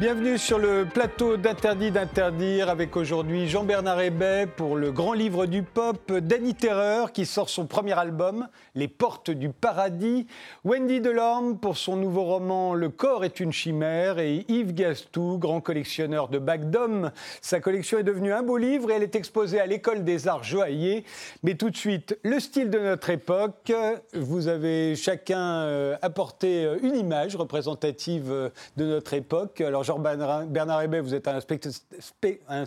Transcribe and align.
Bienvenue 0.00 0.38
sur 0.38 0.60
le 0.60 0.84
plateau 0.84 1.36
d'Interdit 1.36 1.90
d'interdire 1.90 2.68
avec 2.68 2.96
aujourd'hui 2.96 3.48
Jean-Bernard 3.48 4.00
Hébet 4.00 4.46
pour 4.46 4.76
le 4.76 4.92
grand 4.92 5.12
livre 5.12 5.46
du 5.46 5.64
pop, 5.64 6.12
Danny 6.12 6.54
Terreur 6.54 7.10
qui 7.10 7.26
sort 7.26 7.48
son 7.48 7.66
premier 7.66 7.98
album, 7.98 8.46
Les 8.76 8.86
Portes 8.86 9.32
du 9.32 9.48
Paradis, 9.48 10.28
Wendy 10.62 11.00
Delorme 11.00 11.58
pour 11.58 11.76
son 11.76 11.96
nouveau 11.96 12.22
roman 12.22 12.74
Le 12.74 12.90
corps 12.90 13.24
est 13.24 13.40
une 13.40 13.50
chimère 13.50 14.20
et 14.20 14.44
Yves 14.46 14.72
Gastou, 14.72 15.36
grand 15.36 15.60
collectionneur 15.60 16.28
de 16.28 16.38
bacs 16.38 16.70
d'hommes. 16.70 17.10
Sa 17.42 17.58
collection 17.58 17.98
est 17.98 18.04
devenue 18.04 18.32
un 18.32 18.44
beau 18.44 18.56
livre 18.56 18.92
et 18.92 18.94
elle 18.94 19.02
est 19.02 19.16
exposée 19.16 19.58
à 19.58 19.66
l'école 19.66 20.04
des 20.04 20.28
arts 20.28 20.44
joailliers. 20.44 21.02
Mais 21.42 21.56
tout 21.56 21.70
de 21.70 21.76
suite, 21.76 22.16
le 22.22 22.38
style 22.38 22.70
de 22.70 22.78
notre 22.78 23.10
époque. 23.10 23.72
Vous 24.14 24.46
avez 24.46 24.94
chacun 24.94 25.62
euh, 25.62 25.96
apporté 26.02 26.64
euh, 26.64 26.78
une 26.84 26.94
image 26.94 27.34
représentative 27.34 28.30
euh, 28.30 28.50
de 28.76 28.84
notre 28.84 29.14
époque. 29.14 29.60
Alors 29.60 29.87
Jean-Bernard 29.88 30.82
Hébet, 30.82 31.00
vous 31.00 31.14
êtes 31.14 31.28
un, 31.28 32.64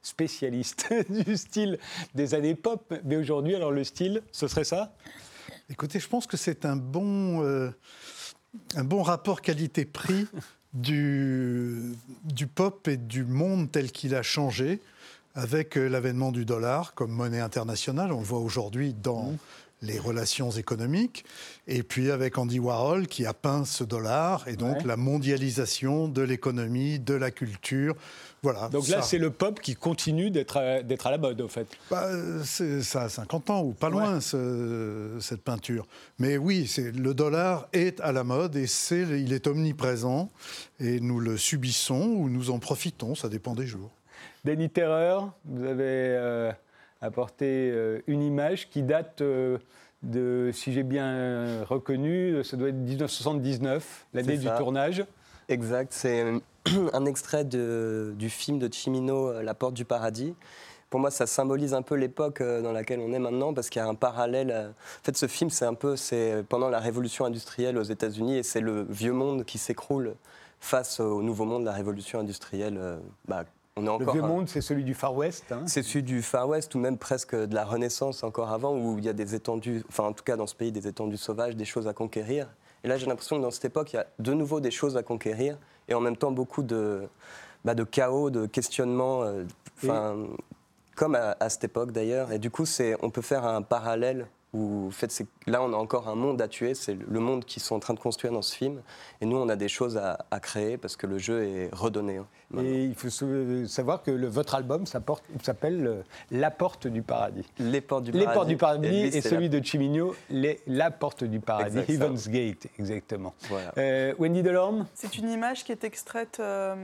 spécialiste 0.00 0.94
du 1.10 1.36
style 1.36 1.78
des 2.14 2.34
années 2.34 2.54
pop, 2.54 2.94
mais 3.04 3.16
aujourd'hui, 3.16 3.56
alors 3.56 3.72
le 3.72 3.82
style, 3.82 4.22
ce 4.30 4.46
serait 4.46 4.62
ça? 4.62 4.94
Écoutez, 5.68 5.98
je 5.98 6.06
pense 6.06 6.28
que 6.28 6.36
c'est 6.36 6.64
un 6.64 6.76
bon, 6.76 7.42
euh, 7.42 7.70
un 8.76 8.84
bon 8.84 9.02
rapport 9.02 9.40
qualité-prix 9.40 10.28
du, 10.72 11.96
du 12.22 12.46
pop 12.46 12.86
et 12.86 12.96
du 12.96 13.24
monde 13.24 13.72
tel 13.72 13.90
qu'il 13.90 14.14
a 14.14 14.22
changé 14.22 14.80
avec 15.34 15.76
euh, 15.76 15.88
l'avènement 15.88 16.30
du 16.30 16.44
dollar 16.44 16.94
comme 16.94 17.10
monnaie 17.10 17.40
internationale. 17.40 18.12
On 18.12 18.20
le 18.20 18.24
voit 18.24 18.38
aujourd'hui 18.38 18.94
dans 18.94 19.32
mmh 19.32 19.38
les 19.82 19.98
relations 19.98 20.50
économiques, 20.50 21.24
et 21.66 21.82
puis 21.82 22.10
avec 22.10 22.38
Andy 22.38 22.58
Warhol 22.58 23.06
qui 23.06 23.26
a 23.26 23.34
peint 23.34 23.64
ce 23.64 23.84
dollar, 23.84 24.48
et 24.48 24.56
donc 24.56 24.84
la 24.84 24.96
mondialisation 24.96 26.08
de 26.08 26.22
l'économie, 26.22 26.98
de 26.98 27.14
la 27.14 27.30
culture. 27.30 27.94
Voilà, 28.42 28.68
donc 28.68 28.88
là, 28.88 29.02
c'est 29.02 29.18
le 29.18 29.30
pop 29.30 29.60
qui 29.60 29.74
continue 29.74 30.30
d'être 30.30 30.56
à, 30.56 30.78
à 30.78 31.10
la 31.10 31.18
mode, 31.18 31.40
en 31.40 31.48
fait. 31.48 31.66
Bah, 31.90 32.08
ça 32.44 33.02
a 33.02 33.08
50 33.08 33.50
ans, 33.50 33.62
ou 33.62 33.72
pas 33.72 33.90
loin, 33.90 34.20
cette 34.20 35.42
peinture. 35.42 35.86
Mais 36.18 36.36
oui, 36.36 36.72
le 36.78 37.12
dollar 37.12 37.68
est 37.72 38.00
à 38.00 38.12
la 38.12 38.24
mode, 38.24 38.56
et 38.56 38.66
c'est, 38.66 39.02
il 39.02 39.32
est 39.32 39.46
omniprésent, 39.46 40.30
et 40.80 41.00
nous 41.00 41.20
le 41.20 41.36
subissons 41.36 42.14
ou 42.16 42.28
nous 42.28 42.50
en 42.50 42.58
profitons, 42.58 43.14
ça 43.14 43.28
dépend 43.28 43.54
des 43.54 43.66
jours. 43.66 43.90
Denis 44.44 44.70
Terreur, 44.70 45.32
vous 45.44 45.64
avez... 45.64 45.82
Euh, 45.82 46.52
apporter 47.00 47.70
euh, 47.70 48.00
une 48.06 48.22
image 48.22 48.68
qui 48.70 48.82
date 48.82 49.20
euh, 49.20 49.58
de, 50.02 50.50
si 50.52 50.72
j'ai 50.72 50.82
bien 50.82 51.64
reconnu, 51.64 52.42
ça 52.44 52.56
doit 52.56 52.68
être 52.68 52.76
1979, 52.76 54.06
l'année 54.14 54.36
du 54.36 54.48
tournage. 54.56 55.04
Exact, 55.48 55.92
c'est 55.92 56.24
un 56.92 57.06
extrait 57.06 57.44
du 57.44 58.30
film 58.30 58.58
de 58.58 58.72
Chimino, 58.72 59.28
euh, 59.28 59.42
La 59.42 59.54
Porte 59.54 59.74
du 59.74 59.84
Paradis. 59.84 60.34
Pour 60.90 61.00
moi, 61.00 61.10
ça 61.10 61.26
symbolise 61.26 61.74
un 61.74 61.82
peu 61.82 61.96
l'époque 61.96 62.40
dans 62.40 62.70
laquelle 62.70 63.00
on 63.00 63.12
est 63.12 63.18
maintenant, 63.18 63.52
parce 63.52 63.70
qu'il 63.70 63.82
y 63.82 63.84
a 63.84 63.88
un 63.88 63.96
parallèle. 63.96 64.52
En 64.52 65.04
fait, 65.04 65.16
ce 65.16 65.26
film, 65.26 65.50
c'est 65.50 65.64
un 65.64 65.74
peu, 65.74 65.96
c'est 65.96 66.44
pendant 66.48 66.68
la 66.68 66.78
révolution 66.78 67.24
industrielle 67.24 67.76
aux 67.76 67.82
États-Unis, 67.82 68.36
et 68.36 68.42
c'est 68.44 68.60
le 68.60 68.86
vieux 68.88 69.12
monde 69.12 69.44
qui 69.44 69.58
s'écroule 69.58 70.14
face 70.60 71.00
au 71.00 71.22
nouveau 71.22 71.44
monde, 71.44 71.64
la 71.64 71.72
révolution 71.72 72.20
industrielle 72.20 72.80
bah, 73.26 73.44
le 73.76 74.12
vieux 74.12 74.22
monde, 74.22 74.48
c'est 74.48 74.60
celui 74.60 74.84
du 74.84 74.94
Far 74.94 75.14
West 75.14 75.52
hein 75.52 75.62
C'est 75.66 75.82
celui 75.82 76.02
du 76.02 76.22
Far 76.22 76.48
West 76.48 76.74
ou 76.74 76.78
même 76.78 76.96
presque 76.96 77.34
de 77.34 77.54
la 77.54 77.64
Renaissance 77.64 78.22
encore 78.22 78.50
avant, 78.50 78.76
où 78.76 78.98
il 78.98 79.04
y 79.04 79.08
a 79.08 79.12
des 79.12 79.34
étendues, 79.34 79.84
enfin 79.88 80.04
en 80.04 80.12
tout 80.12 80.24
cas 80.24 80.36
dans 80.36 80.46
ce 80.46 80.54
pays, 80.54 80.72
des 80.72 80.88
étendues 80.88 81.16
sauvages, 81.16 81.56
des 81.56 81.64
choses 81.64 81.86
à 81.86 81.92
conquérir. 81.92 82.48
Et 82.84 82.88
là, 82.88 82.96
j'ai 82.96 83.06
l'impression 83.06 83.36
que 83.36 83.42
dans 83.42 83.50
cette 83.50 83.64
époque, 83.66 83.92
il 83.92 83.96
y 83.96 83.98
a 83.98 84.06
de 84.18 84.32
nouveau 84.32 84.60
des 84.60 84.70
choses 84.70 84.96
à 84.96 85.02
conquérir 85.02 85.58
et 85.88 85.94
en 85.94 86.00
même 86.00 86.16
temps 86.16 86.30
beaucoup 86.30 86.62
de, 86.62 87.08
bah, 87.64 87.74
de 87.74 87.84
chaos, 87.84 88.30
de 88.30 88.46
questionnements, 88.46 89.24
euh, 89.24 90.26
comme 90.94 91.14
à, 91.14 91.36
à, 91.40 91.48
cette 91.48 91.64
époque 91.64 91.92
d'ailleurs. 91.92 92.32
Et 92.32 92.38
du 92.38 92.50
coup, 92.50 92.64
on 93.02 93.10
peut 93.10 93.22
faire 93.22 93.44
un 93.44 93.62
parallèle 93.62 94.26
où, 94.56 94.86
en 94.88 94.90
fait, 94.90 95.12
là, 95.46 95.62
on 95.62 95.72
a 95.72 95.76
encore 95.76 96.08
un 96.08 96.14
monde 96.14 96.40
à 96.40 96.48
tuer, 96.48 96.74
c'est 96.74 96.94
le 96.94 97.20
monde 97.20 97.44
qu'ils 97.44 97.62
sont 97.62 97.74
en 97.74 97.80
train 97.80 97.94
de 97.94 98.00
construire 98.00 98.32
dans 98.32 98.42
ce 98.42 98.54
film. 98.54 98.80
Et 99.20 99.26
nous, 99.26 99.36
on 99.36 99.48
a 99.48 99.56
des 99.56 99.68
choses 99.68 99.96
à, 99.96 100.16
créer 100.40 100.76
parce 100.76 100.96
que 100.96 101.06
le 101.06 101.18
jeu 101.18 101.44
est 101.44 101.70
redonné. 101.72 102.18
Hein, 102.18 102.26
et 102.58 102.84
il 102.84 102.94
faut 102.94 103.08
savoir 103.66 104.02
que 104.02 104.10
le, 104.10 104.28
votre 104.28 104.54
album 104.54 104.84
s'appelle 104.86 105.86
euh, 105.86 106.02
La 106.30 106.50
Porte 106.50 106.86
du 106.86 107.02
Paradis. 107.02 107.44
Les 107.58 107.80
Portes 107.80 108.04
du 108.04 108.12
Paradis. 108.12 108.26
Les 108.28 108.34
Portes 108.34 108.48
du 108.48 108.56
Paradis 108.56 109.16
et, 109.16 109.20
celui 109.20 109.48
de 109.48 109.64
Chimino, 109.64 110.14
les, 110.30 110.60
La 110.66 110.90
Porte 110.90 111.24
du 111.24 111.40
Paradis, 111.40 111.80
Heaven's 111.88 112.28
Gate, 112.28 112.68
exactement. 112.78 113.34
Euh, 113.78 114.14
Wendy 114.18 114.42
Delorme 114.42 114.86
C'est 114.94 115.18
une 115.18 115.30
image 115.30 115.64
qui 115.64 115.72
est 115.72 115.84
extraite 115.84 116.38
euh, 116.38 116.74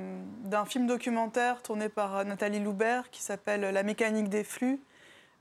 d'un 0.45 0.65
film 0.65 0.87
documentaire 0.87 1.63
tourné 1.63 1.89
par 1.89 2.25
Nathalie 2.25 2.61
Loubert 2.61 3.11
qui 3.11 3.23
s'appelle 3.23 3.61
La 3.61 3.83
mécanique 3.83 4.29
des 4.29 4.45
flux 4.45 4.81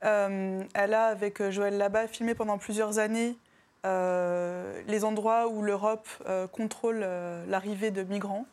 euh, 0.03 0.63
elle 0.73 0.93
a, 0.93 1.05
avec 1.05 1.41
euh, 1.41 1.51
Joël 1.51 1.77
Labat, 1.77 2.07
filmé 2.07 2.33
pendant 2.33 2.57
plusieurs 2.57 2.97
années 2.97 3.37
euh, 3.85 4.81
les 4.87 5.03
endroits 5.05 5.47
où 5.47 5.61
l'Europe 5.61 6.07
contrôle 6.51 7.05
l'arrivée 7.47 7.91
de 7.91 8.03
migrants, 8.03 8.45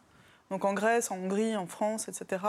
donc 0.50 0.64
en 0.64 0.72
Grèce, 0.72 1.10
en 1.10 1.16
Hongrie, 1.16 1.56
en 1.56 1.66
France, 1.66 2.08
etc. 2.08 2.42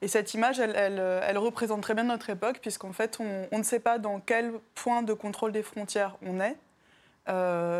Et 0.00 0.08
cette 0.08 0.34
image, 0.34 0.60
elle, 0.60 1.38
représente 1.38 1.80
très 1.82 1.94
bien 1.94 2.04
notre 2.04 2.30
époque, 2.30 2.58
puisqu'en 2.60 2.92
fait, 2.92 3.18
on, 3.20 3.58
ne 3.58 3.62
sait 3.64 3.80
pas 3.80 3.98
dans 3.98 4.20
quel 4.20 4.52
point 4.74 5.02
de 5.02 5.12
contrôle 5.12 5.50
des 5.50 5.62
frontières 5.62 6.16
on 6.24 6.38
est, 6.40 6.56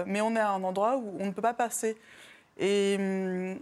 mais 0.07 0.21
on 0.21 0.35
est 0.35 0.41
à 0.41 0.51
un 0.51 0.65
endroit 0.65 0.97
où 0.97 1.17
on 1.21 1.27
ne 1.27 1.31
peut 1.31 1.43
pas 1.43 1.55
passer. 1.55 1.97
Et 2.59 2.97
hum, 2.99 3.59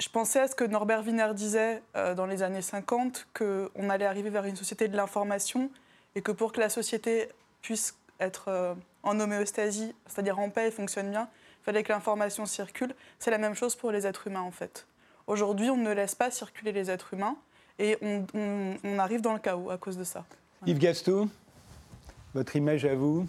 je 0.00 0.08
pensais 0.08 0.40
à 0.40 0.48
ce 0.48 0.56
que 0.56 0.64
Norbert 0.64 1.04
Wiener 1.04 1.30
disait 1.32 1.80
dans 1.94 2.26
les 2.26 2.42
années 2.42 2.62
50, 2.62 3.28
qu'on 3.34 3.88
allait 3.88 4.06
arriver 4.06 4.30
vers 4.30 4.46
une 4.46 4.56
société 4.56 4.88
de 4.88 4.96
l'information 4.96 5.70
et 6.14 6.22
que 6.22 6.32
pour 6.32 6.52
que 6.52 6.60
la 6.60 6.68
société 6.68 7.28
puisse 7.62 7.96
être 8.20 8.48
euh, 8.48 8.74
en 9.02 9.18
homéostasie, 9.18 9.94
c'est-à-dire 10.06 10.38
en 10.38 10.50
paix 10.50 10.68
et 10.68 10.70
fonctionne 10.70 11.10
bien, 11.10 11.28
il 11.60 11.64
fallait 11.64 11.82
que 11.82 11.92
l'information 11.92 12.46
circule. 12.46 12.94
C'est 13.18 13.30
la 13.30 13.38
même 13.38 13.54
chose 13.54 13.76
pour 13.76 13.90
les 13.92 14.06
êtres 14.06 14.26
humains 14.26 14.40
en 14.40 14.50
fait. 14.50 14.86
Aujourd'hui, 15.26 15.70
on 15.70 15.76
ne 15.76 15.92
laisse 15.92 16.14
pas 16.14 16.30
circuler 16.30 16.72
les 16.72 16.90
êtres 16.90 17.14
humains 17.14 17.36
et 17.78 17.96
on, 18.02 18.98
arrive 18.98 19.20
dans 19.20 19.32
le 19.32 19.38
chaos 19.38 19.70
à 19.70 19.78
cause 19.78 19.96
de 19.96 20.04
ça. 20.04 20.24
Yves 20.66 20.78
Gastou, 20.78 21.28
votre 22.34 22.54
image 22.56 22.84
à 22.84 22.94
vous 22.94 23.26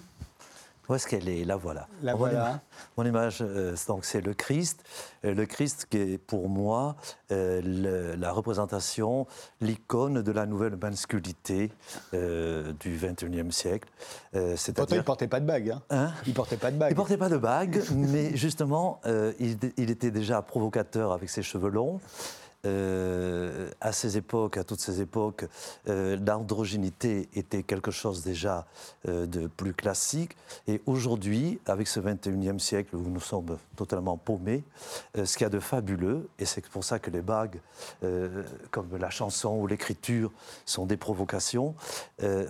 où 0.90 0.96
est-ce 0.96 1.08
qu'elle 1.08 1.30
est? 1.30 1.46
La 1.46 1.56
voilà. 1.56 1.88
La 2.02 2.14
voilà. 2.16 2.62
Mon 2.98 3.06
image, 3.06 3.40
euh, 3.42 3.76
donc 3.88 4.04
c'est 4.04 4.22
le 4.22 4.34
Christ. 4.34 4.84
Euh, 5.24 5.34
le 5.34 5.46
Christ 5.46 5.88
qui 5.90 5.98
est 5.98 6.18
pour 6.18 6.50
moi 6.50 6.96
euh, 7.32 8.16
la 8.18 8.32
représentation, 8.32 9.26
l'icône 9.62 10.22
de 10.22 10.32
la 10.32 10.46
nouvelle 10.46 10.76
masculinité 10.76 11.72
du 12.12 12.98
XXIe 12.98 13.52
siècle. 13.52 13.90
Pourtant, 14.32 14.86
il 14.92 14.98
ne 14.98 15.02
portait 15.02 15.28
pas 15.28 15.40
de 15.40 15.46
bague. 15.46 15.70
Hein, 15.70 15.82
hein? 15.90 16.12
Il 16.26 16.30
ne 16.30 16.36
portait 16.36 16.58
pas 16.58 16.72
de 16.72 16.78
bague. 16.78 16.92
Il 16.92 16.94
ne 16.94 16.98
portait 16.98 17.18
pas 17.18 17.30
de 17.30 17.38
bague, 17.38 17.82
mais 17.96 18.36
justement, 18.36 19.00
il, 19.40 19.58
il, 19.78 19.90
était 19.90 20.12
déjà 20.12 20.42
provocateur 20.42 21.14
avec 21.14 21.30
ses 21.30 21.44
cheveux 21.44 21.70
longs. 21.70 22.00
Euh, 22.66 23.70
à 23.82 23.92
ces 23.92 24.16
époques, 24.16 24.56
à 24.56 24.64
toutes 24.64 24.80
ces 24.80 25.02
époques, 25.02 25.46
euh, 25.90 26.16
l'androgénité 26.26 27.28
était 27.34 27.62
quelque 27.62 27.92
chose 27.92 28.24
déjà 28.24 28.66
euh, 29.10 29.26
de 29.26 29.48
plus 29.48 29.74
classique. 29.74 30.38
Et 30.68 30.82
aujourd'hui, 30.86 31.60
avec 31.66 31.90
ce 31.90 32.00
21e 32.00 32.60
siècle 32.60 32.96
où 32.96 33.02
nous 33.10 33.20
sommes 33.20 33.58
totalement 33.76 34.16
paumés, 34.16 34.64
ce 35.16 35.34
qu'il 35.34 35.44
y 35.44 35.46
a 35.46 35.50
de 35.50 35.60
fabuleux, 35.60 36.30
et 36.40 36.46
c'est 36.46 36.66
pour 36.68 36.84
ça 36.84 37.00
que 37.00 37.10
les 37.10 37.22
bagues, 37.22 37.60
comme 38.72 38.96
la 38.98 39.10
chanson 39.10 39.56
ou 39.56 39.68
l'écriture, 39.68 40.32
sont 40.66 40.86
des 40.86 40.98
provocations, 40.98 41.76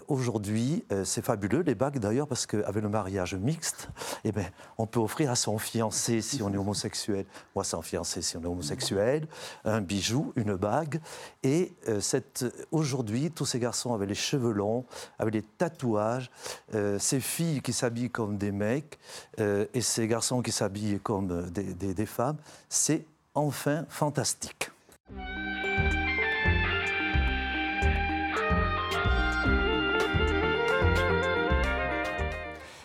aujourd'hui, 0.07 0.83
c'est 1.06 1.24
fabuleux, 1.24 1.62
les 1.62 1.75
bagues 1.75 2.00
d'ailleurs, 2.00 2.27
parce 2.27 2.45
qu'avec 2.45 2.83
le 2.83 2.89
mariage 2.89 3.36
mixte, 3.36 3.89
eh 4.25 4.31
ben, 4.31 4.45
on 4.77 4.86
peut 4.86 5.00
offrir 5.00 5.31
à 5.31 5.36
son 5.36 5.57
fiancé 5.57 6.21
si 6.21 6.42
on 6.42 6.54
est 6.54 6.57
homosexuel, 6.57 7.25
ou 7.56 7.62
à 7.62 7.63
son 7.63 7.81
fiancé 7.81 8.21
si 8.21 8.38
on 8.38 8.44
est 8.44 8.48
homosexuel, 8.48 9.27
un 9.63 9.81
bijou 9.81 10.02
joue 10.03 10.33
une 10.35 10.55
bague. 10.55 11.00
Et 11.44 11.73
euh, 11.88 12.00
aujourd'hui, 12.71 13.31
tous 13.31 13.45
ces 13.45 13.59
garçons 13.59 13.94
avaient 13.94 14.05
les 14.05 14.15
cheveux 14.15 14.51
longs, 14.51 14.85
avaient 15.19 15.31
des 15.31 15.41
tatouages, 15.41 16.29
euh, 16.73 17.00
ces 17.00 17.19
filles 17.19 17.61
qui 17.61 17.73
s'habillent 17.73 18.09
comme 18.09 18.38
des 18.38 18.51
mecs 18.51 19.00
euh, 19.39 19.65
et 19.73 19.81
ces 19.81 20.07
garçons 20.07 20.41
qui 20.41 20.51
s'habillent 20.51 21.00
comme 21.00 21.50
des 21.50 22.05
femmes, 22.05 22.38
c'est 22.69 23.05
enfin 23.33 23.85
fantastique. 23.89 24.69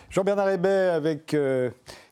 Jean-Bernard 0.09 0.49
Hébet 0.49 0.89
avec 0.89 1.35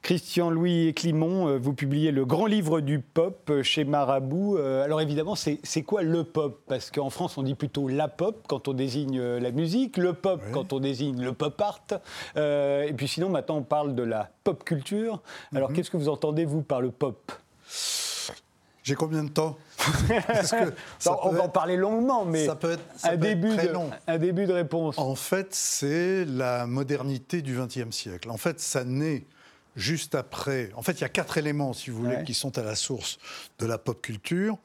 Christian 0.08 0.50
Louis 0.52 0.88
et 0.88 0.94
Climont, 0.94 1.50
euh, 1.50 1.58
vous 1.58 1.74
publiez 1.74 2.12
le 2.12 2.24
grand 2.24 2.46
livre 2.46 2.80
du 2.80 3.00
pop 3.00 3.50
euh, 3.50 3.62
chez 3.62 3.84
Marabout. 3.84 4.56
Euh, 4.56 4.86
alors 4.86 5.02
évidemment, 5.02 5.36
c'est 5.36 5.84
quoi 5.84 6.02
le 6.02 6.24
pop? 6.24 6.62
Parce 6.66 6.92
qu'en 6.92 7.10
France, 7.10 7.38
on 7.38 7.44
dit 7.44 7.56
plutôt 7.56 7.90
la 7.90 8.08
pop 8.08 8.46
quand 8.48 8.70
on 8.70 8.74
désigne 8.74 9.22
la 9.22 9.52
musique, 9.52 9.98
le 9.98 10.14
pop 10.14 10.42
quand 10.54 10.72
on 10.72 10.80
désigne 10.80 11.22
le 11.22 11.34
pop 11.34 11.60
art. 11.60 11.82
et 12.38 12.94
puis 12.96 13.10
sinon, 13.10 13.28
maintenant, 13.28 13.58
on 13.58 13.64
parle 13.64 13.96
de 13.96 14.04
la 14.04 14.30
pop 14.46 14.64
culture. 14.64 15.22
Alors 15.54 15.72
mhm. 15.72 15.76
qu'est-ce 15.76 15.92
que 15.92 15.98
vous 15.98 16.08
entendez, 16.08 16.46
vous, 16.46 16.62
par 16.62 16.80
le 16.80 16.92
pop? 16.92 17.34
J'ai 18.88 18.96
combien 18.96 19.22
de 19.26 19.30
temps 19.30 19.58
Parce 20.28 20.52
que 20.52 20.74
ça 20.98 21.18
on 21.24 21.32
va 21.34 21.44
en 21.44 21.50
parler 21.50 21.76
longuement, 21.76 22.24
mais 22.24 22.46
ça 22.46 22.56
peut 22.56 22.72
être- 22.72 22.84
ça 22.96 23.10
un, 23.10 23.18
peut 23.18 23.26
être 23.26 23.40
début 23.42 23.54
très 23.58 23.68
de, 23.68 23.74
long. 23.74 23.90
un 24.08 24.18
début 24.18 24.46
de 24.46 24.54
réponse. 24.54 24.98
En 24.98 25.14
fait, 25.16 25.54
c'est 25.54 26.24
la 26.24 26.66
modernité 26.68 27.42
du 27.42 27.58
XXe 27.60 27.94
siècle. 27.94 28.30
En 28.32 28.38
fait, 28.38 28.62
ça 28.62 28.86
naît 28.86 29.26
juste 29.76 30.16
après. 30.16 30.72
En 30.76 30.82
fait, 30.84 30.94
il 30.94 31.02
y 31.02 31.04
a 31.04 31.10
quatre 31.10 31.38
éléments, 31.38 31.74
si 31.74 31.90
vous 31.90 31.98
voulez, 32.04 32.16
Ouais. 32.16 32.24
qui 32.24 32.34
sont 32.34 32.58
à 32.58 32.64
la 32.64 32.76
source 32.76 33.18
de 33.60 33.66
la 33.66 33.78
pop 33.78 34.02
culture. 34.02 34.58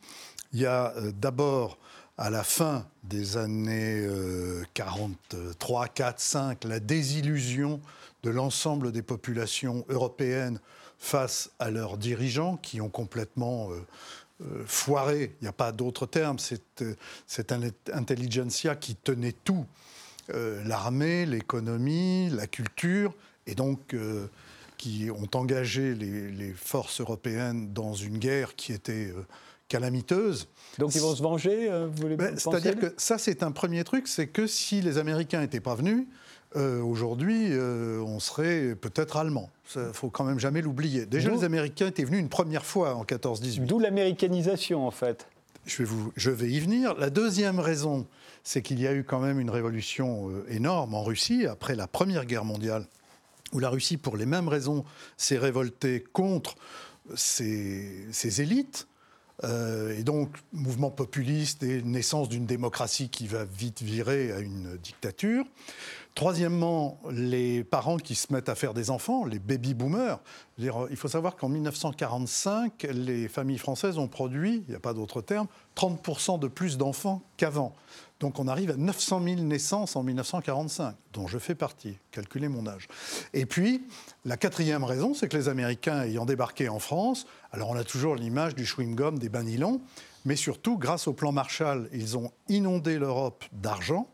Il 0.52 0.60
y 0.60 0.66
a 0.66 0.92
euh, 0.96 1.10
d'abord, 1.12 1.78
à 2.16 2.30
la 2.30 2.44
fin 2.44 2.86
des 3.02 3.36
années 3.36 4.06
euh, 4.06 4.62
43, 4.74 5.88
4, 5.88 6.20
5, 6.20 6.62
la 6.64 6.78
désillusion 6.78 7.80
de 8.22 8.30
l'ensemble 8.30 8.92
des 8.92 9.02
populations 9.02 9.84
européennes 9.88 10.60
face 11.02 11.50
à 11.58 11.68
leurs 11.72 11.98
dirigeants 11.98 12.56
qui 12.58 12.80
ont 12.80 12.88
complètement 12.88 13.72
euh, 13.72 13.84
euh, 14.42 14.62
foiré, 14.66 15.34
il 15.40 15.44
n'y 15.44 15.48
a 15.48 15.52
pas 15.52 15.72
d'autre 15.72 16.06
terme, 16.06 16.38
cette, 16.38 16.82
euh, 16.82 16.94
cette 17.26 17.50
in- 17.50 17.72
intelligentsia 17.92 18.76
qui 18.76 18.94
tenait 18.94 19.34
tout, 19.44 19.66
l'armée, 20.64 21.26
l'économie, 21.26 22.30
la 22.30 22.46
culture, 22.46 23.12
et 23.46 23.54
donc 23.54 23.94
qui 24.78 25.10
ont 25.10 25.28
engagé 25.34 25.94
les, 25.94 26.30
les 26.30 26.52
forces 26.52 27.00
européennes 27.00 27.72
dans 27.74 27.92
une 27.92 28.16
guerre 28.18 28.54
qui 28.54 28.72
était 28.72 29.12
calamiteuse. 29.68 30.48
Donc 30.78 30.94
ils 30.94 31.02
vont 31.02 31.14
se 31.14 31.22
venger, 31.22 31.68
vous 31.86 32.00
voulez 32.00 32.16
Ben, 32.16 32.38
C'est-à-dire 32.38 32.78
que 32.78 32.94
ça, 32.96 33.18
c'est 33.18 33.42
un 33.42 33.50
premier 33.50 33.84
truc, 33.84 34.08
c'est 34.08 34.28
que 34.28 34.46
si 34.46 34.80
les 34.80 34.96
Américains 34.96 35.40
n'étaient 35.40 35.60
pas 35.60 35.74
venus, 35.74 36.06
euh, 36.56 36.82
aujourd'hui, 36.82 37.48
euh, 37.50 38.00
on 38.00 38.20
serait 38.20 38.74
peut-être 38.74 39.16
allemand. 39.16 39.50
Il 39.76 39.92
faut 39.92 40.10
quand 40.10 40.24
même 40.24 40.38
jamais 40.38 40.60
l'oublier. 40.60 41.06
Déjà, 41.06 41.30
les 41.30 41.44
Américains 41.44 41.86
étaient 41.86 42.04
venus 42.04 42.20
une 42.20 42.28
première 42.28 42.64
fois 42.64 42.94
en 42.94 43.04
14-18. 43.04 43.64
D'où 43.64 43.78
l'américanisation, 43.78 44.86
en 44.86 44.90
fait. 44.90 45.26
Je 45.64 45.78
vais, 45.78 45.84
vous, 45.84 46.12
je 46.16 46.30
vais 46.30 46.50
y 46.50 46.60
venir. 46.60 46.94
La 46.98 47.08
deuxième 47.08 47.58
raison, 47.58 48.06
c'est 48.44 48.60
qu'il 48.60 48.80
y 48.80 48.86
a 48.86 48.92
eu 48.92 49.04
quand 49.04 49.20
même 49.20 49.40
une 49.40 49.50
révolution 49.50 50.28
euh, 50.28 50.44
énorme 50.50 50.94
en 50.94 51.02
Russie 51.02 51.46
après 51.46 51.74
la 51.74 51.86
Première 51.86 52.26
Guerre 52.26 52.44
mondiale, 52.44 52.86
où 53.52 53.58
la 53.58 53.70
Russie, 53.70 53.96
pour 53.96 54.16
les 54.16 54.26
mêmes 54.26 54.48
raisons, 54.48 54.84
s'est 55.16 55.38
révoltée 55.38 56.04
contre 56.12 56.56
ses, 57.14 58.06
ses 58.10 58.42
élites. 58.42 58.88
Euh, 59.44 59.98
et 59.98 60.04
donc, 60.04 60.36
mouvement 60.52 60.90
populiste 60.90 61.62
et 61.62 61.82
naissance 61.82 62.28
d'une 62.28 62.46
démocratie 62.46 63.08
qui 63.08 63.26
va 63.26 63.44
vite 63.44 63.82
virer 63.82 64.32
à 64.32 64.38
une 64.38 64.76
dictature. 64.76 65.44
Troisièmement, 66.14 67.00
les 67.10 67.64
parents 67.64 67.96
qui 67.96 68.14
se 68.14 68.32
mettent 68.34 68.50
à 68.50 68.54
faire 68.54 68.74
des 68.74 68.90
enfants, 68.90 69.24
les 69.24 69.38
baby-boomers. 69.38 70.20
Il 70.58 70.96
faut 70.96 71.08
savoir 71.08 71.36
qu'en 71.36 71.48
1945, 71.48 72.86
les 72.92 73.28
familles 73.28 73.56
françaises 73.56 73.96
ont 73.96 74.08
produit, 74.08 74.62
il 74.66 74.70
n'y 74.70 74.76
a 74.76 74.80
pas 74.80 74.92
d'autre 74.92 75.22
terme, 75.22 75.46
30% 75.74 76.38
de 76.38 76.48
plus 76.48 76.76
d'enfants 76.76 77.22
qu'avant. 77.38 77.74
Donc 78.20 78.38
on 78.38 78.46
arrive 78.46 78.70
à 78.70 78.76
900 78.76 79.22
000 79.24 79.40
naissances 79.40 79.96
en 79.96 80.02
1945, 80.02 80.94
dont 81.14 81.26
je 81.26 81.38
fais 81.38 81.54
partie. 81.54 81.96
Calculez 82.10 82.48
mon 82.48 82.66
âge. 82.66 82.88
Et 83.32 83.46
puis, 83.46 83.82
la 84.26 84.36
quatrième 84.36 84.84
raison, 84.84 85.14
c'est 85.14 85.28
que 85.28 85.36
les 85.36 85.48
Américains 85.48 86.02
ayant 86.02 86.26
débarqué 86.26 86.68
en 86.68 86.78
France, 86.78 87.26
alors 87.52 87.70
on 87.70 87.76
a 87.76 87.84
toujours 87.84 88.16
l'image 88.16 88.54
du 88.54 88.64
chewing-gum, 88.64 89.18
des 89.18 89.30
bains 89.30 89.44
nylons, 89.44 89.80
mais 90.26 90.36
surtout, 90.36 90.76
grâce 90.76 91.08
au 91.08 91.14
plan 91.14 91.32
Marshall, 91.32 91.88
ils 91.92 92.18
ont 92.18 92.30
inondé 92.48 92.98
l'Europe 92.98 93.44
d'argent 93.50 94.06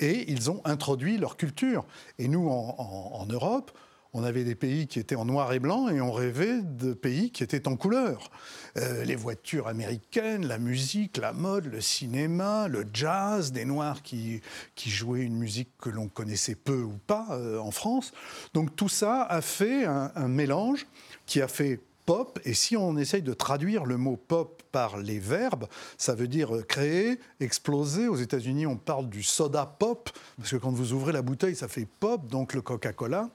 et 0.00 0.30
ils 0.30 0.50
ont 0.50 0.60
introduit 0.64 1.18
leur 1.18 1.36
culture. 1.36 1.84
Et 2.18 2.28
nous, 2.28 2.48
en, 2.48 3.26
Europe, 3.28 3.76
on 4.12 4.22
avait 4.24 4.44
des 4.44 4.54
pays 4.54 4.86
qui 4.86 4.98
étaient 4.98 5.16
en 5.16 5.24
noir 5.24 5.52
et 5.52 5.58
blanc 5.58 5.88
et 5.88 6.00
on 6.00 6.12
rêvait 6.12 6.62
de 6.62 6.94
pays 6.94 7.30
qui 7.30 7.42
étaient 7.42 7.68
en 7.68 7.76
couleur. 7.76 8.30
Euh, 8.78 9.04
les 9.04 9.16
voitures 9.16 9.68
américaines, 9.68 10.46
la 10.46 10.58
musique, 10.58 11.18
la 11.18 11.32
mode, 11.32 11.66
le 11.66 11.80
cinéma, 11.80 12.68
le 12.68 12.86
jazz, 12.92 13.52
des 13.52 13.64
Noirs 13.64 14.02
qui, 14.02 14.40
qui 14.74 14.90
jouaient 14.90 15.22
une 15.22 15.36
musique 15.36 15.70
que 15.78 15.90
l'on 15.90 16.08
connaissait 16.08 16.54
peu 16.54 16.82
ou 16.82 16.98
pas 17.06 17.26
euh, 17.32 17.58
en 17.58 17.70
France. 17.70 18.12
Donc 18.54 18.74
tout 18.76 18.88
ça 18.88 19.22
a 19.22 19.42
fait 19.42 19.84
un, 19.84 20.12
un 20.14 20.28
mélange 20.28 20.86
qui 21.26 21.42
a 21.42 21.48
fait 21.48 21.80
pop, 22.06 22.38
et 22.44 22.54
si 22.54 22.76
on 22.76 22.96
essaye 22.96 23.22
de 23.22 23.34
traduire 23.34 23.84
le 23.84 23.98
mot 23.98 24.16
pop 24.16 24.55
par 24.76 24.98
les 24.98 25.18
verbes, 25.18 25.64
ça 25.96 26.14
veut 26.14 26.28
dire 26.28 26.50
créer, 26.68 27.18
exploser. 27.40 28.08
Aux 28.08 28.16
États-Unis, 28.16 28.66
on 28.66 28.76
parle 28.76 29.08
du 29.08 29.22
soda 29.22 29.64
pop, 29.64 30.10
parce 30.36 30.50
que 30.50 30.56
quand 30.56 30.70
vous 30.70 30.92
ouvrez 30.92 31.12
la 31.12 31.22
bouteille, 31.22 31.56
ça 31.56 31.66
fait 31.66 31.86
pop, 31.86 32.26
donc 32.26 32.52
le 32.52 32.60
Coca-Cola. 32.60 33.30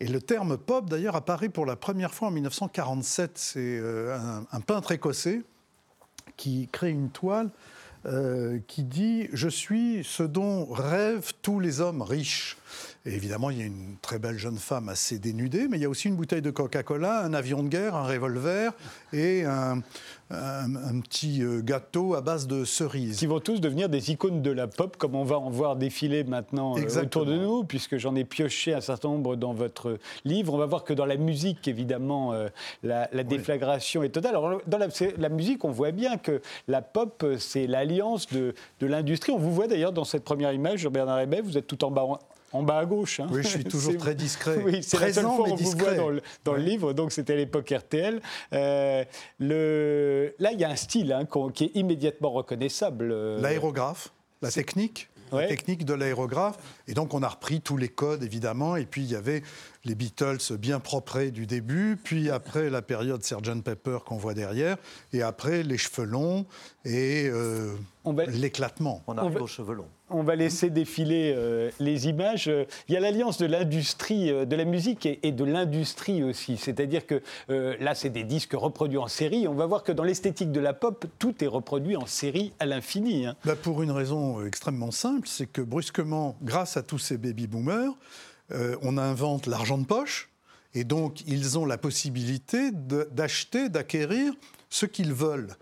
Et 0.00 0.06
le 0.06 0.22
terme 0.22 0.56
pop, 0.56 0.88
d'ailleurs, 0.88 1.16
apparaît 1.16 1.50
pour 1.50 1.66
la 1.66 1.76
première 1.76 2.14
fois 2.14 2.28
en 2.28 2.30
1947. 2.30 3.32
C'est 3.34 3.60
euh, 3.60 4.16
un, 4.16 4.46
un 4.50 4.60
peintre 4.62 4.92
écossais 4.92 5.42
qui 6.38 6.66
crée 6.72 6.88
une 6.88 7.10
toile 7.10 7.50
euh, 8.06 8.60
qui 8.66 8.82
dit 8.82 9.28
Je 9.34 9.48
suis 9.50 10.02
ce 10.04 10.22
dont 10.22 10.64
rêvent 10.64 11.34
tous 11.42 11.60
les 11.60 11.82
hommes 11.82 12.00
riches. 12.00 12.56
Et 13.06 13.14
évidemment, 13.14 13.48
il 13.48 13.58
y 13.58 13.62
a 13.62 13.64
une 13.64 13.96
très 14.02 14.18
belle 14.18 14.36
jeune 14.36 14.58
femme 14.58 14.90
assez 14.90 15.18
dénudée, 15.18 15.68
mais 15.68 15.78
il 15.78 15.80
y 15.80 15.86
a 15.86 15.88
aussi 15.88 16.08
une 16.08 16.16
bouteille 16.16 16.42
de 16.42 16.50
Coca-Cola, 16.50 17.20
un 17.24 17.32
avion 17.32 17.62
de 17.62 17.68
guerre, 17.68 17.94
un 17.94 18.06
revolver 18.06 18.72
et 19.14 19.44
un, 19.44 19.80
un- 20.30 20.74
un 20.76 21.00
petit 21.00 21.42
euh, 21.42 21.62
gâteau 21.62 22.14
à 22.14 22.20
base 22.20 22.46
de 22.46 22.66
cerises. 22.66 23.16
Qui 23.18 23.24
vont 23.26 23.40
tous 23.40 23.58
devenir 23.58 23.88
des 23.88 24.10
icônes 24.10 24.42
de 24.42 24.50
la 24.50 24.66
pop, 24.66 24.98
comme 24.98 25.14
on 25.14 25.24
va 25.24 25.38
en 25.38 25.48
voir 25.48 25.76
défiler 25.76 26.24
maintenant 26.24 26.76
euh, 26.76 27.02
autour 27.02 27.24
de 27.24 27.36
nous, 27.38 27.64
puisque 27.64 27.96
j'en 27.96 28.14
ai 28.16 28.24
pioché 28.24 28.74
un 28.74 28.82
certain 28.82 29.08
nombre 29.08 29.34
dans 29.34 29.54
votre 29.54 29.98
livre. 30.26 30.52
On 30.52 30.58
va 30.58 30.66
voir 30.66 30.84
que 30.84 30.92
dans 30.92 31.06
la 31.06 31.16
musique, 31.16 31.66
évidemment, 31.68 32.34
euh, 32.34 32.48
la, 32.82 33.08
la 33.14 33.24
déflagration 33.24 34.02
est 34.02 34.10
totale. 34.10 34.36
Alors, 34.36 34.60
dans 34.66 34.78
la, 34.78 35.28
musique, 35.30 35.64
on 35.64 35.70
voit 35.70 35.90
bien 35.92 36.18
que 36.18 36.42
la 36.68 36.82
pop, 36.82 37.24
c'est 37.38 37.66
l'alliance 37.66 38.26
de, 38.28 38.54
de 38.80 38.86
l'industrie. 38.86 39.32
On 39.32 39.38
vous 39.38 39.54
voit 39.54 39.68
d'ailleurs 39.68 39.92
dans 39.94 40.04
cette 40.04 40.22
première 40.22 40.52
image, 40.52 40.80
Jean-Bernard 40.80 41.20
Hébet, 41.20 41.40
vous 41.40 41.56
êtes 41.56 41.66
tout 41.66 41.82
en 41.82 41.90
bas, 41.90 42.06
en, 42.52 42.62
bas 42.62 42.78
à 42.78 42.84
gauche. 42.86 43.20
hein. 43.20 43.26
Oui, 43.30 43.42
je 43.42 43.48
suis 43.48 43.64
toujours 43.64 43.96
très 43.98 44.14
discret. 44.14 44.58
Oui, 44.64 44.82
c'est 44.82 44.98
la 45.00 45.12
seule 45.12 45.24
fois 45.24 45.44
mais 45.46 45.50
où 45.50 45.52
on 45.52 45.56
vous 45.56 45.70
voit 45.78 45.94
dans 45.94 46.08
le, 46.10 46.22
dans 46.44 46.52
le 46.54 46.58
Ouais. 46.60 46.64
livre, 46.66 46.92
donc 46.92 47.12
c'était 47.12 47.32
à 47.34 47.36
l'époque 47.36 47.70
RTL. 47.70 48.20
Euh, 48.52 49.04
le, 49.38 50.34
là, 50.38 50.52
il 50.52 50.60
y 50.60 50.64
a 50.64 50.70
un 50.70 50.76
style 50.76 51.12
hein, 51.12 51.24
qu'on- 51.24 51.50
qui 51.50 51.64
est 51.64 51.70
immédiatement 51.76 52.30
reconnaissable. 52.30 53.10
euh, 53.12 53.40
L'aérographe, 53.40 54.12
la 54.42 54.50
technique. 54.50 55.08
Ouais. 55.32 55.42
La 55.42 55.48
technique 55.48 55.84
de 55.84 55.94
l'aérographe. 55.94 56.58
Et 56.88 56.92
donc, 56.94 57.14
on 57.14 57.22
a 57.22 57.28
repris 57.28 57.60
tous 57.60 57.76
les 57.76 57.88
codes, 57.88 58.24
évidemment. 58.24 58.74
Et 58.74 58.84
puis, 58.84 59.02
il 59.02 59.10
y 59.12 59.14
avait 59.14 59.42
les 59.84 59.94
Beatles 59.94 60.38
bien 60.58 60.80
propres 60.80 61.22
du 61.26 61.46
début. 61.46 61.96
Puis, 62.02 62.30
après, 62.30 62.68
la 62.68 62.82
période 62.82 63.22
Sgt. 63.22 63.62
Pepper 63.62 63.98
qu'on 64.04 64.16
voit 64.16 64.34
derrière. 64.34 64.76
Et 65.12 65.22
après, 65.22 65.62
les 65.62 65.78
cheveux 65.78 66.04
longs 66.04 66.46
et 66.84 67.28
euh, 67.28 67.76
l'éclatement. 68.26 69.04
On 69.06 69.16
arrive 69.18 69.34
va- 69.34 69.42
aux 69.42 69.46
cheveux 69.46 69.74
longs. 69.74 69.88
On 70.12 70.24
va 70.24 70.34
laisser 70.34 70.70
défiler 70.70 71.32
euh, 71.36 71.70
les 71.78 72.08
images. 72.08 72.50
Il 72.88 72.94
y 72.94 72.96
a 72.96 73.00
l'alliance 73.00 73.38
de 73.38 73.46
l'industrie, 73.46 74.30
euh, 74.30 74.44
de 74.44 74.56
la 74.56 74.64
musique 74.64 75.06
et, 75.06 75.32
de 75.32 75.44
l'industrie 75.44 76.24
aussi. 76.24 76.56
C'est-à-dire 76.56 77.06
que 77.06 77.22
euh, 77.48 77.76
là, 77.78 77.94
c'est 77.94 78.10
des 78.10 78.24
disques 78.24 78.54
reproduits 78.54 78.98
en 78.98 79.06
série. 79.06 79.46
On 79.46 79.54
va 79.54 79.66
voir 79.66 79.84
que 79.84 79.92
dans 79.92 80.02
l'esthétique 80.02 80.50
de 80.50 80.58
la 80.58 80.72
pop, 80.72 81.06
tout 81.20 81.44
est 81.44 81.46
reproduit 81.46 81.96
en 81.96 82.06
série 82.06 82.52
à 82.58 82.66
l'infini. 82.66 83.26
hein. 83.26 83.36
Bah, 83.44 83.54
pour 83.54 83.82
une 83.82 83.92
raison 83.92 84.44
extrêmement 84.44 84.90
simple, 84.90 85.28
c'est 85.28 85.46
que 85.46 85.62
brusquement, 85.62 86.36
grâce 86.42 86.76
à 86.76 86.82
tous 86.82 86.98
ces 86.98 87.16
baby-boomers, 87.16 87.92
on 88.82 88.98
invente 88.98 89.46
l'argent 89.46 89.78
de 89.78 89.84
poche, 89.84 90.28
et 90.74 90.82
donc 90.82 91.20
ils 91.28 91.56
ont 91.56 91.64
la 91.64 91.78
possibilité 91.78 92.72
d'acheter, 92.72 93.68
d'acquérir 93.68 94.32
ce 94.70 94.86
qu'ils 94.86 95.12
veulent. 95.12 95.54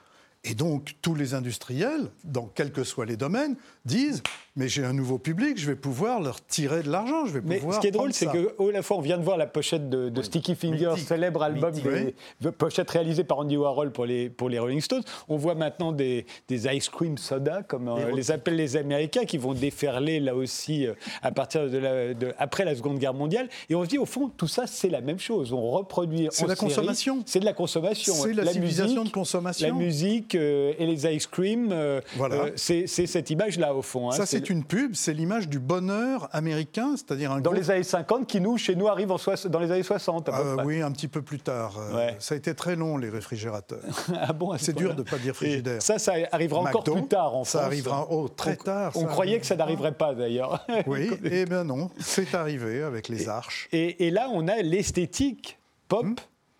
Et 0.44 0.54
donc 0.54 0.94
tous 1.02 1.14
les 1.14 1.34
industriels, 1.34 2.10
dans 2.24 2.46
quels 2.46 2.72
que 2.72 2.84
soient 2.84 3.06
les 3.06 3.16
domaines, 3.16 3.56
disent 3.88 4.22
mais 4.56 4.66
j'ai 4.66 4.82
un 4.84 4.92
nouveau 4.92 5.18
public, 5.18 5.56
je 5.56 5.66
vais 5.68 5.76
pouvoir 5.76 6.20
leur 6.20 6.44
tirer 6.44 6.82
de 6.82 6.90
l'argent, 6.90 7.26
je 7.26 7.34
vais 7.34 7.40
Mais 7.44 7.58
pouvoir. 7.58 7.76
ce 7.76 7.80
qui 7.80 7.86
est 7.86 7.92
drôle, 7.92 8.12
c'est 8.12 8.26
que 8.26 8.54
haut 8.58 8.72
la 8.72 8.82
fois, 8.82 8.96
on 8.96 9.00
vient 9.00 9.16
de 9.16 9.22
voir 9.22 9.36
la 9.36 9.46
pochette 9.46 9.88
de, 9.88 10.08
de 10.08 10.20
Sticky 10.22 10.56
Fingers, 10.56 10.88
Mythique. 10.94 11.06
célèbre 11.06 11.44
album, 11.44 11.70
des- 11.70 12.50
pochette 12.50 12.90
réalisée 12.90 13.22
par 13.22 13.38
Andy 13.38 13.56
Warhol 13.56 13.92
pour 13.92 14.04
les, 14.04 14.28
pour 14.28 14.48
les 14.48 14.58
Rolling 14.58 14.80
Stones. 14.80 15.04
On 15.28 15.36
voit 15.36 15.54
maintenant 15.54 15.92
des, 15.92 16.26
des 16.48 16.66
ice 16.76 16.88
cream 16.88 17.16
soda, 17.18 17.62
comme 17.62 17.86
euh, 17.86 18.10
les 18.16 18.32
appellent 18.32 18.56
les 18.56 18.76
Américains, 18.76 19.26
qui 19.26 19.38
vont 19.38 19.54
déferler 19.54 20.18
là 20.18 20.34
aussi 20.34 20.88
euh, 20.88 20.94
à 21.22 21.30
partir 21.30 21.70
de, 21.70 21.78
la, 21.78 22.14
de- 22.14 22.34
après 22.40 22.64
la 22.64 22.74
Seconde 22.74 22.98
Guerre 22.98 23.14
mondiale. 23.14 23.48
Et 23.70 23.76
on 23.76 23.84
se 23.84 23.88
dit, 23.88 23.98
au 23.98 24.06
fond, 24.06 24.28
tout 24.36 24.48
ça, 24.48 24.66
c'est 24.66 24.88
la 24.90 25.02
même 25.02 25.20
chose. 25.20 25.52
On 25.52 25.70
reproduit. 25.70 26.26
C'est 26.32 26.48
la 26.48 26.56
série. 26.56 26.68
consommation. 26.68 27.22
C'est 27.26 27.38
de 27.38 27.44
la 27.44 27.52
consommation. 27.52 28.12
C'est 28.12 28.32
la 28.32 28.44
civilisation 28.46 29.04
de 29.04 29.10
consommation. 29.10 29.68
La 29.68 29.72
musique 29.72 30.34
euh, 30.34 30.72
et 30.80 30.84
les 30.86 31.06
ice 31.14 31.28
cream, 31.28 31.68
euh, 31.70 32.00
Voilà. 32.16 32.46
c'est 32.56 32.88
c'est 32.88 33.06
cette 33.06 33.30
image-là, 33.30 33.72
au 33.78 33.82
fond. 33.82 34.10
hein. 34.10 34.12
Ça, 34.12 34.26
c'est 34.26 34.50
une 34.50 34.64
pub, 34.64 34.94
c'est 34.94 35.12
l'image 35.14 35.48
du 35.48 35.58
bonheur 35.58 36.28
américain, 36.32 36.94
c'est-à-dire 36.96 37.32
un 37.32 37.40
Dans 37.40 37.50
gros 37.50 37.60
les 37.60 37.70
années 37.70 37.82
50, 37.82 38.26
qui 38.26 38.40
nous, 38.40 38.58
chez 38.58 38.74
nous, 38.74 38.88
arrive 38.88 39.10
en 39.12 39.16
dans 39.46 39.58
les 39.60 39.70
années 39.70 39.82
60. 39.82 40.28
à 40.28 40.32
peu 40.32 40.38
Euh, 40.38 40.56
près. 40.56 40.64
oui, 40.64 40.82
un 40.82 40.92
petit 40.92 41.08
peu 41.08 41.22
plus 41.22 41.40
tard. 41.40 41.78
Euh, 41.78 41.96
Ouais. 41.96 42.16
Ça 42.18 42.34
a 42.34 42.38
été 42.38 42.54
très 42.54 42.76
long, 42.76 42.96
les 42.98 43.08
réfrigérateurs. 43.08 43.80
Ah 44.20 44.32
bon, 44.32 44.56
C'est 44.58 44.74
dur 44.76 44.94
de 44.94 45.02
ne 45.02 45.08
pas 45.08 45.16
dire 45.18 45.30
Et 45.30 45.34
frigidaire. 45.34 45.80
ça, 45.82 45.98
ça 45.98 46.12
arrivera 46.32 46.60
encore 46.60 46.84
plus 46.84 47.06
tard 47.06 47.34
en 47.34 47.44
Ça 47.44 47.58
France. 47.60 47.66
arrivera 47.66 48.06
oh, 48.10 48.28
très 48.28 48.58
on, 48.60 48.64
tard. 48.64 48.92
On 48.96 49.00
ça 49.02 49.06
croyait 49.06 49.38
que 49.40 49.46
ça 49.46 49.54
arrivera. 49.54 49.66
n'arriverait 49.68 49.92
pas 49.96 50.14
d'ailleurs. 50.14 50.66
Oui, 50.86 51.10
eh 51.24 51.44
bien 51.46 51.64
non, 51.64 51.90
c'est 51.98 52.34
arrivé 52.34 52.82
avec 52.82 53.08
les 53.08 53.28
arches. 53.28 53.68
Et, 53.72 54.06
et 54.06 54.10
là, 54.10 54.28
on 54.32 54.48
a 54.48 54.56
l'esthétique 54.62 55.58
pop 55.88 56.06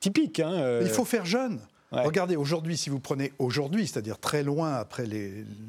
typique. 0.01 0.41
hein, 0.41 0.53
euh, 0.53 0.81
Il 0.85 0.89
faut 0.91 1.05
faire 1.05 1.25
jeune. 1.27 1.61
Ouais. 1.91 2.03
Regardez, 2.03 2.37
aujourd'hui, 2.37 2.77
si 2.77 2.91
vous 2.91 3.01
prenez 3.01 3.33
aujourd'hui, 3.39 3.87
c'est-à-dire 3.87 4.19
très 4.19 4.43
loin 4.43 4.75
après 4.75 5.07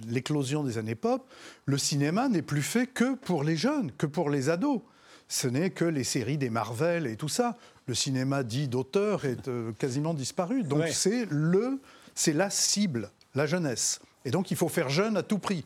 l'éclosion 0.07 0.63
des 0.63 0.77
années 0.77 0.95
pop, 0.95 1.25
le 1.65 1.77
cinéma 1.77 2.27
n'est 2.29 2.41
plus 2.41 2.61
fait 2.61 2.87
que 2.87 3.15
pour 3.15 3.43
les 3.43 3.55
jeunes, 3.55 3.91
que 3.97 4.05
pour 4.05 4.29
les 4.29 4.49
ados. 4.49 4.81
Ce 5.27 5.47
n'est 5.47 5.69
que 5.69 5.85
les 5.85 6.03
séries 6.03 6.37
des 6.37 6.49
Marvel 6.49 7.05
et 7.07 7.15
tout 7.15 7.29
ça. 7.29 7.55
Le 7.85 7.93
cinéma 7.93 8.43
dit 8.43 8.67
d'auteur 8.67 9.25
est 9.25 9.47
euh, 9.47 9.71
quasiment 9.73 10.13
disparu. 10.13 10.63
Donc 10.63 10.79
Ouais. 10.79 10.91
c'est 10.91 11.25
le, 11.29 11.79
c'est 12.15 12.33
la 12.33 12.49
cible, 12.49 13.11
la 13.35 13.45
jeunesse. 13.45 13.99
Et 14.25 14.31
donc 14.31 14.51
il 14.51 14.57
faut 14.57 14.69
faire 14.69 14.89
jeune 14.89 15.15
à 15.17 15.23
tout 15.23 15.39
prix. 15.39 15.63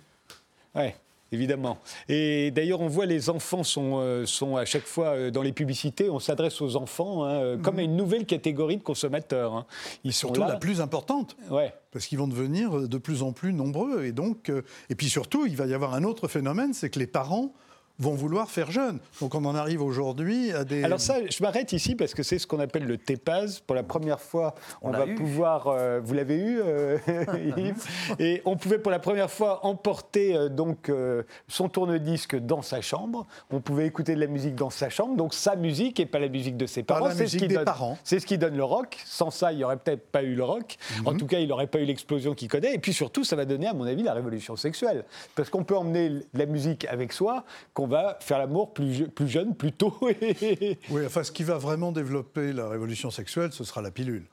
Évidemment. 1.34 1.78
Et 2.08 2.52
d'ailleurs, 2.52 2.82
on 2.82 2.88
voit 2.88 3.06
les 3.06 3.30
enfants 3.30 3.63
sont, 3.63 3.94
euh, 4.00 4.25
sont 4.25 4.56
à 4.56 4.66
chaque 4.66 4.86
fois 4.86 5.08
euh, 5.10 5.32
dans 5.32 5.42
les 5.42 5.52
publicités, 5.52 6.10
on 6.10 6.20
s'adresse 6.20 6.62
aux 6.62 6.75
enfants 6.75 7.24
hein, 7.25 7.32
euh, 7.34 7.58
comme 7.58 7.80
à 7.80 7.82
une 7.82 7.96
nouvelle 7.96 8.25
catégorie 8.25 8.78
de 8.78 8.84
consommateurs. 8.84 9.54
hein. 9.54 9.66
Ils 10.04 10.13
sont 10.13 10.28
Surtout 10.28 10.42
là. 10.42 10.48
la 10.48 10.56
plus 10.56 10.80
importante. 10.82 11.36
Ouais. 11.50 11.74
parce 11.92 12.06
qu'ils 12.08 12.18
vont 12.18 12.28
devenir 12.28 12.88
de 12.88 12.98
plus 12.98 13.22
en 13.24 13.34
plus 13.34 13.54
nombreux. 13.54 14.06
Et 14.06 14.12
donc, 14.12 14.52
et 14.90 14.96
puis 14.96 15.10
surtout, 15.10 15.46
il 15.46 15.56
va 15.56 15.66
y 15.66 15.74
avoir 15.74 15.94
un 15.94 16.04
autre 16.04 16.28
phénomène, 16.28 16.74
c'est 16.74 16.90
que 16.90 17.00
les 17.00 17.08
parents 17.08 17.54
vont 18.00 18.14
vouloir 18.16 18.50
faire 18.50 18.72
jeune. 18.72 19.00
Donc 19.22 19.36
on 19.36 19.46
en 19.46 19.54
arrive 19.56 19.82
aujourd'hui 19.82 20.52
à 20.52 20.64
des... 20.64 20.84
Alors 20.84 21.00
ça, 21.00 21.18
je 21.30 21.44
m'arrête 21.44 21.74
ici 21.74 21.96
parce 21.96 22.14
que 22.14 22.24
c'est 22.24 22.40
ce 22.40 22.48
qu'on 22.48 22.60
appelle 22.60 22.86
le 22.86 22.98
TEPAS. 22.98 23.60
Pour 23.66 23.76
la 23.76 23.84
première 23.84 24.20
fois, 24.20 24.56
on, 24.82 24.92
va 24.92 25.06
eu. 25.06 25.16
pouvoir... 25.16 25.68
euh, 25.68 26.00
vous 26.04 26.14
l'avez 26.14 26.38
eu, 26.38 26.60
euh, 26.64 26.98
Yves? 27.58 27.86
Et 28.20 28.42
on 28.46 28.58
pouvait 28.58 28.80
pour 28.80 28.92
la 28.92 29.00
première 29.00 29.30
fois 29.30 29.66
emporter 29.66 30.36
euh, 30.36 30.50
donc 30.50 30.90
euh, 30.90 31.24
son 31.48 31.70
tourne-disque 31.70 32.36
dans 32.36 32.62
sa 32.64 32.82
chambre. 32.82 33.26
On 33.52 33.62
pouvait 33.62 33.86
écouter 33.86 34.16
de 34.16 34.20
la 34.20 34.28
musique 34.28 34.56
dans 34.56 34.70
sa 34.72 34.90
chambre, 34.90 35.16
donc 35.16 35.34
sa 35.34 35.56
musique 35.56 36.00
et 36.00 36.06
pas 36.08 36.20
la 36.20 36.30
musique 36.30 36.58
de 36.58 36.66
ses 36.66 36.82
parents. 36.84 37.06
la 37.08 37.12
C'est 37.12 37.18
ce 37.18 37.24
musique 37.24 37.40
qui 37.42 37.48
des 37.50 37.56
donne- 37.56 37.66
parents. 37.66 37.98
C'est 38.04 38.20
ce 38.20 38.26
qui 38.26 38.38
donne 38.38 38.58
le 38.58 38.64
rock. 38.64 38.98
Sans 39.06 39.30
ça, 39.30 39.52
il 39.52 39.58
n'y 39.60 39.64
aurait 39.64 39.78
peut-être 39.78 40.08
pas 40.08 40.24
eu 40.24 40.34
le 40.34 40.44
rock. 40.44 40.78
Mhm. 41.00 41.08
En 41.08 41.16
tout 41.16 41.28
cas, 41.28 41.40
il 41.40 41.48
n'aurait 41.48 41.68
pas 41.68 41.80
eu 41.80 41.86
l'explosion 41.86 42.34
qu'il 42.34 42.48
connaît. 42.48 42.74
Et 42.74 42.80
puis 42.80 42.94
surtout, 42.94 43.24
ça 43.24 43.36
va 43.36 43.46
donner, 43.46 43.68
à 43.68 43.74
mon 43.74 43.86
avis, 43.86 44.02
la 44.04 44.14
révolution 44.14 44.56
sexuelle. 44.56 45.06
Parce 45.36 45.50
qu'on 45.50 45.64
peut 45.64 45.78
emmener 45.78 46.10
de 46.10 46.24
la 46.34 46.46
musique 46.48 46.86
avec 46.86 47.14
soi, 47.14 47.44
qu'on 47.74 47.83
va 47.88 48.18
faire 48.22 48.38
l'amour 48.40 48.74
plus, 48.74 48.94
je- 48.94 49.04
plus 49.06 49.28
jeune, 49.28 49.56
plus 49.56 49.72
tôt. 49.72 49.96
Oui, 50.02 51.06
enfin, 51.06 51.24
ce 51.24 51.32
qui 51.32 51.44
va 51.44 51.58
vraiment 51.58 51.92
développer 51.92 52.54
la 52.54 52.68
révolution 52.70 53.10
sexuelle, 53.12 53.52
ce 53.52 53.63
sera 53.63 53.82
la 53.82 53.92
pilule. 53.92 54.25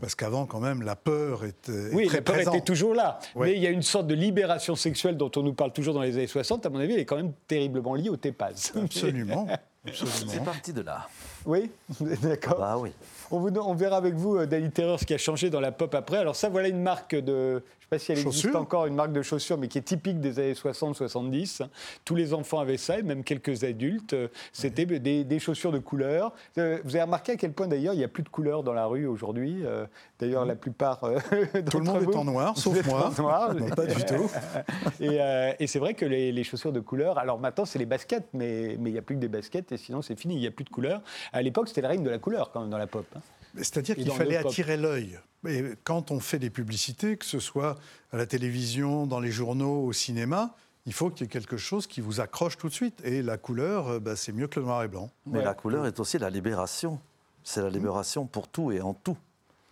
Parce 0.00 0.14
qu'avant, 0.14 0.46
quand 0.46 0.60
même, 0.60 0.82
la 0.82 0.94
peur 0.96 1.44
était 1.44 1.90
Oui, 1.92 2.06
très 2.06 2.18
la 2.18 2.22
peur 2.22 2.34
présente. 2.36 2.54
était 2.54 2.64
toujours 2.64 2.94
là. 2.94 3.18
Oui. 3.34 3.48
Mais 3.48 3.56
il 3.56 3.62
y 3.62 3.66
a 3.66 3.70
une 3.70 3.82
sorte 3.82 4.06
de 4.06 4.14
libération 4.14 4.76
sexuelle 4.76 5.16
dont 5.16 5.30
on 5.36 5.42
nous 5.42 5.52
parle 5.54 5.72
toujours 5.72 5.94
dans 5.94 6.02
les 6.02 6.14
années 6.16 6.26
60. 6.26 6.66
À 6.66 6.70
mon 6.70 6.78
avis, 6.78 6.94
elle 6.94 7.00
est 7.00 7.04
quand 7.04 7.16
même 7.16 7.32
terriblement 7.48 7.94
liée 7.94 8.08
au 8.08 8.16
TEPAS. 8.16 8.72
Absolument. 8.82 9.46
C'est 9.86 10.02
absolument. 10.02 10.44
parti 10.44 10.72
de 10.72 10.82
là. 10.82 11.08
Oui, 11.46 11.70
d'accord. 12.22 12.58
Bah 12.58 12.76
oui. 12.78 12.90
On, 13.30 13.38
vous- 13.38 13.48
on 13.58 13.74
verra 13.74 13.96
avec 13.96 14.14
vous, 14.14 14.36
euh, 14.36 14.44
Danny 14.46 14.70
Terreur, 14.70 15.00
ce 15.00 15.06
qui 15.06 15.14
a 15.14 15.18
changé 15.18 15.48
dans 15.48 15.60
la 15.60 15.72
pop 15.72 15.94
après. 15.94 16.18
Alors 16.18 16.36
ça, 16.36 16.48
voilà 16.50 16.68
une 16.68 16.82
marque 16.82 17.14
de... 17.14 17.62
Je 17.90 17.94
ne 17.94 17.98
sais 18.00 18.04
pas 18.04 18.04
si 18.04 18.12
elle 18.12 18.18
existe 18.26 18.42
Chaussures 18.44 18.60
encore, 18.60 18.86
une 18.86 18.94
marque 18.94 19.12
de 19.12 19.22
chaussures, 19.22 19.56
mais 19.56 19.68
qui 19.68 19.78
est 19.78 19.82
typique 19.82 20.20
des 20.20 20.38
années 20.38 20.52
60-70. 20.52 21.62
Tous 22.04 22.14
les 22.14 22.34
enfants 22.34 22.58
avaient 22.60 22.76
ça, 22.76 22.98
et 22.98 23.02
même 23.02 23.24
quelques 23.24 23.64
adultes. 23.64 24.12
Euh, 24.12 24.28
C'était 24.52 24.84
des, 24.86 25.24
des 25.24 25.38
chaussures 25.38 25.72
de 25.72 25.78
couleur. 25.78 26.32
Euh, 26.58 26.78
Vous 26.84 26.96
avez 26.96 27.02
remarqué 27.04 27.32
à 27.32 27.36
quel 27.36 27.52
point, 27.52 27.66
d'ailleurs, 27.66 27.94
il 27.94 27.98
n'y 27.98 28.04
a 28.04 28.08
plus 28.08 28.22
de 28.22 28.28
couleurs 28.28 28.62
dans 28.62 28.74
la 28.74 28.86
rue 28.86 29.06
aujourd'hui. 29.06 29.62
Euh, 29.64 29.86
D'ailleurs, 30.18 30.44
la 30.44 30.56
plupart... 30.56 31.00
Tout 31.70 31.78
le 31.78 31.84
monde 31.84 32.02
est 32.02 32.16
en 32.16 32.24
noir, 32.24 32.56
sauf 32.58 32.84
moi. 32.86 33.10
noir. 33.18 33.54
Non, 33.54 33.68
pas 33.70 33.86
du 33.86 34.04
tout. 34.04 34.28
Et, 35.00 35.20
euh, 35.20 35.52
et 35.58 35.66
c'est 35.66 35.78
vrai 35.78 35.94
que 35.94 36.04
les, 36.04 36.32
les 36.32 36.44
chaussures 36.44 36.72
de 36.72 36.80
couleur, 36.80 37.18
alors 37.18 37.38
maintenant 37.38 37.64
c'est 37.64 37.78
les 37.78 37.86
baskets, 37.86 38.26
mais 38.32 38.76
mais 38.80 38.90
il 38.90 38.92
n'y 38.94 38.98
a 38.98 39.02
plus 39.02 39.14
que 39.14 39.20
des 39.20 39.28
baskets 39.28 39.70
et 39.72 39.76
sinon 39.76 40.02
c'est 40.02 40.18
fini, 40.18 40.34
il 40.34 40.40
n'y 40.40 40.46
a 40.46 40.50
plus 40.50 40.64
de 40.64 40.70
couleur. 40.70 41.00
À 41.32 41.40
l'époque 41.42 41.68
c'était 41.68 41.82
le 41.82 41.86
règne 41.88 42.02
de 42.02 42.10
la 42.10 42.18
couleur 42.18 42.50
quand 42.50 42.60
même 42.60 42.70
dans 42.70 42.78
la 42.78 42.86
pop. 42.88 43.06
hein. 43.16 43.20
C'est-à-dire 43.56 43.94
qu'il 43.94 44.10
fallait 44.10 44.36
attirer 44.36 44.76
l'œil. 44.76 45.18
Et 45.46 45.64
quand 45.84 46.10
on 46.10 46.20
fait 46.20 46.38
des 46.38 46.50
publicités, 46.50 47.16
que 47.16 47.24
ce 47.24 47.38
soit 47.38 47.76
à 48.12 48.16
la 48.16 48.26
télévision, 48.26 49.06
dans 49.06 49.20
les 49.20 49.30
journaux, 49.30 49.84
au 49.84 49.92
cinéma, 49.92 50.54
il 50.86 50.92
faut 50.92 51.10
qu'il 51.10 51.22
y 51.22 51.24
ait 51.26 51.30
quelque 51.32 51.56
chose 51.56 51.86
qui 51.86 52.00
vous 52.00 52.20
accroche 52.20 52.56
tout 52.56 52.68
de 52.68 52.74
suite. 52.74 53.00
Et 53.04 53.22
la 53.22 53.36
couleur, 53.38 53.88
euh, 53.88 54.00
bah, 54.00 54.16
c'est 54.16 54.32
mieux 54.32 54.48
que 54.48 54.58
le 54.58 54.66
noir 54.66 54.82
et 54.82 54.88
blanc. 54.88 55.10
Mais 55.26 55.38
Ouais. 55.38 55.44
la 55.44 55.54
couleur 55.54 55.86
est 55.86 56.00
aussi 56.00 56.18
la 56.18 56.30
libération. 56.30 56.98
C'est 57.44 57.62
la 57.62 57.70
libération 57.70 58.26
pour 58.26 58.48
tout 58.48 58.72
et 58.72 58.80
en 58.80 58.94
tout 58.94 59.16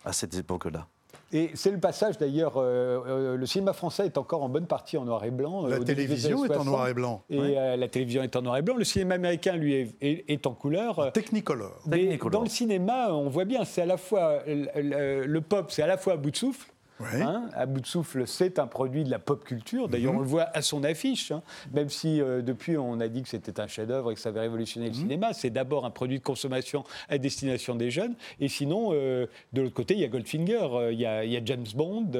à 0.05 0.13
cette 0.13 0.35
époque-là. 0.35 0.87
Et 1.33 1.51
c'est 1.55 1.71
le 1.71 1.79
passage 1.79 2.17
d'ailleurs, 2.17 2.53
euh, 2.57 2.99
euh, 3.07 3.37
le 3.37 3.45
cinéma 3.45 3.73
français 3.73 4.05
est 4.05 4.17
encore 4.17 4.43
en 4.43 4.49
bonne 4.49 4.65
partie 4.67 4.97
en 4.97 5.03
noir 5.05 5.23
et 5.25 5.31
blanc. 5.31 5.65
euh, 5.65 5.69
La 5.77 5.79
télévision 5.83 6.45
est 6.45 6.49
en 6.51 6.53
60. 6.63 6.65
noir 6.65 6.87
et 6.87 6.93
blanc. 6.93 7.21
Et 7.29 7.37
euh, 7.57 7.75
la 7.75 7.87
télévision 7.89 8.23
est 8.23 8.35
en 8.35 8.41
noir 8.41 8.57
et 8.57 8.61
blanc. 8.61 8.75
Le 8.77 8.83
cinéma 8.85 9.15
américain, 9.15 9.55
lui, 9.57 9.73
est, 9.73 9.95
est- 10.01 10.23
est 10.31 10.47
en 10.47 10.53
couleur. 10.53 11.11
Technicolor. 11.13 11.81
Mais 11.87 11.97
Technicolor. 11.97 12.31
dans 12.31 12.41
le 12.43 12.49
cinéma, 12.49 13.09
on 13.11 13.27
voit 13.29 13.45
bien, 13.45 13.65
c'est 13.65 13.81
à 13.81 13.85
la 13.85 13.97
fois 13.97 14.39
le, 14.47 14.67
le- 14.81 15.25
le 15.25 15.41
pop, 15.41 15.69
c'est 15.71 15.81
à 15.83 15.87
la 15.87 15.97
fois 15.97 16.13
à 16.13 16.17
bout 16.17 16.31
de 16.31 16.37
souffle. 16.37 16.71
Ouais. 16.99 17.21
Hein, 17.21 17.49
à 17.53 17.65
bout 17.67 17.79
de 17.79 17.85
souffle, 17.85 18.25
c'est 18.25 18.57
un 18.59 18.65
produit 18.67 19.03
de 19.03 19.11
la 19.11 19.19
pop 19.19 19.43
culture. 19.43 19.87
D'ailleurs, 19.87 20.15
on 20.15 20.19
le 20.19 20.25
voit 20.25 20.47
à 20.53 20.61
son 20.61 20.83
affiche. 20.83 21.31
hein. 21.31 21.43
Même 21.73 21.89
si 21.89 22.21
euh, 22.21 22.41
depuis, 22.41 22.77
on 22.77 22.99
a 22.99 23.07
dit 23.07 23.21
que 23.21 23.29
c'était 23.29 23.59
un 23.59 23.67
chef-d'œuvre 23.67 24.11
et 24.11 24.15
que 24.15 24.19
ça 24.19 24.29
avait 24.29 24.39
révolutionné 24.39 24.87
le 24.87 24.93
cinéma, 24.93 25.33
c'est 25.33 25.49
d'abord 25.51 25.85
un 25.85 25.91
produit 25.91 26.17
de 26.19 26.23
consommation 26.23 26.83
à 27.09 27.17
destination 27.17 27.75
des 27.75 27.91
jeunes. 27.91 28.15
Et 28.39 28.47
sinon, 28.47 28.89
euh, 28.93 29.27
de 29.53 29.61
l'autre 29.61 29.75
côté, 29.75 29.93
il 29.93 29.99
y 29.99 30.03
a 30.05 30.07
Goldfinger, 30.07 30.69
euh, 30.73 30.91
il 30.91 30.99
y, 30.99 31.05
a, 31.05 31.23
il 31.23 31.31
y 31.31 31.37
a 31.37 31.41
James 31.45 31.65
Bond, 31.75 32.11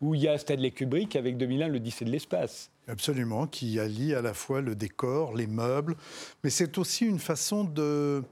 ou 0.00 0.14
il 0.14 0.20
y 0.22 0.28
a 0.28 0.36
Stanley 0.36 0.70
Kubrick 0.70 1.16
avec 1.16 1.36
2001, 1.38 1.68
l'Odyssée 1.68 2.04
de 2.04 2.10
l'espace. 2.10 2.70
Absolument, 2.88 3.46
qui 3.46 3.78
allie 3.78 4.14
à 4.14 4.20
la 4.22 4.34
fois 4.34 4.60
le 4.60 4.74
décor, 4.74 5.34
les 5.34 5.46
meubles, 5.46 5.96
mais 6.44 6.50
c'est 6.50 6.76
aussi 6.78 7.06
une 7.06 7.18
façon 7.20 7.64
de 7.64 8.22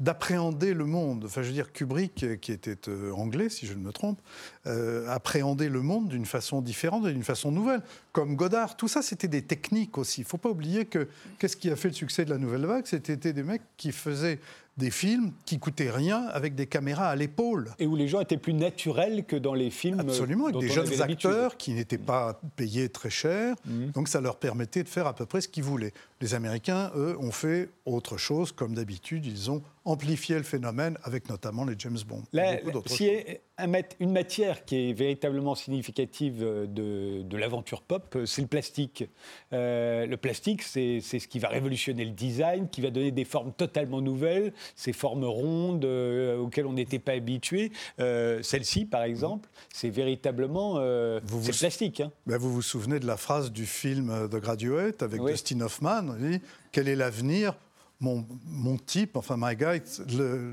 d'appréhender 0.00 0.74
le 0.74 0.84
monde. 0.84 1.24
Enfin, 1.24 1.42
je 1.42 1.48
veux 1.48 1.54
dire, 1.54 1.72
Kubrick, 1.72 2.22
euh, 2.22 2.36
qui 2.36 2.52
était 2.52 2.88
euh, 2.88 3.10
anglais, 3.12 3.48
si 3.48 3.66
je 3.66 3.74
ne 3.74 3.80
me 3.80 3.92
trompe, 3.92 4.20
euh, 4.66 5.08
appréhendait 5.08 5.68
le 5.68 5.82
monde 5.82 6.08
d'une 6.08 6.26
façon 6.26 6.60
différente 6.60 7.06
et 7.06 7.12
d'une 7.12 7.24
façon 7.24 7.50
nouvelle. 7.50 7.82
Comme 8.12 8.36
Godard, 8.36 8.76
tout 8.76 8.86
ça, 8.86 9.02
c'était 9.02 9.28
des 9.28 9.42
techniques 9.42 9.98
aussi. 9.98 10.20
Il 10.20 10.24
ne 10.24 10.28
faut 10.28 10.38
pas 10.38 10.50
oublier 10.50 10.84
que 10.84 11.08
qu'est-ce 11.38 11.56
qui 11.56 11.70
a 11.70 11.76
fait 11.76 11.88
le 11.88 11.94
succès 11.94 12.24
de 12.24 12.30
la 12.30 12.38
Nouvelle 12.38 12.64
Vague? 12.64 12.86
C'était 12.86 13.16
des 13.16 13.42
mecs 13.42 13.62
qui 13.76 13.90
faisaient 13.90 14.38
des 14.78 14.90
films 14.90 15.32
qui 15.44 15.58
coûtaient 15.58 15.90
rien 15.90 16.26
avec 16.32 16.54
des 16.54 16.66
caméras 16.66 17.08
à 17.08 17.16
l'épaule. 17.16 17.72
Et 17.78 17.86
où 17.86 17.96
les 17.96 18.08
gens 18.08 18.20
étaient 18.20 18.38
plus 18.38 18.54
naturels 18.54 19.24
que 19.24 19.36
dans 19.36 19.54
les 19.54 19.70
films. 19.70 20.00
Absolument, 20.00 20.46
avec 20.46 20.60
des 20.60 20.68
jeunes 20.68 21.02
acteurs 21.02 21.56
qui 21.56 21.72
n'étaient 21.72 21.98
pas 21.98 22.40
payés 22.56 22.88
très 22.88 23.10
cher. 23.10 23.56
Mhm. 23.66 23.90
Donc 23.90 24.08
ça 24.08 24.20
leur 24.20 24.36
permettait 24.36 24.84
de 24.84 24.88
faire 24.88 25.06
à 25.06 25.14
peu 25.14 25.26
près 25.26 25.40
ce 25.40 25.48
qu'ils 25.48 25.64
voulaient. 25.64 25.92
Les 26.20 26.34
Américains, 26.34 26.90
eux, 26.96 27.16
ont 27.20 27.32
fait 27.32 27.70
autre 27.84 28.16
chose. 28.16 28.52
Comme 28.52 28.74
d'habitude, 28.74 29.26
ils 29.26 29.50
ont 29.50 29.62
amplifié 29.84 30.36
le 30.36 30.44
phénomène 30.44 30.96
avec 31.02 31.28
notamment 31.28 31.64
les 31.64 31.74
James 31.78 31.98
Bond. 32.06 32.22
et 32.32 32.62
beaucoup 32.70 32.94
une 34.00 34.12
matière 34.12 34.64
qui 34.64 34.90
est 34.90 34.92
véritablement 34.92 35.54
significative 35.54 36.42
euh, 36.42 36.66
de, 36.66 37.22
de 37.22 37.36
l'aventure 37.36 37.82
pop, 37.82 38.14
euh, 38.16 38.26
c'est 38.26 38.42
le 38.42 38.48
plastique. 38.48 39.04
Euh, 39.52 40.06
le 40.06 40.16
plastique, 40.16 40.62
c'est 40.62 41.00
ce 41.00 41.28
qui 41.28 41.38
va 41.38 41.48
révolutionner 41.48 42.04
le 42.04 42.12
design, 42.12 42.68
qui 42.68 42.80
va 42.80 42.90
donner 42.90 43.10
des 43.10 43.24
formes 43.24 43.52
totalement 43.52 44.00
nouvelles, 44.00 44.52
ces 44.76 44.92
formes 44.92 45.24
rondes 45.24 45.84
euh, 45.84 46.38
auxquelles 46.38 46.66
on 46.66 46.72
n'était 46.72 46.98
pas 46.98 47.12
habitué. 47.12 47.72
Euh, 48.00 48.42
Celle-ci, 48.42 48.84
par 48.84 49.02
exemple, 49.02 49.48
c'est 49.72 49.90
véritablement 49.90 50.74
Vous 51.24 51.40
plastique. 51.58 52.00
hein. 52.00 52.12
Ben, 52.26 52.38
vous 52.38 52.52
vous 52.52 52.62
souvenez 52.62 53.00
de 53.00 53.06
la 53.06 53.16
phrase 53.16 53.50
du 53.52 53.66
film 53.66 54.28
The 54.30 54.36
Graduate 54.36 55.02
avec 55.02 55.20
Oui. 55.22 55.32
Dustin 55.32 55.60
Hoffman 55.60 56.16
Quel 56.72 56.88
est 56.88 56.96
l'avenir 56.96 57.54
mon, 58.00 58.24
mon 58.46 58.76
type, 58.76 59.16
enfin 59.16 59.34
my 59.36 59.56
guy, 59.56 59.80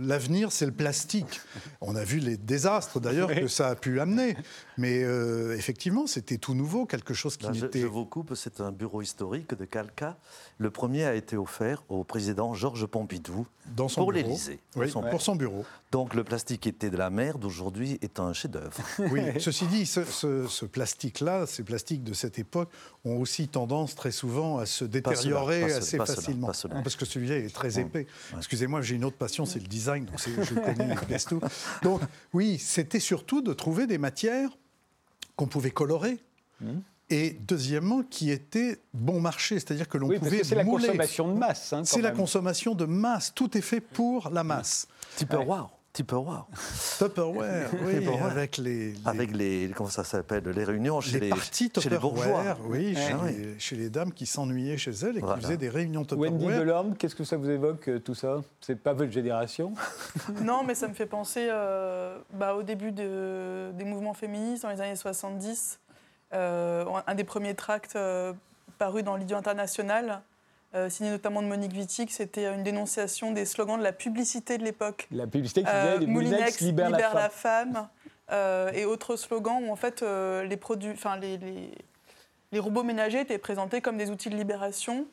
l'avenir 0.02 0.52
c'est 0.52 0.66
le 0.66 0.72
plastique. 0.72 1.40
On 1.82 1.96
a 1.96 2.04
vu 2.04 2.18
les 2.20 2.38
désastres 2.38 3.00
d'ailleurs 3.00 3.30
Oui. 3.30 3.42
que 3.42 3.48
ça 3.48 3.68
a 3.70 3.76
pu 3.76 4.00
amener. 4.00 4.36
Mais 4.78 5.04
euh, 5.04 5.56
effectivement, 5.56 6.08
c'était 6.08 6.38
tout 6.38 6.56
nouveau, 6.56 6.86
quelque 6.86 7.14
chose 7.14 7.38
qui 7.38 7.46
je, 7.54 7.66
n'était... 7.66 7.82
je 7.82 7.86
vous 7.86 8.06
coupe, 8.06 8.34
c'est 8.36 8.62
un 8.62 8.72
bureau 8.72 9.02
historique 9.02 9.54
de 9.56 9.66
Calca. 9.66 10.18
Le 10.58 10.72
premier 10.72 11.04
a 11.06 11.14
été 11.16 11.38
offert 11.38 11.84
au 11.90 12.04
président 12.04 12.54
Georges 12.54 12.86
Pompidou 12.88 13.46
Dans 13.76 13.90
son 13.90 14.02
pour 14.02 14.12
l'Élysée. 14.12 14.60
Oui, 14.76 14.86
Pour 14.90 15.04
son- 15.04 15.10
pour 15.10 15.22
son 15.22 15.36
bureau. 15.36 15.66
Donc 15.96 16.14
le 16.14 16.26
plastique 16.26 16.60
qui 16.60 16.68
était 16.68 16.90
de 16.90 16.98
la 16.98 17.10
merde 17.10 17.46
aujourd'hui 17.46 17.98
est 18.02 18.20
un 18.20 18.34
chef-d'œuvre. 18.34 18.74
Oui, 19.12 19.22
ceci 19.40 19.66
dit, 19.68 19.86
ce, 19.86 20.04
ce- 20.04 20.46
ce 20.46 20.66
plastique-là, 20.66 21.46
ces 21.48 21.64
plastiques 21.64 22.04
de 22.04 22.12
cette 22.14 22.38
époque 22.38 22.70
ont 23.06 23.16
aussi 23.16 23.48
tendance 23.48 23.96
très 23.96 24.12
souvent 24.12 24.58
à 24.58 24.66
se 24.66 24.84
détériorer 24.84 25.62
pas 25.62 25.68
cela, 25.70 25.78
assez 25.78 25.98
pas 25.98 26.06
cela, 26.06 26.16
facilement. 26.18 26.48
pas 26.48 26.54
cela. 26.54 26.82
Parce 26.82 26.98
que 26.98 27.06
celui-là 27.06 27.38
est 27.38 27.54
très 27.56 27.80
épais. 27.80 28.08
Excusez-moi, 28.36 28.82
j'ai 28.82 28.96
une 28.96 29.06
autre 29.06 29.16
passion, 29.16 29.46
c'est 29.46 29.60
le 29.60 29.68
design, 29.68 30.04
donc 30.04 30.20
je 30.20 30.54
connais 30.56 30.96
tout. 31.30 31.40
Donc 31.82 32.02
oui, 32.34 32.58
c'était 32.60 33.00
surtout 33.00 33.42
de 33.42 33.54
trouver 33.54 33.88
des 33.88 33.98
matières 33.98 34.50
qu'on 35.38 35.48
pouvait 35.48 35.72
colorer. 35.72 36.18
Et 37.10 37.38
deuxièmement, 37.48 38.02
qui 38.04 38.32
étaient 38.32 38.80
bon 38.94 39.22
marché, 39.22 39.60
c'est-à-dire 39.60 39.88
que 39.88 39.98
l'on 39.98 40.08
Oui, 40.10 40.18
pouvait 40.20 40.44
c'est 40.44 40.56
la 40.56 40.66
consommation 40.66 41.32
de 41.32 41.38
masse. 41.38 41.72
hein, 41.72 41.84
C'est 41.86 42.02
la 42.02 42.12
consommation 42.12 42.76
de 42.76 42.84
masse, 42.86 43.32
tout 43.34 43.58
est 43.58 43.62
fait 43.62 43.80
pour 43.80 44.30
la 44.32 44.44
masse. 44.44 44.88
Tupperware. 45.16 45.70
Tupperware. 45.96 46.46
Tupperware, 47.00 47.70
oui, 47.86 47.94
Tupperware. 48.00 48.26
avec 48.26 48.58
les, 48.58 48.92
les- 48.92 48.96
Avec 49.06 49.36
les, 49.36 49.72
comment 49.76 49.90
ça 49.90 50.04
s'appelle, 50.04 50.44
les 50.44 50.64
réunions 50.64 51.00
chez 51.02 51.20
les 51.20 51.30
les, 51.32 51.36
chez 51.82 51.90
les 51.90 51.98
bourgeois. 51.98 52.26
Tupperware, 52.26 52.58
oui, 52.68 52.96
chez, 52.96 53.12
Ah 53.14 53.18
oui. 53.24 53.32
les, 53.38 53.60
chez 53.60 53.76
les 53.76 53.90
dames 53.90 54.12
qui 54.12 54.26
s'ennuyaient 54.26 54.78
chez 54.78 54.92
elles 54.92 55.18
et 55.18 55.20
Voilà. 55.22 55.36
qui 55.38 55.42
faisaient 55.44 55.58
des 55.58 55.70
réunions 55.70 56.06
Wendy 56.12 56.38
Tupperware. 56.38 56.60
Delorme, 56.60 56.96
qu'est-ce 56.98 57.16
que 57.16 57.24
ça 57.24 57.38
vous 57.38 57.50
évoque 57.50 57.88
euh, 57.88 58.00
tout 58.00 58.14
ça? 58.16 58.42
C'est 58.62 58.76
pas 58.82 58.94
votre 58.94 59.12
génération? 59.12 59.74
Non, 60.42 60.64
mais 60.64 60.76
ça 60.76 60.88
me 60.88 60.94
fait 60.94 61.06
penser 61.06 61.48
euh, 61.50 62.18
bah, 62.34 62.56
au 62.56 62.64
début 62.64 62.92
de- 62.92 63.72
des 63.74 63.84
mouvements 63.86 64.14
féministes 64.14 64.64
dans 64.64 64.70
les 64.70 64.82
années 64.82 64.96
70. 64.96 65.80
Euh, 66.34 66.84
un 67.08 67.16
des 67.16 67.24
premiers 67.24 67.56
tracts 67.56 67.96
euh, 67.96 68.34
parus 68.78 69.04
dans 69.04 69.16
l'Idiot 69.16 69.38
international, 69.38 70.22
euh, 70.76 70.90
signé 70.90 71.10
notamment 71.10 71.42
de 71.42 71.48
Monique 71.48 71.74
Wittig, 71.74 72.10
c'était 72.12 72.46
une 72.54 72.64
dénonciation 72.64 73.32
des 73.32 73.46
slogans 73.46 73.78
de 73.78 73.84
la 73.84 73.94
publicité 73.94 74.58
de 74.58 74.64
l'époque. 74.64 75.08
La 75.12 75.26
publicité 75.28 75.62
qui 75.62 75.68
disait 75.68 75.78
Euh, 75.78 75.98
les 76.00 76.08
Moulinex 76.08 76.60
libèrent 76.62 76.90
la 76.90 77.30
femme. 77.30 77.74
femme, 77.74 77.88
euh, 78.32 78.72
et 78.74 78.86
autres 78.86 79.16
slogans 79.16 79.64
où 79.64 79.72
en 79.72 79.76
fait 79.76 80.04
les, 80.04 80.58
produits, 80.58 80.92
enfin, 80.92 81.18
les, 81.18 81.38
les- 81.38 81.72
les 82.52 82.60
robots 82.60 82.84
ménagers 82.84 83.22
étaient 83.22 83.38
présentés 83.38 83.82
comme 83.82 83.98
des 83.98 84.10
outils 84.12 84.30
de 84.30 84.36
libération, 84.36 85.06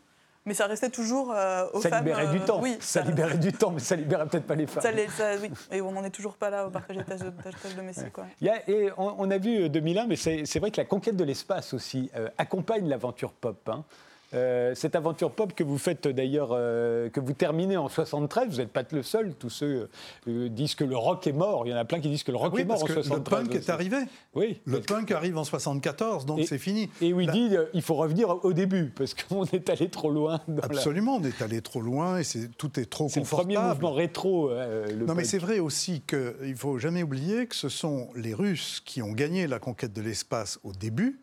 mais 0.44 0.54
ça 0.54 0.66
restait 0.66 0.90
toujours 0.90 1.32
euh, 1.32 1.66
aux 1.72 1.80
Ça 1.80 1.88
femmes. 1.90 2.04
libérait 2.04 2.26
du 2.28 2.40
temps. 2.40 2.60
Oui, 2.60 2.76
ça 2.80 3.00
libérait 3.02 3.38
du 3.38 3.52
temps, 3.52 3.70
mais 3.70 3.80
ça 3.80 3.94
libérait 3.96 4.26
peut-être 4.26 4.46
pas 4.46 4.54
les 4.56 4.66
femmes. 4.66 4.82
ça 4.82 4.90
les- 4.92 5.08
ça- 5.08 5.36
oui. 5.40 5.50
Et 5.70 5.80
on 5.80 5.92
n'en 5.92 6.02
est 6.04 6.10
toujours 6.10 6.36
pas 6.36 6.50
là 6.50 6.66
au 6.66 6.70
partage 6.70 6.96
des 6.96 7.04
tâches 7.04 7.20
de, 7.20 7.30
tâches- 7.30 7.54
tâches 7.62 7.74
domestiques. 7.76 8.12
quoi. 8.12 8.26
Il 8.40 8.46
y 8.48 8.50
a- 8.50 8.68
et 8.70 8.90
on, 8.96 9.14
on 9.18 9.30
a 9.30 9.38
vu 9.38 9.62
euh, 9.64 9.68
2001, 9.68 10.06
mais 10.06 10.16
c'est 10.16 10.44
c'est 10.44 10.58
vrai 10.58 10.70
que 10.70 10.80
la 10.80 10.84
conquête 10.84 11.16
de 11.16 11.24
l'espace 11.24 11.72
aussi 11.74 12.10
euh, 12.16 12.28
accompagne 12.38 12.88
l'aventure 12.88 13.32
pop. 13.32 13.68
hein. 13.68 13.84
Euh, 14.34 14.74
cette 14.74 14.96
aventure 14.96 15.30
pop 15.32 15.52
que 15.54 15.62
vous 15.62 15.78
faites 15.78 16.08
d'ailleurs, 16.08 16.50
euh, 16.52 17.08
que 17.10 17.20
vous 17.20 17.32
terminez 17.34 17.76
en 17.76 17.88
73, 17.88 18.48
vous 18.48 18.56
n'êtes 18.56 18.70
pas 18.72 18.82
le 18.90 19.02
seul. 19.02 19.34
Tous 19.38 19.50
ceux 19.50 19.88
euh, 20.28 20.48
disent 20.48 20.74
que 20.74 20.84
le 20.84 20.96
rock 20.96 21.26
est 21.26 21.32
mort. 21.32 21.66
Il 21.66 21.70
y 21.70 21.74
en 21.74 21.76
a 21.78 21.84
plein 21.84 22.00
qui 22.00 22.08
disent 22.08 22.22
que 22.22 22.30
le 22.32 22.38
rock 22.38 22.52
Oui, 22.54 22.62
est 22.62 22.64
mort 22.64 22.78
parce 22.78 22.90
en 22.90 22.94
que 22.94 22.98
le 22.98 23.02
73. 23.02 23.44
punk 23.48 23.54
est 23.54 23.68
arrivé. 23.70 23.96
Oui. 24.34 24.60
Le 24.64 24.80
punk 24.80 25.10
arrive 25.10 25.36
en 25.36 25.44
74, 25.44 26.24
donc 26.26 26.40
c'est 26.46 26.58
fini. 26.58 26.88
Et 27.00 27.12
où 27.12 27.20
il 27.20 27.26
Là- 27.26 27.32
dit 27.32 27.50
il 27.74 27.82
faut 27.82 27.94
revenir 27.94 28.44
au 28.44 28.52
début 28.52 28.92
parce 28.96 29.14
qu'on 29.14 29.44
est 29.52 29.68
allé 29.70 29.88
trop 29.88 30.10
loin. 30.10 30.40
dans 30.48 30.56
la- 30.56 30.64
Absolument, 30.64 31.16
on 31.16 31.24
est 31.24 31.42
allé 31.42 31.60
trop 31.60 31.80
loin 31.80 32.18
et 32.18 32.24
c'est- 32.24 32.48
tout 32.56 32.78
est 32.80 32.86
trop 32.88 33.08
C'est 33.08 33.20
le 33.20 33.26
premier 33.26 33.54
confortable. 33.56 33.74
mouvement 33.82 33.92
rétro. 33.92 34.48
le 34.50 35.04
Non, 35.06 35.14
mais 35.14 35.24
c'est 35.24 35.38
vrai 35.38 35.58
aussi 35.58 36.00
qu'il 36.06 36.34
ne 36.42 36.54
faut 36.54 36.78
jamais 36.78 37.02
oublier 37.02 37.46
que 37.46 37.54
ce 37.54 37.68
sont 37.68 38.08
les 38.16 38.34
Russes 38.34 38.82
qui 38.84 39.02
ont 39.02 39.12
gagné 39.12 39.46
la 39.46 39.58
conquête 39.58 39.92
de 39.92 40.00
l'espace 40.02 40.58
au 40.64 40.72
début. 40.72 41.20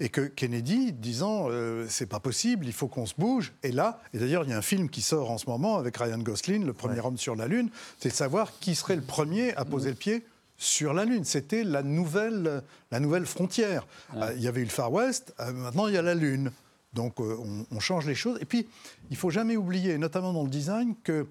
Et 0.00 0.08
que 0.08 0.22
Kennedy 0.22 0.92
disant 0.92 1.46
euh, 1.50 1.86
c'est 1.88 2.06
pas 2.06 2.20
possible, 2.20 2.66
il 2.66 2.72
faut 2.72 2.88
qu'on 2.88 3.06
se 3.06 3.14
bouge. 3.16 3.52
Et 3.62 3.70
là, 3.70 4.00
et 4.12 4.18
d'ailleurs 4.18 4.44
il 4.44 4.50
y 4.50 4.52
a 4.52 4.58
un 4.58 4.62
film 4.62 4.88
qui 4.90 5.02
sort 5.02 5.30
en 5.30 5.38
ce 5.38 5.48
moment 5.48 5.78
avec 5.78 5.96
Ryan 5.96 6.18
Gosling, 6.18 6.64
le 6.64 6.72
premier 6.72 7.00
homme 7.00 7.16
sur 7.16 7.36
la 7.36 7.46
Lune, 7.46 7.70
c'est 7.98 8.08
de 8.08 8.14
savoir 8.14 8.58
qui 8.58 8.74
serait 8.74 8.96
le 8.96 9.02
premier 9.02 9.54
à 9.54 9.64
poser 9.64 9.90
le 9.90 9.96
pied 9.96 10.24
sur 10.58 10.92
la 10.92 11.04
Lune. 11.04 11.24
C'était 11.24 11.64
la 11.64 11.82
nouvelle, 11.82 12.62
la 12.90 13.00
nouvelle 13.00 13.24
frontière. 13.24 13.86
Euh, 14.16 14.32
il 14.36 14.42
y 14.42 14.48
avait 14.48 14.60
eu 14.60 14.64
le 14.64 14.70
Far 14.70 14.92
West, 14.92 15.32
euh, 15.40 15.52
maintenant 15.52 15.86
il 15.86 15.94
y 15.94 15.98
a 15.98 16.02
la 16.02 16.14
Lune. 16.14 16.50
Donc 16.92 17.20
euh, 17.20 17.36
on, 17.38 17.64
on 17.70 17.80
change 17.80 18.06
les 18.06 18.16
choses. 18.16 18.38
Et 18.40 18.44
puis 18.44 18.66
il 19.10 19.16
faut 19.16 19.30
jamais 19.30 19.56
oublier, 19.56 19.96
notamment 19.96 20.32
dans 20.32 20.42
le 20.42 20.50
design, 20.50 20.94
que 21.04 21.26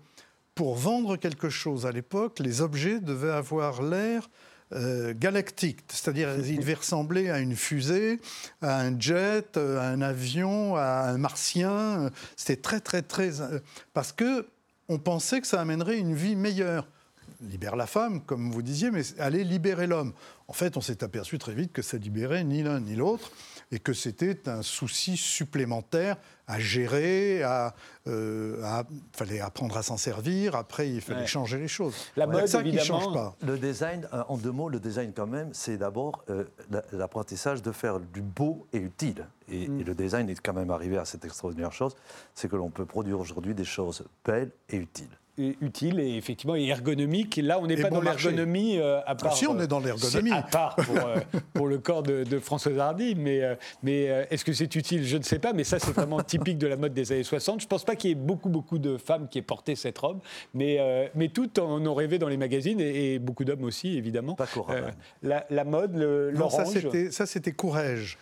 pour 0.56 0.76
vendre 0.76 1.18
quelque 1.18 1.50
chose 1.50 1.86
à 1.86 1.92
l'époque, 1.92 2.40
les 2.40 2.62
objets 2.62 3.00
devaient 3.00 3.32
avoir 3.32 3.84
l'air 3.84 4.30
euh, 4.74 5.14
galactique, 5.16 5.80
c'est-à-dire 5.88 6.30
ils 6.46 6.60
devaient 6.60 6.74
ressembler 6.74 7.30
à 7.30 7.40
une 7.40 7.56
fusée, 7.56 8.20
à 8.62 8.82
un 8.82 9.00
jet, 9.00 9.58
euh, 9.58 9.80
à 9.80 9.84
un 9.84 10.02
avion, 10.02 10.76
à 10.76 11.10
un 11.10 11.18
martien. 11.18 12.12
C'était 12.36 12.62
très, 12.62 12.80
très, 12.80 13.02
très... 13.02 13.42
euh, 13.42 13.60
Parce 13.94 14.12
que 14.12 14.48
on 14.90 15.00
pensait 15.00 15.42
que 15.42 15.48
ça 15.48 15.62
amènerait 15.62 15.98
une 15.98 16.16
vie 16.16 16.36
meilleure. 16.36 16.88
Libère 17.42 17.76
la 17.76 17.88
femme, 17.88 18.22
comme 18.22 18.52
vous 18.52 18.62
disiez, 18.62 18.90
mais 18.90 19.04
allez 19.20 19.44
libérer 19.44 19.86
l'homme. 19.86 20.14
En 20.48 20.54
fait, 20.54 20.76
on 20.76 20.82
s'est 20.82 21.04
aperçu 21.04 21.38
très 21.38 21.54
vite 21.54 21.72
que 21.72 21.82
ça 21.82 21.98
libérait 21.98 22.44
ni 22.44 22.64
l'un 22.64 22.80
ni 22.80 22.96
l'autre 22.96 23.32
et 23.72 23.80
que 23.80 23.92
c'était 23.94 24.48
un 24.48 24.62
souci 24.62 25.18
supplémentaire 25.18 26.18
à 26.48 26.60
gérer, 26.60 27.44
à, 27.44 27.74
euh, 28.08 28.62
à- 28.64 28.86
fallait 29.14 29.42
apprendre 29.42 29.76
à 29.76 29.84
s'en 29.84 29.98
servir. 29.98 30.56
Après, 30.56 30.90
il 30.90 31.02
fallait 31.02 31.22
Ouais. 31.22 31.28
changer 31.28 31.58
les 31.58 31.68
choses. 31.68 31.94
La 32.16 32.28
mode, 32.28 32.48
ça 32.48 32.64
qui 32.64 32.72
ne 32.72 32.78
évidemment. 32.78 33.02
change 33.02 33.14
pas. 33.14 33.36
Le 33.46 33.58
design, 33.58 34.08
euh, 34.14 34.24
en 34.30 34.38
deux 34.38 34.52
mots, 34.52 34.70
le 34.70 34.80
design 34.80 35.12
quand 35.14 35.28
même, 35.28 35.50
c'est 35.54 35.78
d'abord 35.78 36.24
euh, 36.30 36.46
la- 36.72 36.84
l'apprentissage 36.94 37.62
de 37.62 37.72
faire 37.74 38.00
du 38.00 38.22
beau 38.22 38.68
et 38.72 38.78
utile. 38.78 39.28
Et, 39.50 39.68
Mm. 39.68 39.80
et 39.82 39.84
le 39.84 39.96
design 39.96 40.30
est 40.30 40.40
quand 40.40 40.54
même 40.54 40.72
arrivé 40.72 40.98
à 40.98 41.04
cette 41.06 41.26
extraordinaire 41.26 41.74
chose, 41.74 41.96
c'est 42.34 42.50
que 42.50 42.56
l'on 42.56 42.70
peut 42.70 42.86
produire 42.86 43.20
aujourd'hui 43.20 43.54
des 43.54 43.66
choses 43.66 44.04
belles 44.26 44.52
et 44.70 44.78
utiles. 44.78 45.18
Utile 45.40 46.00
et 46.00 46.16
effectivement 46.18 46.56
et 46.56 46.66
ergonomique. 46.66 47.38
Et 47.38 47.44
là, 47.44 47.60
on 47.62 47.68
n'est 47.68 47.78
pas 47.78 47.90
bon 47.90 47.98
dans 47.98 48.02
l'ergonomie 48.02 48.80
euh, 48.80 49.02
à 49.06 49.14
part. 49.14 49.36
si, 49.38 49.46
on 49.46 49.56
euh, 49.60 49.64
est 49.64 49.68
dans 49.68 49.80
l'ergonomie. 49.80 50.30
si, 50.32 50.36
À 50.36 50.42
part 50.42 50.76
pour, 50.76 50.96
euh, 50.98 51.18
pour 51.54 51.68
le 51.68 51.78
corps 51.78 52.02
de, 52.02 52.24
de 52.24 52.40
Françoise 52.40 52.80
Hardy, 52.80 53.14
mais, 53.16 53.44
euh, 53.44 53.54
mais 53.84 54.10
euh, 54.10 54.26
est-ce 54.32 54.44
que 54.44 54.52
c'est 54.52 54.74
utile? 54.76 55.04
Je 55.06 55.16
ne 55.16 55.22
sais 55.22 55.38
pas, 55.38 55.54
mais 55.54 55.64
ça, 55.64 55.78
c'est 55.78 55.92
vraiment 55.92 56.22
typique 56.24 56.58
de 56.58 56.66
la 56.66 56.76
mode 56.76 56.94
des 56.96 57.12
années 57.12 57.24
60. 57.24 57.60
Je 57.62 57.66
ne 57.66 57.70
pense 57.70 57.86
pas 57.86 57.96
qu'il 57.96 58.10
y 58.10 58.14
ait 58.14 58.16
beaucoup, 58.16 58.50
beaucoup 58.50 58.80
de 58.80 58.98
femmes 58.98 59.28
qui 59.30 59.38
aient 59.38 59.44
porté 59.44 59.76
cette 59.76 60.00
robe, 60.00 60.22
mais, 60.56 60.78
euh, 60.80 61.08
mais 61.14 61.28
toutes 61.28 61.60
en 61.60 61.86
ont 61.86 61.94
rêvé 61.94 62.18
dans 62.18 62.30
les 62.30 62.38
magazines 62.38 62.80
et, 62.80 63.14
et 63.14 63.20
beaucoup 63.20 63.46
d'hommes 63.46 63.64
aussi, 63.64 63.96
évidemment. 63.96 64.36
Euh, 64.40 64.62
Rabanne. 64.62 64.94
la, 65.22 65.46
la 65.52 65.64
mode, 65.66 65.96
le- 65.96 66.32
Non, 66.32 66.50
ça, 66.50 66.64
l'orange. 66.64 66.74
c'était- 66.74 67.12
ça, 67.12 67.28
c'était 67.28 67.52
Courrèges. 67.52 68.18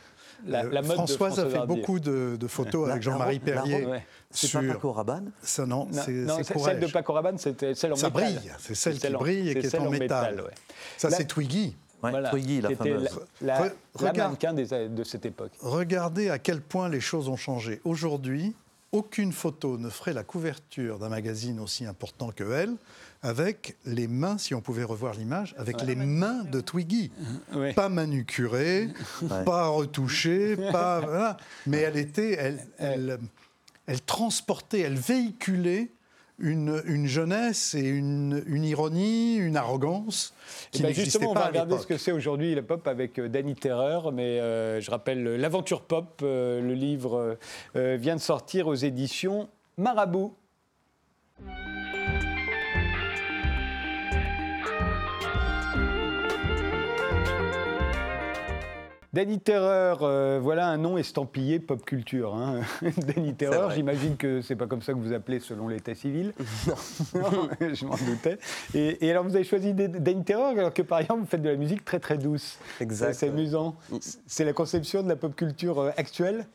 La- 0.46 0.66
Euh, 0.66 0.70
la 0.70 0.82
mode 0.82 0.90
de 0.92 0.94
Françoise 0.96 1.40
a 1.40 1.46
fait 1.50 1.58
Hardy. 1.58 1.74
beaucoup 1.76 2.00
de, 2.00 2.36
de 2.38 2.48
photos 2.48 2.90
avec 2.90 3.02
Jean-Marie 3.02 3.40
la 3.46 3.62
robe- 3.62 3.70
la 3.70 3.78
Perrier. 3.78 4.04
Ouais. 4.36 4.40
C'est 4.42 4.48
sur- 4.48 4.62
pas 4.62 4.68
Paco 4.74 4.92
Rabanne 4.92 5.32
Ça, 5.42 5.66
non, 5.66 5.86
Non, 5.86 5.88
c'est 5.92 6.12
non, 6.12 6.38
c'est 6.38 6.44
c'est- 6.54 6.60
celle 6.60 6.80
de. 6.80 6.88
Paco 6.88 7.14
Rabanne, 7.14 7.38
c'était 7.38 7.74
celle 7.76 7.94
en 7.94 7.96
Ça 7.96 8.10
métal. 8.10 8.34
brille, 8.34 8.52
c'est 8.60 8.76
celle 8.76 9.00
qui 9.00 9.08
en- 9.08 9.20
brille 9.20 9.50
et 9.50 9.56
qui 9.56 9.66
est 9.66 9.70
celle 9.70 9.82
en 9.82 9.90
métal. 9.90 10.42
ouais. 10.42 10.52
Ça, 10.98 11.10
La- 11.10 11.18
c'est 11.18 11.26
Twiggy. 11.26 11.76
Ouais, 12.04 12.12
Voilà. 12.12 12.30
Twiggy, 12.30 12.62
la 12.62 12.70
C'était 12.70 12.90
fameuse. 12.90 13.10
La, 13.42 13.48
la- 13.48 13.60
Re- 13.68 13.72
la 14.02 14.10
regarde. 14.10 14.32
mannequin 14.32 14.54
des- 14.54 14.90
de 14.90 15.04
cette 15.04 15.26
époque. 15.26 15.52
Regardez 15.62 16.30
à 16.30 16.38
quel 16.38 16.62
point 16.62 16.90
les 16.90 17.00
choses 17.00 17.30
ont 17.30 17.38
changé. 17.38 17.80
Aujourd'hui, 17.86 18.54
aucune 18.92 19.32
photo 19.32 19.78
ne 19.78 19.90
ferait 19.90 20.14
la 20.14 20.24
couverture 20.24 21.00
d'un 21.00 21.10
magazine 21.10 21.60
aussi 21.60 21.86
important 21.86 22.32
que 22.36 22.44
elle, 22.52 22.74
avec 23.24 23.76
les 23.86 24.08
mains, 24.08 24.38
si 24.38 24.54
on 24.54 24.62
pouvait 24.62 24.84
revoir 24.84 25.16
l'image, 25.16 25.56
avec 25.58 25.82
les 25.82 25.96
mains 25.96 26.44
de 26.44 26.62
Twiggy. 26.62 27.12
Ouais. 27.56 27.74
Pas 27.74 27.90
manucurées, 27.90 28.90
pas 29.46 29.68
retouchées, 29.70 30.56
pas. 30.58 31.00
voilà. 31.00 31.38
Mais 31.66 31.80
elle 31.80 31.98
était. 31.98 32.34
Elle, 32.34 32.68
elle, 32.78 33.20
elle 33.88 34.02
transportait, 34.02 34.82
elle 34.82 34.96
véhiculait 34.96 35.92
une, 36.40 36.82
une 36.86 37.08
jeunesse 37.08 37.76
et 37.76 37.88
une, 37.88 38.44
une 38.48 38.64
ironie, 38.66 39.36
une 39.38 39.56
arrogance 39.56 40.34
Eh 40.36 40.70
qui 40.72 40.82
ben, 40.82 40.88
n'existait 40.90 41.12
justement, 41.12 41.32
on 41.32 41.34
pas 41.34 41.42
va 41.42 41.48
regarder 41.48 41.78
ce 41.78 41.88
que 41.88 41.98
c'est 41.98 42.12
aujourd'hui 42.12 42.54
la 42.56 42.62
pop 42.62 42.86
avec 42.88 43.20
euh, 43.20 43.30
Danny 43.30 43.56
Terreur, 43.56 44.12
mais 44.12 44.40
euh, 44.40 44.82
je 44.82 44.92
rappelle 44.92 45.26
euh, 45.26 45.38
l'aventure 45.38 45.82
pop, 45.82 46.20
euh, 46.24 46.62
le 46.62 46.74
livre 46.74 47.38
euh, 47.76 47.98
vient 47.98 48.16
de 48.16 48.22
sortir 48.22 48.68
aux 48.68 48.76
éditions 48.76 49.48
Marabout. 49.78 50.36
Danny 59.16 59.40
Terreur, 59.40 60.00
euh, 60.02 60.42
voilà 60.44 60.68
un 60.68 60.76
nom 60.76 60.98
estampillé 60.98 61.62
pop 61.62 61.86
culture. 61.86 62.36
Hein. 62.36 62.60
Danny 63.16 63.34
Terreur, 63.34 63.72
j'imagine 63.72 64.18
que 64.18 64.42
c'est 64.42 64.58
pas 64.58 64.68
comme 64.68 64.82
ça 64.82 64.92
que 64.92 64.98
vous 64.98 65.14
appelez 65.14 65.40
selon 65.40 65.70
l'état 65.70 65.96
civil. 65.96 66.34
Non, 67.16 67.48
je 67.74 67.86
m'en 67.86 67.96
doutais. 67.96 68.38
Et, 68.74 69.06
et 69.06 69.12
alors, 69.12 69.24
vous 69.24 69.34
avez 69.36 69.46
choisi 69.46 69.74
Danny 69.74 70.26
Terreur, 70.26 70.50
alors 70.50 70.74
que 70.74 70.82
par 70.82 71.00
exemple, 71.00 71.22
vous 71.22 71.28
faites 71.28 71.42
de 71.42 71.48
la 71.48 71.56
musique 71.56 71.86
très 71.86 72.00
très 72.00 72.18
douce. 72.18 72.60
Exact. 72.82 73.14
C'est 73.14 73.30
amusant. 73.30 73.76
C'est 74.26 74.44
la 74.44 74.52
conception 74.52 75.02
de 75.02 75.08
la 75.08 75.16
pop 75.16 75.34
culture 75.34 75.80
euh, 75.80 75.92
actuelle? 75.96 76.46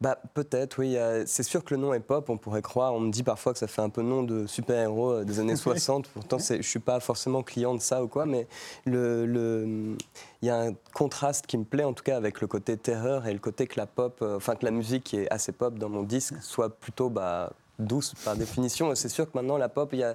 Bah, 0.00 0.18
peut-être, 0.34 0.78
oui. 0.78 0.96
C'est 1.26 1.42
sûr 1.42 1.64
que 1.64 1.72
le 1.74 1.80
nom 1.80 1.94
est 1.94 2.00
pop, 2.00 2.28
on 2.28 2.36
pourrait 2.36 2.60
croire. 2.62 2.92
On 2.92 3.00
me 3.00 3.10
dit 3.10 3.22
parfois 3.22 3.54
que 3.54 3.58
ça 3.58 3.66
fait 3.66 3.80
un 3.80 3.88
peu 3.88 4.02
nom 4.02 4.22
de 4.22 4.46
super-héros 4.46 5.10
euh, 5.12 5.24
des 5.24 5.40
années 5.40 5.56
60. 5.56 6.08
Pourtant, 6.08 6.38
je 6.38 6.54
ne 6.54 6.62
suis 6.62 6.78
pas 6.80 7.00
forcément 7.00 7.42
client 7.42 7.74
de 7.74 7.80
ça 7.80 8.04
ou 8.04 8.08
quoi, 8.08 8.26
mais 8.26 8.46
le- 8.84 9.24
le- 9.24 9.96
il 10.42 10.48
y 10.48 10.50
a 10.50 10.60
un 10.60 10.74
contraste 10.92 11.46
qui 11.46 11.56
me 11.56 11.64
plaît, 11.64 11.84
en 11.84 11.94
tout 11.94 12.04
cas, 12.04 12.16
avec 12.18 12.40
le 12.42 12.46
côté 12.46 12.76
terreur 12.76 13.26
et 13.26 13.32
le 13.32 13.38
côté 13.38 13.66
que 13.66 13.80
la 13.80 13.86
pop, 13.86 14.18
euh, 14.20 14.36
enfin, 14.36 14.54
que 14.54 14.64
la 14.66 14.70
musique 14.70 15.04
qui 15.04 15.16
est 15.16 15.30
assez 15.32 15.52
pop 15.52 15.78
dans 15.78 15.88
mon 15.88 16.02
disque 16.02 16.34
soit 16.42 16.68
plutôt 16.78 17.08
bah, 17.08 17.52
douce 17.78 18.14
par 18.24 18.36
définition. 18.36 18.92
Et 18.92 18.96
C'est 18.96 19.08
sûr 19.08 19.30
que 19.30 19.36
maintenant, 19.36 19.56
la 19.58 19.68
pop 19.68 19.90
il 19.92 19.98
y 20.00 20.02
a, 20.04 20.14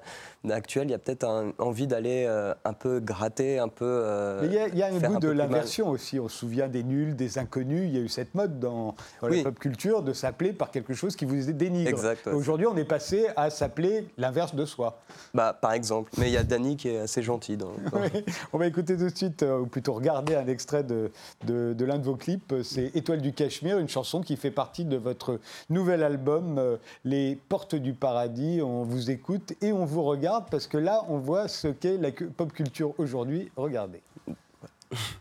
actuelle, 0.49 0.87
il 0.87 0.91
y 0.91 0.95
a 0.95 0.97
peut-être 0.97 1.23
un- 1.23 1.53
envie 1.59 1.87
d'aller 1.87 2.25
euh, 2.27 2.53
un 2.65 2.73
peu 2.73 2.99
gratter, 2.99 3.59
un 3.59 3.67
peu. 3.67 3.85
euh, 3.85 4.41
Mais 4.41 4.47
il 4.47 4.53
y 4.53 4.57
a, 4.59 4.67
il 4.67 4.77
y 4.77 4.83
a 4.83 4.87
un 4.87 4.91
goût 4.99 5.19
de 5.19 5.29
l'inversion 5.29 5.89
aussi. 5.89 6.19
On 6.19 6.27
se 6.27 6.37
souvient 6.37 6.67
des 6.67 6.83
nuls, 6.83 7.15
des 7.15 7.37
inconnus. 7.37 7.83
Il 7.87 7.95
y 7.95 7.97
a 7.97 8.01
eu 8.01 8.09
cette 8.09 8.33
mode 8.35 8.59
dans, 8.59 8.95
dans 9.21 9.27
la 9.27 9.43
pop 9.43 9.59
culture 9.59 10.01
de 10.01 10.13
s'appeler 10.13 10.53
par 10.53 10.71
quelque 10.71 10.93
chose 10.93 11.15
qui 11.15 11.25
vous 11.25 11.51
dénigre. 11.51 11.97
Ouais. 12.03 12.33
Aujourd'hui, 12.33 12.67
on 12.67 12.75
est 12.77 12.85
passé 12.85 13.27
à 13.35 13.49
s'appeler 13.49 14.07
l'inverse 14.17 14.55
de 14.55 14.65
soi. 14.65 14.99
Bah, 15.33 15.57
par 15.59 15.73
exemple. 15.73 16.11
Mais 16.17 16.29
il 16.29 16.33
y 16.33 16.37
a 16.37 16.43
Danny 16.43 16.77
qui 16.77 16.89
est 16.89 16.97
assez 16.99 17.21
gentil. 17.21 17.57
Dans, 17.57 17.67
dans- 17.91 18.01
Oui. 18.01 18.23
On 18.53 18.57
va 18.57 18.67
écouter 18.67 18.97
tout 18.97 19.09
de 19.09 19.15
suite, 19.15 19.43
euh, 19.43 19.59
ou 19.59 19.65
plutôt 19.67 19.93
regarder 19.93 20.35
un 20.35 20.47
extrait 20.47 20.83
de, 20.83 21.11
de, 21.45 21.73
de 21.73 21.85
l'un 21.85 21.97
de 21.99 22.03
vos 22.03 22.15
clips. 22.15 22.53
C'est 22.63 22.95
Étoile 22.95 23.21
du 23.21 23.33
Cachemire, 23.33 23.77
une 23.77 23.89
chanson 23.89 24.21
qui 24.21 24.35
fait 24.37 24.51
partie 24.51 24.85
de 24.85 24.97
votre 24.97 25.39
nouvel 25.69 26.03
album, 26.03 26.77
Les 27.05 27.37
portes 27.51 27.75
du 27.75 27.93
paradis. 27.93 28.61
On 28.61 28.83
vous 28.83 29.11
écoute 29.11 29.55
et 29.61 29.73
on 29.73 29.83
vous 29.83 30.03
regarde 30.03 30.45
parce 30.49 30.67
que 30.67 30.77
là, 30.77 31.03
on 31.09 31.17
voit 31.17 31.49
ce 31.49 31.67
qu'est 31.67 31.97
la 31.97 32.09
pop 32.13 32.53
culture 32.53 32.93
aujourd'hui. 32.97 33.51
Regardez. 33.57 34.01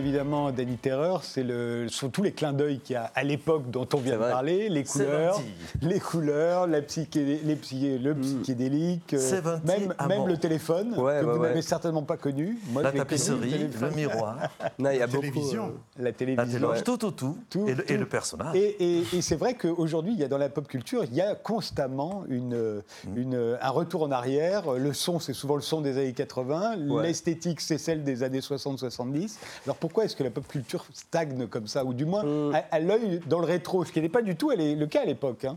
évidemment, 0.00 0.50
d'Annie 0.50 0.76
Terreur, 0.76 1.22
c'est 1.22 1.42
le, 1.42 1.88
sont 1.88 2.08
tous 2.08 2.22
les 2.22 2.32
clins 2.32 2.52
d'œil 2.52 2.80
qu'il 2.80 2.94
y 2.94 2.96
a 2.96 3.12
à 3.14 3.22
l'époque 3.22 3.70
dont 3.70 3.86
on 3.92 3.98
vient 3.98 4.14
de 4.14 4.18
parler, 4.18 4.68
les 4.68 4.84
couleurs. 4.84 5.40
Les 5.82 6.00
couleurs, 6.00 6.66
la 6.66 6.82
psyché, 6.82 7.40
les 7.44 7.54
psyché- 7.56 7.98
le 7.98 8.14
psychédélique, 8.14 9.14
euh, 9.14 9.58
même, 10.08 10.26
le 10.26 10.36
téléphone, 10.36 10.88
Ouais, 10.90 11.20
que 11.20 11.24
ouais, 11.26 11.32
vous 11.32 11.40
ouais. 11.40 11.48
n'avez 11.48 11.62
certainement 11.62 12.02
pas 12.02 12.16
connu. 12.16 12.58
Moi, 12.70 12.82
La 12.82 12.90
connu, 12.90 13.00
tapisserie, 13.00 13.68
le 13.80 13.90
miroir, 13.90 14.36
Non, 14.78 14.90
il 14.90 14.98
y 14.98 15.02
a 15.02 15.06
beaucoup. 15.06 15.20
télévision. 15.22 15.64
euh, 15.66 15.70
la 15.98 16.04
la 16.04 16.12
télévision. 16.12 16.68
tout, 16.84 16.96
tout, 16.96 17.10
tout, 17.12 17.36
Tout, 17.48 17.68
et, 17.68 17.74
le, 17.74 17.84
et 17.90 17.94
tout. 17.94 18.00
le 18.00 18.06
personnage. 18.06 18.54
Et, 18.56 18.76
et- 19.00 19.04
et 19.14 19.22
c'est 19.22 19.36
vrai 19.36 19.54
qu'aujourd'hui, 19.54 20.12
il 20.12 20.18
y 20.18 20.24
a 20.24 20.28
dans 20.28 20.38
la 20.38 20.48
pop 20.48 20.66
culture, 20.68 21.04
il 21.04 21.14
y 21.14 21.20
a 21.20 21.34
constamment 21.34 22.24
une, 22.28 22.82
une- 23.16 23.56
un 23.60 23.70
retour 23.70 24.02
en 24.02 24.10
arrière. 24.10 24.72
Le 24.72 24.92
son, 24.92 25.18
c'est 25.18 25.32
souvent 25.32 25.56
le 25.56 25.62
son 25.62 25.80
des 25.80 25.96
années 25.98 26.12
80. 26.12 26.76
Ouais. 26.88 27.02
L'esthétique, 27.04 27.60
c'est 27.60 27.78
celle 27.78 28.04
des 28.04 28.22
années 28.22 28.40
60-70. 28.40 29.36
Alors 29.66 29.76
pourquoi 29.76 30.04
est-ce 30.04 30.16
que 30.16 30.22
la 30.24 30.30
pop 30.30 30.46
culture 30.46 30.84
stagne 30.92 31.46
comme 31.46 31.66
ça 31.66 31.84
Ou 31.84 31.94
du 31.94 32.04
moins, 32.04 32.24
Mm. 32.24 32.54
à, 32.54 32.64
à 32.76 32.80
l'œil 32.80 33.20
dans 33.26 33.38
le 33.40 33.46
rétro, 33.46 33.84
ce 33.84 33.92
qui 33.92 34.00
n'était 34.00 34.12
pas 34.12 34.22
du 34.22 34.36
tout 34.36 34.50
le 34.50 34.86
cas 34.86 35.02
à 35.02 35.04
l'époque. 35.04 35.44
hein. 35.44 35.56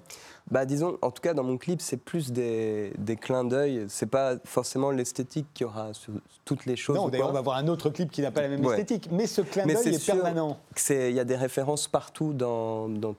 Bah 0.51 0.65
disons, 0.65 0.97
en 1.01 1.11
tout 1.11 1.21
cas 1.21 1.33
dans 1.33 1.43
mon 1.43 1.57
clip, 1.57 1.81
c'est 1.81 1.97
plus 1.97 2.31
des, 2.31 2.93
des 2.97 3.15
clins 3.15 3.45
d'œil. 3.45 3.85
C'est 3.87 4.09
pas 4.09 4.35
forcément 4.43 4.91
l'esthétique 4.91 5.47
qu'il 5.53 5.65
y 5.65 5.69
aura 5.69 5.93
sur 5.93 6.13
toutes 6.45 6.65
les 6.65 6.75
choses. 6.75 6.97
Non, 6.97 7.07
d'ailleurs, 7.07 7.29
on 7.29 7.33
va 7.33 7.41
voir 7.41 7.57
un 7.57 7.67
autre 7.67 7.89
clip 7.89 8.11
qui 8.11 8.21
n'a 8.21 8.31
pas 8.31 8.41
la 8.41 8.49
même 8.49 8.65
Ouais. 8.65 8.79
esthétique. 8.79 9.09
Mais 9.11 9.27
ce 9.27 9.41
clin 9.41 9.65
d'œil 9.65 9.75
est, 9.95 9.99
sûr 9.99 10.15
permanent. 10.15 10.57
Il 10.89 11.11
y 11.11 11.19
a 11.19 11.23
des 11.23 11.35
références 11.35 11.87
partout 11.87 12.33
dans, 12.33 12.89
dans 12.89 13.15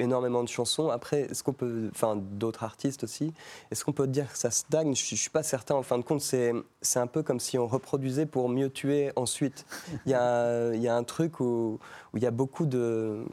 énormément 0.00 0.42
de 0.42 0.48
chansons. 0.48 0.88
Après, 0.90 1.22
est-ce 1.22 1.42
qu'on 1.42 1.52
peut, 1.52 1.88
enfin 1.92 2.16
d'autres 2.16 2.64
artistes 2.64 3.04
aussi, 3.04 3.32
est-ce 3.70 3.84
qu'on 3.84 3.92
peut 3.92 4.06
dire 4.06 4.30
que 4.30 4.38
ça 4.38 4.50
stagne? 4.50 4.94
Je 4.94 5.14
ne 5.14 5.18
suis 5.18 5.30
pas 5.30 5.42
certain. 5.42 5.76
En 5.76 5.82
fin 5.82 5.98
de 5.98 6.02
compte, 6.02 6.20
c'est 6.20 6.52
c'est 6.80 6.98
un 6.98 7.06
peu 7.06 7.22
comme 7.22 7.40
si 7.40 7.58
on 7.58 7.66
reproduisait 7.66 8.26
pour 8.26 8.48
mieux 8.48 8.70
tuer 8.70 9.12
ensuite. 9.16 9.64
Il 10.04 10.10
y 10.12 10.14
a, 10.14 10.74
il 10.74 10.82
y 10.82 10.88
a 10.88 10.96
un 10.96 11.04
truc 11.04 11.40
où, 11.40 11.78
où 12.12 12.16
il 12.16 12.22
y 12.22 12.26
a 12.26 12.30
beaucoup 12.32 12.66
de, 12.66 13.24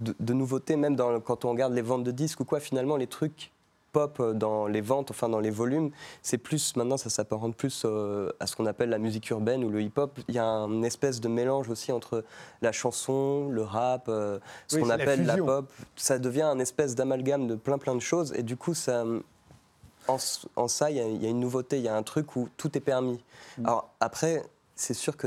de, 0.00 0.14
de 0.18 0.32
nouveautés, 0.32 0.76
même 0.76 0.96
dans, 0.96 1.20
quand 1.20 1.44
on 1.44 1.50
regarde 1.50 1.72
les 1.74 1.82
ventes 1.82 2.04
de 2.04 2.10
disques 2.10 2.40
ou 2.40 2.44
quoi. 2.44 2.60
Finalement, 2.60 2.96
les 2.96 3.06
trucs 3.06 3.52
pop 3.94 4.18
euh, 4.20 4.34
dans 4.34 4.66
les 4.66 4.82
ventes, 4.82 5.10
enfin 5.10 5.30
dans 5.30 5.40
les 5.40 5.50
volumes, 5.50 5.90
c'est 6.20 6.36
plus 6.36 6.76
maintenant 6.76 6.98
ça 6.98 7.08
s'apparente 7.08 7.56
plus 7.56 7.84
euh, 7.86 8.30
à 8.40 8.46
ce 8.46 8.56
qu'on 8.56 8.66
appelle 8.66 8.90
la 8.90 8.98
musique 8.98 9.30
urbaine 9.30 9.64
ou 9.64 9.70
le 9.70 9.80
hip-hop. 9.80 10.18
Il 10.28 10.34
y 10.34 10.38
a 10.38 10.44
un 10.44 10.82
espèce 10.82 11.20
de 11.20 11.28
mélange 11.28 11.70
aussi 11.70 11.92
entre 11.92 12.24
la 12.60 12.72
chanson, 12.72 13.48
le 13.48 13.62
rap, 13.62 14.06
euh, 14.08 14.38
ce 14.66 14.76
Oui, 14.76 14.82
qu'on 14.82 14.88
la 14.88 14.94
appelle 14.94 15.24
la, 15.24 15.38
pop. 15.38 15.70
Ça 15.96 16.18
devient 16.18 16.42
un 16.42 16.58
espèce 16.58 16.94
d'amalgame 16.94 17.46
de 17.46 17.54
plein 17.54 17.78
plein 17.78 17.94
de 17.94 18.00
choses 18.00 18.34
et 18.36 18.42
du 18.42 18.56
coup 18.56 18.74
ça 18.74 19.04
en, 20.06 20.18
en 20.56 20.68
ça, 20.68 20.90
il 20.90 20.98
y, 20.98 21.00
a, 21.00 21.06
il 21.06 21.22
y 21.22 21.26
a 21.26 21.30
une 21.30 21.40
nouveauté, 21.40 21.78
il 21.78 21.82
y 21.82 21.88
a 21.88 21.96
un 21.96 22.02
truc 22.02 22.36
où 22.36 22.50
tout 22.58 22.76
est 22.76 22.80
permis. 22.80 23.24
Mm. 23.56 23.66
Alors 23.66 23.90
après, 24.00 24.44
c'est 24.76 24.94
sûr 24.94 25.16
que 25.16 25.26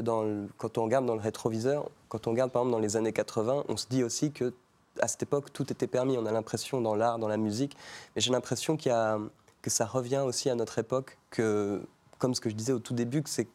quand 0.58 0.78
on 0.78 0.84
regarde 0.84 1.06
dans 1.06 1.16
le 1.16 1.22
rétroviseur, 1.22 1.90
quand 2.10 2.28
on 2.28 2.32
regarde 2.32 2.52
par 2.52 2.62
exemple 2.62 2.74
dans 2.74 2.82
les 2.82 2.98
années 2.98 3.14
80, 3.14 3.66
on 3.68 3.78
se 3.78 3.88
dit 3.88 4.04
aussi 4.04 4.32
que 4.32 4.54
à 5.02 5.08
cette 5.08 5.24
époque, 5.24 5.52
tout 5.54 5.72
était 5.72 5.88
permis. 5.88 6.18
On 6.18 6.26
a 6.26 6.32
l'impression 6.32 6.82
dans 6.82 6.96
l'art, 6.96 7.20
dans 7.20 7.28
la 7.28 7.38
musique, 7.38 7.76
mais 8.16 8.22
j'ai 8.22 8.32
l'impression 8.32 8.78
qu'il 8.78 8.92
y 8.92 8.96
a, 8.96 9.20
que 9.62 9.70
ça 9.70 9.86
revient 9.86 10.24
aussi 10.26 10.50
à 10.50 10.56
notre 10.56 10.80
époque, 10.80 11.18
que 11.30 11.82
comme 12.20 12.34
ce 12.34 12.42
que 12.42 12.50
je 12.50 12.56
disais 12.56 12.74
au 12.74 12.80
tout 12.80 12.94
début, 12.94 13.22
que 13.22 13.30
c'est 13.30 13.48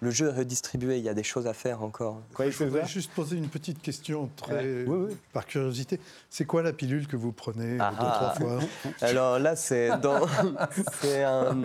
le 0.00 0.10
jeu 0.10 0.28
est 0.28 0.38
redistribué, 0.38 0.98
il 0.98 1.04
y 1.04 1.08
a 1.08 1.14
des 1.14 1.22
choses 1.24 1.46
à 1.46 1.52
faire 1.54 1.82
encore. 1.82 2.20
Je 2.38 2.64
voudrais 2.64 2.86
juste 2.86 3.10
poser 3.12 3.36
une 3.36 3.48
petite 3.48 3.82
question 3.82 4.28
très, 4.36 4.54
Ouais. 4.54 4.84
Oui, 4.86 5.06
oui. 5.10 5.16
par 5.32 5.44
curiosité. 5.46 5.98
C'est 6.30 6.44
quoi 6.44 6.62
la 6.62 6.72
pilule 6.72 7.06
que 7.06 7.16
vous 7.16 7.32
prenez 7.32 7.74
euh, 7.74 7.78
Ah 7.80 7.90
deux, 7.90 7.96
trois 8.06 8.34
fois 8.34 8.58
Alors 9.00 9.38
là, 9.38 9.56
c'est 9.56 9.90
dans, 10.00 10.20
c'est 11.00 11.24
un- 11.24 11.56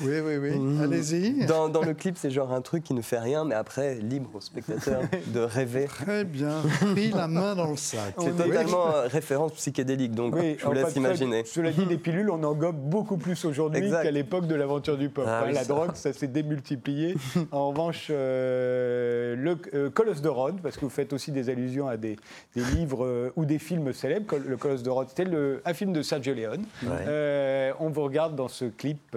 Oui, 0.00 0.20
oui, 0.20 0.36
oui. 0.36 0.50
Mhm. 0.58 0.82
Allez-y. 0.82 1.46
dans, 1.46 1.68
dans 1.68 1.82
le 1.82 1.94
clip, 1.94 2.16
c'est 2.16 2.30
genre 2.30 2.52
un 2.52 2.60
truc 2.60 2.84
qui 2.84 2.94
ne 2.94 3.02
fait 3.02 3.18
rien, 3.18 3.44
mais 3.44 3.54
après, 3.54 3.96
libre 3.96 4.30
au 4.34 4.40
spectateur 4.40 5.00
de 5.28 5.40
rêver. 5.40 5.86
Très 5.86 6.24
bien. 6.24 6.62
Pris 6.92 7.10
la 7.10 7.26
main 7.28 7.54
dans 7.56 7.70
le 7.70 7.76
sac. 7.76 8.14
C'est 8.18 8.36
totalement 8.36 8.94
euh, 8.94 9.08
référence 9.08 9.52
psychédélique, 9.52 10.14
donc 10.14 10.34
Oui, 10.36 10.56
je 10.58 10.64
vous 10.66 10.72
laisse 10.72 10.94
imaginer. 10.96 11.44
Cela 11.44 11.72
dit, 11.72 11.84
les 11.84 11.98
pilules, 11.98 12.30
on 12.30 12.42
en 12.44 12.54
gobe 12.54 12.76
beaucoup 12.78 13.16
plus 13.16 13.44
aujourd'hui 13.44 13.82
Exact. 13.82 14.02
qu'à 14.04 14.10
l'époque 14.10 14.46
de 14.46 14.54
l'aventure 14.54 14.96
du 14.96 15.08
pop. 15.08 15.24
Ah 15.26 15.42
oui, 15.46 15.52
la 15.52 15.62
ça. 15.62 15.68
drogue, 15.68 15.94
ça 15.94 16.12
s'est 16.12 16.28
démultiplié. 16.28 17.16
En 17.52 17.68
revanche, 17.70 18.08
euh, 18.10 19.34
le 19.36 19.58
euh, 19.74 19.90
Colosse 19.90 20.22
de 20.22 20.28
Rhodes, 20.28 20.60
parce 20.62 20.76
que 20.76 20.82
vous 20.82 20.90
faites 20.90 21.12
aussi 21.12 21.32
des 21.32 21.48
allusions 21.50 21.88
à 21.88 21.96
des, 21.96 22.16
des 22.54 22.62
livres 22.76 23.04
euh, 23.04 23.32
ou 23.36 23.44
des 23.44 23.58
films 23.58 23.92
célèbres. 23.92 24.26
Col- 24.26 24.44
Le 24.46 24.56
Colosse 24.56 24.82
de 24.82 24.90
Rhodes, 24.90 25.08
c'était 25.08 25.26
un 25.64 25.74
film 25.74 25.92
de 25.92 26.02
Sergio 26.02 26.34
Leone. 26.34 26.64
Ouais. 26.84 27.72
On 27.80 27.88
vous 27.90 28.02
regarde 28.02 28.36
dans 28.36 28.48
ce 28.48 28.64
clip 28.66 29.16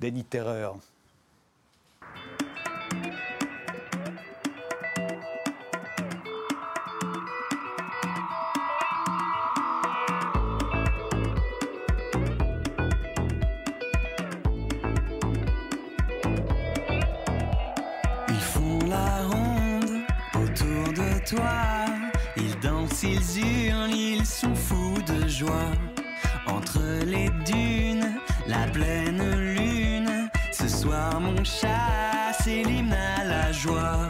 d'Annie 0.00 0.24
Terreur. 0.24 0.76
Ils 22.36 22.58
dansent, 22.60 23.02
ils 23.02 23.68
hurlent, 23.68 23.94
ils 23.94 24.26
sont 24.26 24.54
fous 24.54 24.98
de 25.06 25.28
joie. 25.28 25.70
Entre 26.46 26.80
les 27.04 27.30
dunes, 27.44 28.18
la 28.48 28.66
pleine 28.66 29.22
lune. 29.36 30.28
Ce 30.52 30.68
soir, 30.68 31.20
mon 31.20 31.44
chat, 31.44 32.32
c'est 32.42 32.64
l'hymne 32.64 32.92
à 32.92 33.24
la 33.24 33.52
joie. 33.52 34.08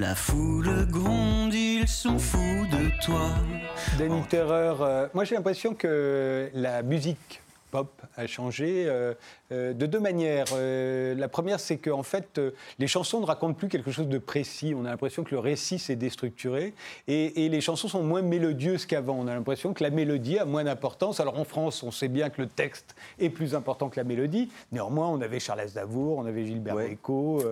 La 0.00 0.14
foule 0.14 0.86
gronde, 0.88 1.52
ils 1.52 1.86
sont 1.86 2.18
fous 2.18 2.66
de 2.72 3.04
toi. 3.04 3.20
Danny 3.98 4.22
Terreur, 4.30 4.80
euh, 4.80 5.06
moi 5.12 5.24
j'ai 5.24 5.34
l'impression 5.34 5.74
que 5.74 6.48
la 6.54 6.80
musique 6.80 7.42
pop 7.70 8.02
a 8.16 8.26
changé 8.26 8.84
euh, 8.86 9.14
euh, 9.52 9.72
de 9.72 9.86
deux 9.86 10.00
manières. 10.00 10.46
Euh, 10.52 11.14
la 11.14 11.28
première, 11.28 11.60
c'est 11.60 11.78
qu'en 11.78 12.02
fait, 12.02 12.38
euh, 12.38 12.50
les 12.78 12.86
chansons 12.86 13.20
ne 13.20 13.26
racontent 13.26 13.54
plus 13.54 13.68
quelque 13.68 13.90
chose 13.90 14.08
de 14.08 14.18
précis. 14.18 14.74
On 14.76 14.84
a 14.84 14.90
l'impression 14.90 15.24
que 15.24 15.30
le 15.30 15.38
récit 15.38 15.78
s'est 15.78 15.96
déstructuré 15.96 16.74
et, 17.08 17.44
et 17.44 17.48
les 17.48 17.60
chansons 17.60 17.88
sont 17.88 18.02
moins 18.02 18.22
mélodieuses 18.22 18.86
qu'avant. 18.86 19.16
On 19.18 19.26
a 19.26 19.34
l'impression 19.34 19.72
que 19.72 19.82
la 19.82 19.90
mélodie 19.90 20.38
a 20.38 20.44
moins 20.44 20.64
d'importance. 20.64 21.20
Alors 21.20 21.38
en 21.38 21.44
France, 21.44 21.82
on 21.82 21.90
sait 21.90 22.08
bien 22.08 22.30
que 22.30 22.42
le 22.42 22.48
texte 22.48 22.94
est 23.18 23.30
plus 23.30 23.54
important 23.54 23.88
que 23.88 23.98
la 23.98 24.04
mélodie. 24.04 24.50
Néanmoins, 24.72 25.08
on 25.08 25.20
avait 25.20 25.40
Charles 25.40 25.60
Aznavour, 25.60 26.18
on 26.18 26.26
avait 26.26 26.44
Gilbert 26.44 26.74
Ouais. 26.74 26.88
Bécaud, 26.88 27.42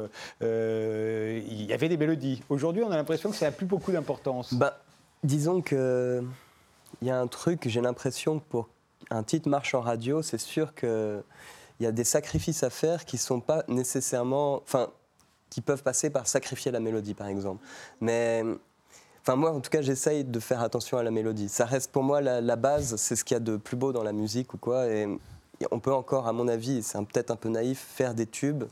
il 0.41 1.65
y 1.65 1.73
avait 1.73 1.89
des 1.89 1.97
mélodies. 1.97 2.43
Aujourd'hui, 2.49 2.83
on 2.83 2.91
a 2.91 2.97
l'impression 2.97 3.31
que 3.31 3.37
ça 3.37 3.47
n'a 3.47 3.53
plus 3.53 3.67
beaucoup 3.67 3.93
d'importance. 3.93 4.55
Bah, 4.55 4.79
disons 5.23 5.61
que 5.61 6.23
il 7.03 7.09
y 7.09 7.11
a 7.11 7.21
un 7.21 7.27
truc, 7.27 7.69
j'ai 7.69 7.81
l'impression 7.81 8.39
que 8.39 8.45
pour 8.49 8.69
un 9.11 9.23
titre 9.23 9.49
marche 9.49 9.75
en 9.75 9.81
radio, 9.81 10.23
c'est 10.23 10.39
sûr 10.39 10.75
qu'il 10.75 11.23
y 11.81 11.87
a 11.87 11.93
des 11.93 12.05
sacrifices 12.05 12.63
à 12.63 12.71
faire 12.71 13.05
qui 13.05 13.19
sont 13.19 13.41
pas 13.41 13.65
nécessairement, 13.69 14.57
enfin, 14.63 14.89
qui 15.51 15.61
peuvent 15.61 15.83
passer 15.83 16.11
par 16.11 16.27
sacrifier 16.27 16.71
la 16.71 16.81
mélodie, 16.81 17.15
par 17.15 17.29
exemple. 17.29 17.65
Mais 18.01 18.43
Enfin, 19.23 19.37
moi, 19.37 19.53
en 19.53 19.61
tout 19.61 19.69
cas, 19.69 19.83
j'essaye 19.83 20.25
de 20.25 20.41
faire 20.41 20.63
attention 20.63 20.97
à 20.97 21.03
la 21.03 21.11
mélodie. 21.11 21.51
Ça 21.51 21.67
reste 21.67 21.93
pour 21.93 22.03
moi 22.03 22.23
la, 22.23 22.41
la 22.41 22.57
base, 22.57 22.97
c'est 22.97 23.15
ce 23.15 23.25
qu'il 23.25 23.35
y 23.35 23.37
a 23.37 23.41
de 23.41 23.59
plus 23.59 23.77
beau 23.77 23.93
dans 23.93 24.03
la 24.03 24.13
musique 24.13 24.55
ou 24.55 24.57
quoi. 24.57 24.87
Et 24.87 25.07
on 25.71 25.81
peut 25.81 25.93
encore, 25.93 26.27
à 26.27 26.33
mon 26.33 26.49
avis, 26.49 26.83
c'est 26.83 26.99
peut-être 27.01 27.31
un 27.31 27.37
peu 27.37 27.51
naïf, 27.51 27.79
faire 27.79 28.15
des 28.15 28.25
tubes 28.25 28.65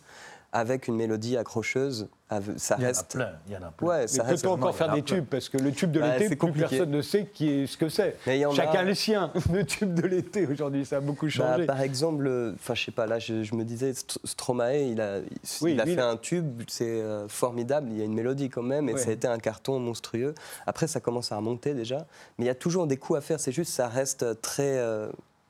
avec 0.56 0.88
une 0.88 0.96
mélodie 0.96 1.36
accrocheuse. 1.36 2.08
Ça 2.56 2.74
Il 2.78 2.82
y 2.82 2.84
en 2.84 2.84
a 2.84 2.88
reste. 2.88 3.12
plein. 3.12 3.30
Il 3.46 3.52
y 3.52 3.56
en 3.56 3.62
a 3.62 3.70
plein. 3.70 3.86
Ouais, 3.88 4.00
Mais 4.00 4.06
ça 4.08 4.22
reste. 4.24 4.42
peut-on 4.42 4.54
encore 4.54 4.74
faire 4.74 4.90
a 4.90 4.94
des 4.96 5.02
tubes 5.02 5.26
Parce 5.26 5.48
que 5.48 5.58
le 5.58 5.70
tube 5.70 5.92
de 5.92 6.00
Ouais, 6.00 6.12
l'été, 6.14 6.22
c'est 6.24 6.28
plus 6.30 6.36
compliqué. 6.38 6.68
personne 6.70 6.90
ne 6.90 7.02
sait 7.02 7.26
qui 7.32 7.48
est, 7.50 7.66
ce 7.66 7.76
que 7.76 7.88
c'est. 7.88 8.16
Chacun 8.54 8.80
a- 8.80 8.82
le 8.82 8.94
sien, 8.94 9.30
le 9.52 9.64
tube 9.64 9.94
de 9.94 10.02
l'été 10.06 10.44
aujourd'hui, 10.46 10.84
ça 10.84 10.96
a 10.96 11.00
beaucoup 11.00 11.26
Bah, 11.26 11.30
changé. 11.30 11.66
par 11.66 11.80
exemple, 11.80 12.54
enfin, 12.56 12.74
je 12.74 12.84
sais 12.86 12.90
pas, 12.90 13.06
là, 13.06 13.18
je, 13.20 13.42
je 13.44 13.54
me 13.54 13.64
disais, 13.64 13.92
St- 13.92 14.18
Stromae, 14.24 14.76
il 14.90 15.00
a, 15.00 15.18
il, 15.18 15.24
Oui, 15.60 15.72
il 15.74 15.80
a 15.80 15.84
lui, 15.84 15.94
fait 15.94 16.00
il- 16.00 16.04
un 16.04 16.16
tube, 16.16 16.62
c'est 16.66 17.00
euh, 17.00 17.28
formidable, 17.28 17.88
il 17.92 17.98
y 17.98 18.02
a 18.02 18.04
une 18.04 18.14
mélodie 18.14 18.48
quand 18.48 18.62
même, 18.62 18.88
et 18.88 18.94
Ouais. 18.94 18.98
ça 18.98 19.10
a 19.10 19.12
été 19.12 19.28
un 19.28 19.38
carton 19.38 19.78
monstrueux. 19.78 20.34
Après, 20.66 20.88
ça 20.88 20.98
commence 20.98 21.30
à 21.30 21.36
remonter 21.36 21.74
déjà, 21.74 22.06
mais 22.38 22.46
il 22.46 22.48
y 22.48 22.50
a 22.50 22.54
toujours 22.56 22.86
des 22.88 22.96
coups 22.96 23.18
à 23.18 23.20
faire, 23.22 23.38
c'est 23.38 23.52
juste, 23.52 23.72
ça 23.72 23.86
reste 23.88 24.40
très. 24.40 24.78
euh, 24.78 25.08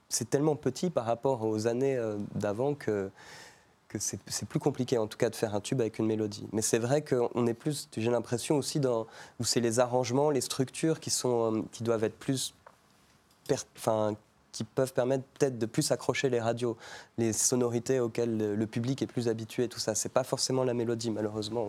c'est 0.08 0.30
tellement 0.30 0.54
petit 0.54 0.88
par 0.90 1.04
rapport 1.04 1.42
aux 1.44 1.66
années 1.66 1.96
euh, 1.96 2.16
d'avant 2.36 2.74
que, 2.74 3.10
c'est 3.98 4.48
plus 4.48 4.58
compliqué, 4.58 4.98
en 4.98 5.06
tout 5.06 5.18
cas, 5.18 5.30
de 5.30 5.36
faire 5.36 5.54
un 5.54 5.60
tube 5.60 5.80
avec 5.80 5.98
une 5.98 6.06
mélodie. 6.06 6.46
Mais 6.52 6.62
c'est 6.62 6.78
vrai 6.78 7.02
qu'on 7.02 7.46
est 7.46 7.54
plus, 7.54 7.88
j'ai 7.96 8.10
l'impression 8.10 8.56
aussi, 8.56 8.80
dans, 8.80 9.06
où 9.40 9.44
c'est 9.44 9.60
les 9.60 9.80
arrangements, 9.80 10.30
les 10.30 10.40
structures 10.40 11.00
qui, 11.00 11.10
sont, 11.10 11.54
euh, 11.54 11.62
qui 11.72 11.82
doivent 11.82 12.04
être 12.04 12.18
plus 12.18 12.54
enfin, 13.76 14.16
qui 14.56 14.64
peuvent 14.64 14.94
permettre 14.94 15.24
peut-être 15.38 15.58
de 15.58 15.66
plus 15.66 15.92
accrocher 15.92 16.30
les 16.30 16.40
radios, 16.40 16.78
les 17.18 17.34
sonorités 17.34 18.00
auxquelles 18.00 18.54
le, 18.54 18.66
public 18.66 19.02
est 19.02 19.06
plus 19.06 19.28
habitué, 19.28 19.68
tout 19.68 19.78
ça. 19.78 19.94
C'est 19.94 20.08
pas 20.08 20.24
forcément 20.24 20.64
la 20.64 20.72
mélodie, 20.72 21.10
malheureusement. 21.10 21.68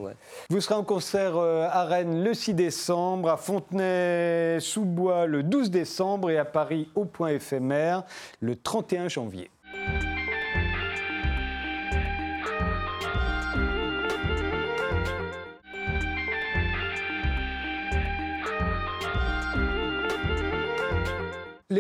Vous 0.49 0.61
serez 0.61 0.75
en 0.75 0.85
concert 0.85 1.35
euh, 1.35 1.67
à 1.69 1.83
Rennes 1.83 2.23
le 2.23 2.33
6 2.33 2.53
décembre, 2.53 3.29
à 3.29 3.35
Fontenay-sous-Bois 3.35 5.25
le 5.25 5.43
12 5.43 5.69
décembre 5.69 6.29
et 6.29 6.37
à 6.37 6.45
Paris 6.45 6.89
au 6.95 7.03
point 7.03 7.29
éphémère 7.29 8.03
le 8.39 8.55
31 8.55 9.09
janvier. 9.09 9.51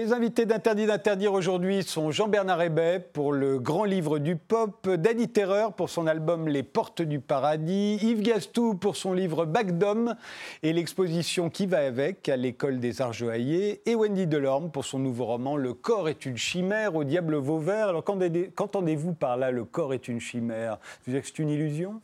Les 0.07 0.13
invités 0.13 0.45
d'Interdit 0.45 0.85
d'interdire 0.85 1.33
aujourd'hui 1.33 1.83
sont 1.83 2.11
Jean-Bernard 2.11 2.61
Hébet 2.61 3.05
pour 3.11 3.33
le 3.33 3.59
grand 3.59 3.83
livre 3.83 4.19
du 4.19 4.37
pop, 4.37 4.87
Danny 4.87 5.27
Terreur 5.27 5.73
pour 5.73 5.89
son 5.89 6.07
album 6.07 6.47
Les 6.47 6.63
Portes 6.63 7.01
du 7.01 7.19
Paradis, 7.19 7.99
Yves 8.01 8.21
Gastou 8.21 8.75
pour 8.75 8.95
son 8.95 9.11
livre 9.11 9.43
Bac 9.43 9.77
d'Homme 9.77 10.15
et 10.63 10.71
l'exposition 10.71 11.49
qui 11.49 11.65
va 11.65 11.79
avec 11.79 12.29
à 12.29 12.37
l'École 12.37 12.79
des 12.79 13.01
Arts 13.01 13.11
Joailliers, 13.11 13.81
et 13.85 13.95
Wendy 13.95 14.27
Delorme 14.27 14.71
pour 14.71 14.85
son 14.85 14.97
nouveau 14.97 15.25
roman 15.25 15.57
Le 15.57 15.73
corps 15.73 16.07
est 16.07 16.25
une 16.25 16.37
chimère 16.37 16.95
au 16.95 17.03
diable 17.03 17.35
Vauvert. 17.35 17.89
Alors 17.89 18.05
qu'entendez- 18.05 18.49
qu'entendez-vous 18.55 19.11
par 19.11 19.35
là, 19.35 19.51
le 19.51 19.65
corps 19.65 19.93
est 19.93 20.07
une 20.07 20.21
chimère? 20.21 20.77
Vous 21.05 21.11
dire 21.11 21.21
que 21.21 21.27
c'est 21.27 21.39
une 21.39 21.49
illusion? 21.49 22.01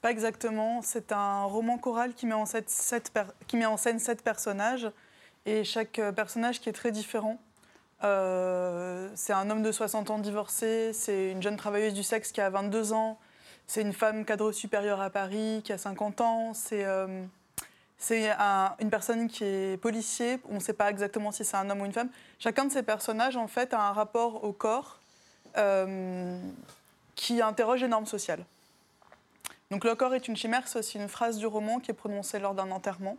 Pas 0.00 0.12
exactement. 0.12 0.80
C'est 0.80 1.12
un 1.12 1.44
roman 1.44 1.76
choral 1.76 2.14
qui 2.14 2.24
met 2.24 2.32
en 2.32 2.46
scène 2.46 2.64
sept 3.98 4.22
personnages 4.24 4.90
et 5.46 5.64
chaque 5.64 5.98
euh, 5.98 6.12
personnage 6.12 6.60
qui 6.60 6.68
est 6.68 6.72
très 6.72 6.92
différent. 6.92 7.38
Euh, 8.02 9.10
c'est 9.14 9.32
un 9.32 9.50
homme 9.50 9.62
de 9.62 9.72
60 9.72 10.10
ans 10.10 10.18
divorcé, 10.18 10.92
c'est 10.92 11.30
une 11.30 11.42
jeune 11.42 11.56
travailleuse 11.56 11.92
du 11.92 12.02
sexe 12.02 12.32
qui 12.32 12.40
a 12.40 12.48
22 12.48 12.92
ans, 12.92 13.18
c'est 13.66 13.82
une 13.82 13.92
femme 13.92 14.24
cadre 14.24 14.52
supérieure 14.52 15.00
à 15.00 15.10
Paris 15.10 15.60
qui 15.64 15.72
a 15.72 15.78
50 15.78 16.20
ans, 16.22 16.54
c'est 16.54 16.86
euh, 16.86 17.24
une 18.10 18.90
personne 18.90 19.28
qui 19.28 19.44
est 19.44 19.80
policier, 19.80 20.40
on 20.48 20.54
ne 20.54 20.60
sait 20.60 20.72
pas 20.72 20.90
exactement 20.90 21.30
si 21.30 21.44
c'est 21.44 21.58
un 21.58 21.68
homme 21.68 21.82
ou 21.82 21.84
une 21.84 21.92
femme. 21.92 22.08
Chacun 22.38 22.64
de 22.64 22.72
ces 22.72 22.82
personnages, 22.82 23.36
en 23.36 23.48
fait, 23.48 23.74
a 23.74 23.80
un 23.80 23.92
rapport 23.92 24.44
au 24.44 24.52
corps 24.52 24.98
qui 27.16 27.42
interroge 27.42 27.82
les 27.82 27.88
normes 27.88 28.06
sociales. 28.06 28.46
Donc 29.70 29.84
le 29.84 29.94
corps 29.94 30.14
est 30.14 30.26
une 30.26 30.36
chimère, 30.36 30.66
c'est 30.66 30.78
aussi 30.78 30.96
une 30.96 31.08
phrase 31.08 31.36
du 31.36 31.46
roman 31.46 31.78
qui 31.80 31.90
est 31.90 31.94
prononcée 31.94 32.38
lors 32.38 32.54
d'un 32.54 32.70
enterrement. 32.70 33.18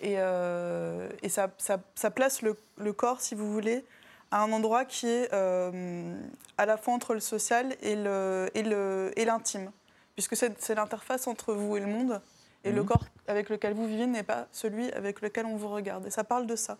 Et, 0.00 0.14
euh, 0.18 1.08
et 1.22 1.28
ça, 1.28 1.50
ça- 1.58 1.80
ça 1.94 2.10
place 2.10 2.42
le, 2.42 2.56
le 2.78 2.92
corps, 2.92 3.20
si 3.20 3.34
vous 3.34 3.52
voulez, 3.52 3.84
à 4.30 4.42
un 4.42 4.52
endroit 4.52 4.84
qui 4.84 5.06
est 5.06 5.28
euh, 5.32 6.14
à 6.56 6.66
la 6.66 6.76
fois 6.76 6.94
entre 6.94 7.14
le 7.14 7.20
social 7.20 7.74
et 7.82 7.94
le- 7.96 8.50
et 8.54 8.62
le- 8.62 9.12
et 9.16 9.24
l'intime. 9.24 9.70
Puisque 10.14 10.36
c'est 10.36 10.60
c'est 10.60 10.74
l'interface 10.74 11.26
entre 11.26 11.54
vous 11.54 11.76
et 11.76 11.80
le 11.80 11.86
monde. 11.86 12.20
Et 12.64 12.72
le 12.72 12.82
corps 12.84 13.04
avec 13.28 13.48
lequel 13.50 13.72
vous 13.74 13.86
vivez 13.86 14.06
n'est 14.06 14.24
pas 14.24 14.48
celui 14.52 14.90
avec 14.92 15.20
lequel 15.20 15.46
on 15.46 15.56
vous 15.56 15.68
regarde. 15.68 16.06
Et 16.06 16.10
ça 16.10 16.24
parle 16.24 16.46
de 16.46 16.56
ça. 16.56 16.76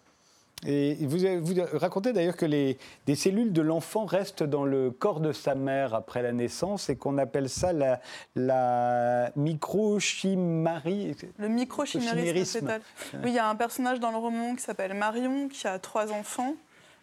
Et 0.66 0.96
vous, 1.02 1.18
vous 1.40 1.54
racontez 1.74 2.12
d'ailleurs 2.12 2.36
que 2.36 2.46
les, 2.46 2.78
des 3.06 3.14
cellules 3.14 3.52
de 3.52 3.62
l'enfant 3.62 4.06
restent 4.06 4.42
dans 4.42 4.64
le 4.64 4.90
corps 4.90 5.20
de 5.20 5.32
sa 5.32 5.54
mère 5.54 5.94
après 5.94 6.20
la 6.20 6.32
naissance 6.32 6.88
et 6.90 6.96
qu'on 6.96 7.16
appelle 7.16 7.48
ça 7.48 7.72
la, 7.72 8.00
la 8.34 9.30
microchimarie. 9.36 11.16
Le 11.38 11.48
microchimérisme 11.48 12.60
fœtal. 12.60 12.80
Oui, 13.14 13.30
il 13.30 13.34
y 13.34 13.38
a 13.38 13.48
un 13.48 13.54
personnage 13.54 14.00
dans 14.00 14.10
le 14.10 14.18
roman 14.18 14.56
qui 14.56 14.62
s'appelle 14.62 14.94
Marion, 14.94 15.48
qui 15.48 15.66
a 15.68 15.78
trois 15.78 16.12
enfants, 16.12 16.54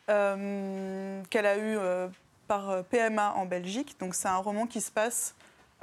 euh, 0.09 1.21
qu'elle 1.29 1.45
a 1.45 1.57
eu 1.57 1.77
euh, 1.77 2.07
par 2.47 2.69
euh, 2.69 2.81
PMA 2.83 3.33
en 3.35 3.45
Belgique. 3.45 3.95
Donc 3.99 4.15
c'est 4.15 4.27
un 4.27 4.37
roman 4.37 4.67
qui 4.67 4.81
se 4.81 4.91
passe 4.91 5.33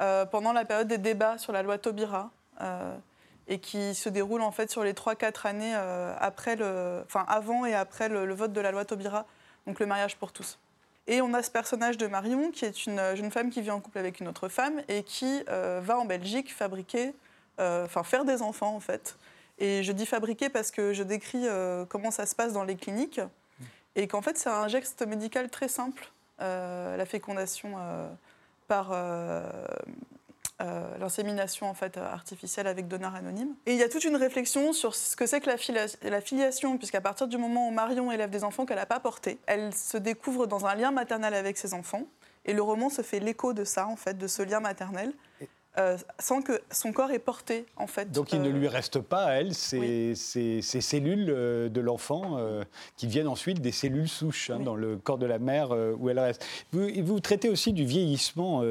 euh, 0.01 0.27
pendant 0.27 0.53
la 0.53 0.67
période 0.67 0.89
des 0.89 0.99
débats 0.99 1.39
sur 1.39 1.53
la 1.53 1.63
loi 1.63 1.79
Taubira. 1.79 2.31
Euh, 3.49 3.55
et 3.55 3.59
qui 3.59 3.95
se 3.95 4.09
déroule 4.09 4.43
en 4.43 4.53
fait 4.53 4.71
sur 4.71 4.85
les 4.85 4.93
3-4 4.93 5.47
années 5.47 5.75
euh, 5.75 6.15
après 6.19 6.57
le, 6.57 7.03
enfin, 7.07 7.25
avant 7.29 7.67
et 7.67 7.75
après 7.75 8.09
le, 8.09 8.33
vote 8.35 8.53
de 8.53 8.61
la 8.61 8.71
loi 8.71 8.85
Taubira, 8.85 9.27
donc 9.67 9.81
le 9.81 9.87
mariage 9.87 10.17
pour 10.17 10.33
tous. 10.33 10.59
Et 11.09 11.21
on 11.21 11.35
a 11.35 11.43
ce 11.43 11.51
personnage 11.51 11.99
de 11.99 12.07
Marion, 12.07 12.53
qui 12.53 12.65
est 12.65 12.87
une 12.87 13.01
jeune 13.17 13.31
femme 13.31 13.51
qui 13.51 13.61
vit 13.61 13.73
en 13.73 13.81
couple 13.81 13.99
avec 13.99 14.21
une 14.21 14.29
autre 14.29 14.49
femme 14.49 14.83
et 14.89 15.03
qui 15.03 15.43
euh, 15.49 15.81
va 15.83 15.99
en 15.99 16.05
Belgique 16.05 16.55
fabriquer, 16.55 17.13
euh, 17.59 17.89
faire 17.89 18.25
des 18.25 18.41
enfants 18.41 18.75
en 18.75 18.81
fait. 18.81 19.17
Et 19.59 19.83
je 19.83 19.93
dis 19.93 20.07
fabriquer 20.07 20.49
parce 20.49 20.71
que 20.71 20.93
je 20.93 21.03
décris 21.03 21.47
euh, 21.47 21.85
comment 21.85 22.11
ça 22.11 22.27
se 22.27 22.35
passe 22.35 22.53
dans 22.53 22.65
les 22.65 22.77
cliniques 22.77 23.21
et 23.95 24.09
qu'en 24.09 24.23
fait 24.23 24.39
c'est 24.39 24.49
un 24.49 24.67
geste 24.69 25.07
médical 25.07 25.51
très 25.51 25.69
simple, 25.69 26.11
euh, 26.41 26.97
la 26.97 27.07
fécondation 27.07 27.75
euh, 27.79 28.09
par 28.67 28.93
euh, 30.63 30.73
euh, 30.73 30.99
l'insémination 30.99 31.69
en 31.69 31.75
fait 31.75 31.97
artificielle 31.97 32.67
avec 32.67 32.89
donneur 32.89 33.15
anonyme. 33.15 33.55
Et 33.67 33.73
il 33.73 33.79
y 33.79 33.83
a 33.83 33.89
toute 33.89 34.05
une 34.05 34.17
réflexion 34.17 34.73
sur 34.73 34.95
ce 34.95 35.17
que 35.17 35.27
c'est 35.27 35.41
que 35.41 35.51
la 36.09 36.21
filiation, 36.21 36.79
puisqu'à 36.79 37.01
partir 37.01 37.29
du 37.29 37.37
moment 37.37 37.69
où 37.69 37.71
Marion 37.71 38.11
élève 38.13 38.31
des 38.31 38.45
enfants 38.45 38.65
qu'elle 38.65 38.77
n'a 38.77 38.87
pas 38.87 39.01
portés, 39.01 39.39
elle 39.47 39.75
se 39.75 39.97
découvre 39.97 40.47
dans 40.47 40.67
un 40.67 40.75
lien 40.75 40.91
maternel 40.91 41.35
avec 41.35 41.59
ses 41.59 41.75
enfants. 41.75 42.07
Et 42.45 42.53
le 42.53 42.63
roman 42.63 42.91
se 42.91 43.03
fait 43.03 43.21
l'écho 43.21 43.53
de 43.53 43.65
ça, 43.65 43.87
en 43.87 43.97
fait, 43.97 44.19
de 44.19 44.27
ce 44.27 44.43
lien 44.43 44.61
maternel, 44.61 45.13
euh, 45.79 45.97
sans 46.19 46.43
que 46.43 46.61
son 46.71 46.93
corps 46.93 47.11
ait 47.13 47.19
porté, 47.19 47.65
en 47.77 47.87
fait. 47.87 48.11
Donc 48.13 48.33
il 48.33 48.43
ne 48.43 48.49
euh, 48.49 48.53
lui 48.53 48.69
reste 48.69 49.01
pas 49.01 49.25
à 49.25 49.33
elle 49.35 49.55
ces, 49.55 49.79
oui. 49.79 50.17
ces- 50.17 50.61
ces 50.63 50.81
cellules 50.81 51.31
euh, 51.31 51.69
de 51.69 51.81
l'enfant 51.81 52.37
euh, 52.39 52.63
qui 52.97 53.07
deviennent 53.07 53.29
ensuite 53.29 53.61
des 53.61 53.73
cellules 53.73 54.09
souches 54.09 54.51
hein, 54.51 54.57
Oui. 54.59 54.65
dans 54.65 54.75
le 54.77 54.97
corps 54.97 55.19
de 55.19 55.27
la 55.27 55.39
mère 55.39 55.71
où 55.99 56.11
elle 56.11 56.19
reste. 56.19 56.45
Vous, 56.73 56.89
vous 57.03 57.21
traitez 57.21 57.49
aussi 57.49 57.73
du 57.73 57.85
vieillissement, 57.85 58.63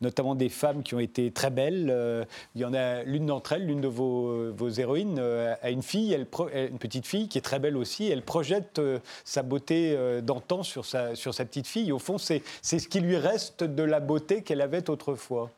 notamment 0.00 0.34
des 0.34 0.48
femmes 0.48 0.82
qui 0.82 0.94
ont 0.94 1.00
été 1.00 1.30
très 1.30 1.50
belles. 1.50 2.26
il 2.54 2.60
y 2.60 2.64
en 2.64 2.74
a 2.74 3.02
l'une 3.02 3.26
d'entre 3.26 3.52
elles, 3.52 3.66
l'une 3.66 3.80
de 3.80 3.88
vos, 3.88 4.52
vos 4.52 4.68
héroïnes, 4.68 5.18
a 5.18 5.70
une 5.70 5.82
fille, 5.82 6.12
elle 6.12 6.26
une 6.70 6.78
petite 6.78 7.06
fille 7.06 7.28
qui 7.28 7.38
est 7.38 7.42
très 7.42 7.58
belle 7.58 7.76
aussi. 7.76 8.08
Elle 8.10 8.22
projette 8.22 8.80
sa 9.24 9.42
beauté 9.42 9.96
d'antan 10.22 10.62
sur 10.62 10.84
sa, 10.84 11.14
sur 11.14 11.34
sa 11.34 11.44
petite 11.44 11.66
fille. 11.66 11.92
Au 11.92 11.98
fond, 11.98 12.18
c'est 12.18 12.42
ce 12.62 12.76
qui 12.88 13.00
lui 13.00 13.16
reste 13.16 13.64
de 13.64 13.82
la 13.82 14.00
beauté 14.00 14.42
qu'elle 14.42 14.60
avait 14.60 14.90
autrefois. 14.90 15.50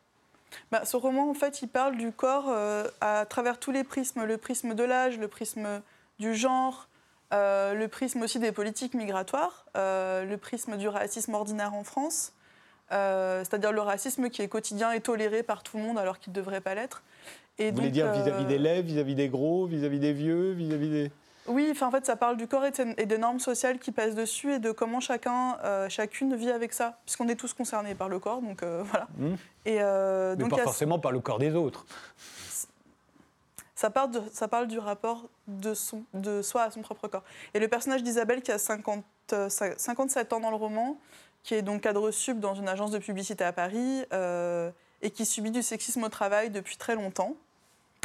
Bah, 0.71 0.85
ce 0.85 0.97
roman, 0.97 1.31
en 1.31 1.35
fait, 1.35 1.63
il 1.63 1.69
parle 1.69 1.97
du 1.97 2.13
corps 2.13 2.47
euh, 2.49 2.85
à 3.01 3.27
travers 3.27 3.59
tous 3.59 3.71
les 3.71 3.85
prismes. 3.85 4.25
Le 4.25 4.39
prisme 4.39 4.75
de 4.75 4.85
l'âge, 4.85 5.19
le 5.19 5.29
prisme 5.29 5.83
du 6.19 6.35
genre, 6.35 6.89
euh, 7.33 7.75
le 7.75 7.89
prisme 7.89 8.23
aussi 8.23 8.39
des 8.39 8.53
politiques 8.53 8.95
migratoires, 8.95 9.67
euh, 9.77 10.25
le 10.25 10.37
prisme 10.37 10.77
du 10.77 10.89
racisme 10.89 11.35
ordinaire 11.35 11.75
en 11.75 11.85
France, 11.85 12.33
c'est-à-dire 12.91 13.73
le 13.73 13.81
racisme 13.81 14.31
qui 14.31 14.43
est 14.43 14.49
quotidien 14.49 14.93
et 14.93 15.01
toléré 15.01 15.43
par 15.43 15.65
tout 15.65 15.79
le 15.79 15.83
monde 15.83 15.99
alors 15.99 16.21
qu'il 16.21 16.33
ne 16.33 16.37
devrait 16.37 16.61
pas 16.61 16.77
l'être. 16.77 17.03
Et 17.59 17.71
Vous 17.71 17.77
voulez 17.77 17.89
donc, 17.89 17.95
dire 17.95 18.13
vis-à-vis 18.13 18.45
des 18.45 18.59
lèvres, 18.59 18.87
vis-à-vis 18.87 19.15
des 19.17 19.29
gros, 19.29 19.67
vis-à-vis 19.67 19.99
des 19.99 20.13
vieux, 20.13 20.53
vis-à-vis 20.53 20.89
des... 20.89 21.11
Oui, 21.47 21.69
enfin, 21.71 21.89
en 21.89 21.91
fait, 21.91 22.07
ça 22.07 22.17
parle 22.17 22.37
du 22.39 22.47
corps 22.49 22.65
et 22.65 22.71
de- 22.71 22.95
et 22.99 23.05
des 23.07 23.19
normes 23.19 23.39
sociales 23.39 23.79
qui 23.79 23.93
pèsent 23.93 24.15
dessus 24.15 24.53
et 24.55 24.59
de 24.59 24.73
comment 24.73 25.01
chacun, 25.01 25.59
euh, 25.63 25.89
chacune 25.91 26.35
vit 26.35 26.51
avec 26.51 26.73
ça, 26.73 26.99
puisqu'on 27.05 27.29
est 27.29 27.35
tous 27.37 27.53
concernés 27.53 27.95
par 27.95 28.09
le 28.09 28.19
corps, 28.19 28.41
donc 28.41 28.63
euh, 28.63 28.83
voilà. 28.87 29.07
Hmm. 29.19 29.35
Et 29.67 29.79
euh, 29.81 30.35
Mais 30.37 30.43
donc 30.45 30.51
pas 30.51 30.61
a- 30.61 30.65
forcément 30.65 30.99
par 30.99 31.13
le 31.13 31.21
corps 31.21 31.39
des 31.39 31.55
autres. 31.55 31.85
ça, 33.75 33.91
parle 33.91 34.11
de- 34.13 34.23
ça 34.33 34.49
parle 34.49 34.67
du 34.69 34.79
rapport 34.79 35.29
de, 35.47 35.75
son, 35.75 36.05
de 36.15 36.41
soi 36.43 36.63
à 36.63 36.71
son 36.71 36.81
propre 36.81 37.09
corps. 37.09 37.25
Et 37.53 37.59
le 37.61 37.69
personnage 37.69 38.03
d'Isabelle, 38.03 38.41
qui 38.41 38.51
a 38.53 38.59
50, 38.59 39.05
euh, 39.35 39.49
57 39.49 40.33
ans 40.33 40.41
dans 40.41 40.51
le 40.51 40.57
roman, 40.57 40.97
qui 41.43 41.55
est 41.55 41.63
donc 41.63 41.83
cadre 41.83 42.11
sub 42.11 42.41
dans 42.41 42.55
une 42.55 42.69
agence 42.69 42.91
de 42.91 42.99
publicité 42.99 43.45
à 43.45 43.53
Paris 43.53 44.05
et 45.03 45.11
qui 45.11 45.27
subit 45.27 45.51
du 45.51 45.63
sexisme 45.63 46.03
au 46.05 46.09
travail 46.09 46.49
depuis 46.49 46.79
très 46.79 46.95
longtemps, 46.95 47.35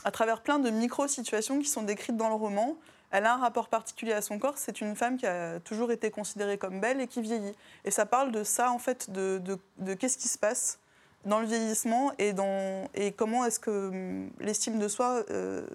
à 0.04 0.12
travers 0.12 0.42
plein 0.42 0.60
de 0.60 0.70
micro-situations 0.70 1.60
qui 1.60 1.68
sont 1.70 1.84
décrites 1.84 2.18
dans 2.18 2.28
le 2.28 2.36
roman, 2.36 2.76
elle 3.12 3.26
a 3.26 3.34
un 3.34 3.38
rapport 3.38 3.70
particulier 3.70 4.14
à 4.14 4.22
son 4.22 4.38
corps. 4.40 4.58
C'est 4.58 4.82
une 4.82 4.96
femme 4.96 5.18
qui 5.18 5.26
a 5.26 5.60
toujours 5.60 5.92
été 5.92 6.12
considérée 6.12 6.58
comme 6.58 6.80
belle 6.80 7.02
et 7.02 7.08
qui 7.08 7.22
vieillit. 7.22 7.56
Et 7.86 7.92
ça 7.92 8.06
parle 8.06 8.32
de 8.32 8.44
ça, 8.44 8.72
en 8.72 8.80
fait, 8.80 9.10
de, 9.10 9.38
de- 9.40 9.58
de 9.78 9.94
qu'est-ce 9.94 10.18
qui 10.18 10.28
se 10.28 10.38
passe 10.38 10.80
dans 11.26 11.40
le 11.40 11.46
vieillissement 11.48 12.12
et, 12.18 12.34
dans, 12.34 12.88
et 12.94 13.12
comment 13.12 13.44
est-ce 13.46 13.60
que 13.60 13.90
hum, 13.90 14.30
l'estime 14.40 14.80
de 14.80 14.88
soi 14.88 15.24
euh, 15.32 15.68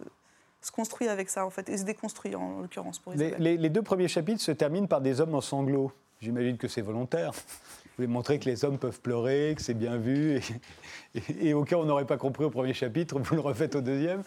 se 0.62 0.70
construit 0.72 1.08
avec 1.08 1.28
ça, 1.28 1.44
en 1.44 1.50
fait, 1.50 1.68
et 1.68 1.76
se 1.76 1.84
déconstruit, 1.84 2.34
en 2.34 2.60
l'occurrence, 2.60 2.98
pour 2.98 3.12
Les, 3.12 3.18
Isabelle. 3.26 3.42
les- 3.42 3.56
les 3.58 3.68
deux 3.68 3.82
premiers 3.82 4.08
chapitres 4.08 4.40
se 4.40 4.52
terminent 4.52 4.86
par 4.86 5.00
des 5.02 5.20
hommes 5.20 5.34
en 5.34 5.40
sanglots. 5.42 5.92
J'imagine 6.20 6.56
que 6.56 6.68
c'est 6.68 6.80
volontaire. 6.80 7.32
Vous 7.96 8.02
voulez 8.02 8.12
montrer 8.12 8.40
que 8.40 8.46
les 8.46 8.64
hommes 8.64 8.76
peuvent 8.78 9.00
pleurer, 9.00 9.54
que 9.56 9.62
c'est 9.62 9.72
bien 9.74 9.96
vu, 9.98 10.36
et, 10.36 10.42
et- 11.14 11.48
et 11.48 11.54
au 11.54 11.62
cas 11.64 11.76
où 11.76 11.80
on 11.80 11.84
n'aurait 11.84 12.06
pas 12.06 12.16
compris 12.16 12.44
au 12.44 12.50
premier 12.50 12.74
chapitre, 12.74 13.20
vous 13.20 13.34
le 13.36 13.40
refaites 13.40 13.76
au 13.76 13.80
deuxième. 13.80 14.24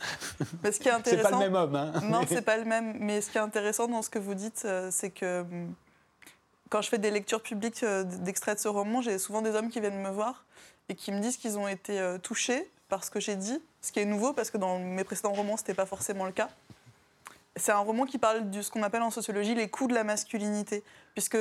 Mais 0.63 0.71
ce 0.71 0.79
qui 0.79 0.87
est 0.87 0.93
C'est 1.03 1.21
pas 1.21 1.31
le 1.31 1.37
même 1.37 1.55
homme. 1.55 1.75
Hein. 1.75 1.91
Non, 2.03 2.21
c'est 2.27 2.41
pas 2.43 2.57
le 2.57 2.63
même. 2.63 2.95
Mais 3.01 3.19
ce 3.19 3.29
qui 3.29 3.37
est 3.37 3.41
intéressant 3.41 3.87
dans 3.89 4.01
ce 4.01 4.09
que 4.09 4.19
vous 4.19 4.35
dites, 4.35 4.63
euh, 4.65 4.87
c'est 4.89 5.09
que 5.09 5.41
hum, 5.41 5.73
quand 6.69 6.81
je 6.81 6.87
fais 6.89 6.97
des 6.97 7.11
lectures 7.11 7.41
publiques 7.41 7.83
euh, 7.83 8.03
d'extraits 8.03 8.55
de 8.55 8.61
ce 8.61 8.69
roman, 8.69 9.01
j'ai 9.01 9.17
souvent 9.19 9.41
des 9.41 9.51
hommes 9.51 9.69
qui 9.69 9.81
viennent 9.81 10.01
me 10.01 10.11
voir 10.11 10.45
et 10.87 10.95
qui 10.95 11.11
me 11.11 11.19
disent 11.19 11.35
qu'ils 11.35 11.57
ont 11.57 11.67
été 11.67 11.99
euh, 11.99 12.17
touchés 12.17 12.69
par 12.87 13.03
ce 13.03 13.11
que 13.11 13.19
j'ai 13.19 13.35
dit, 13.35 13.61
ce 13.81 13.91
qui 13.91 13.99
est 13.99 14.05
nouveau 14.05 14.31
parce 14.31 14.49
que 14.49 14.57
dans 14.57 14.79
mes 14.79 15.03
précédents 15.03 15.33
romans, 15.33 15.57
c'était 15.57 15.73
pas 15.73 15.85
forcément 15.85 16.25
le 16.25 16.31
cas. 16.31 16.47
C'est 17.57 17.71
un 17.73 17.79
roman 17.79 18.05
qui 18.05 18.17
parle 18.17 18.49
de 18.49 18.61
ce 18.61 18.71
qu'on 18.71 18.83
appelle 18.83 19.01
en 19.01 19.11
sociologie 19.11 19.55
les 19.55 19.67
coups 19.67 19.89
de 19.89 19.95
la 19.95 20.03
masculinité, 20.05 20.83
puisque 21.15 21.37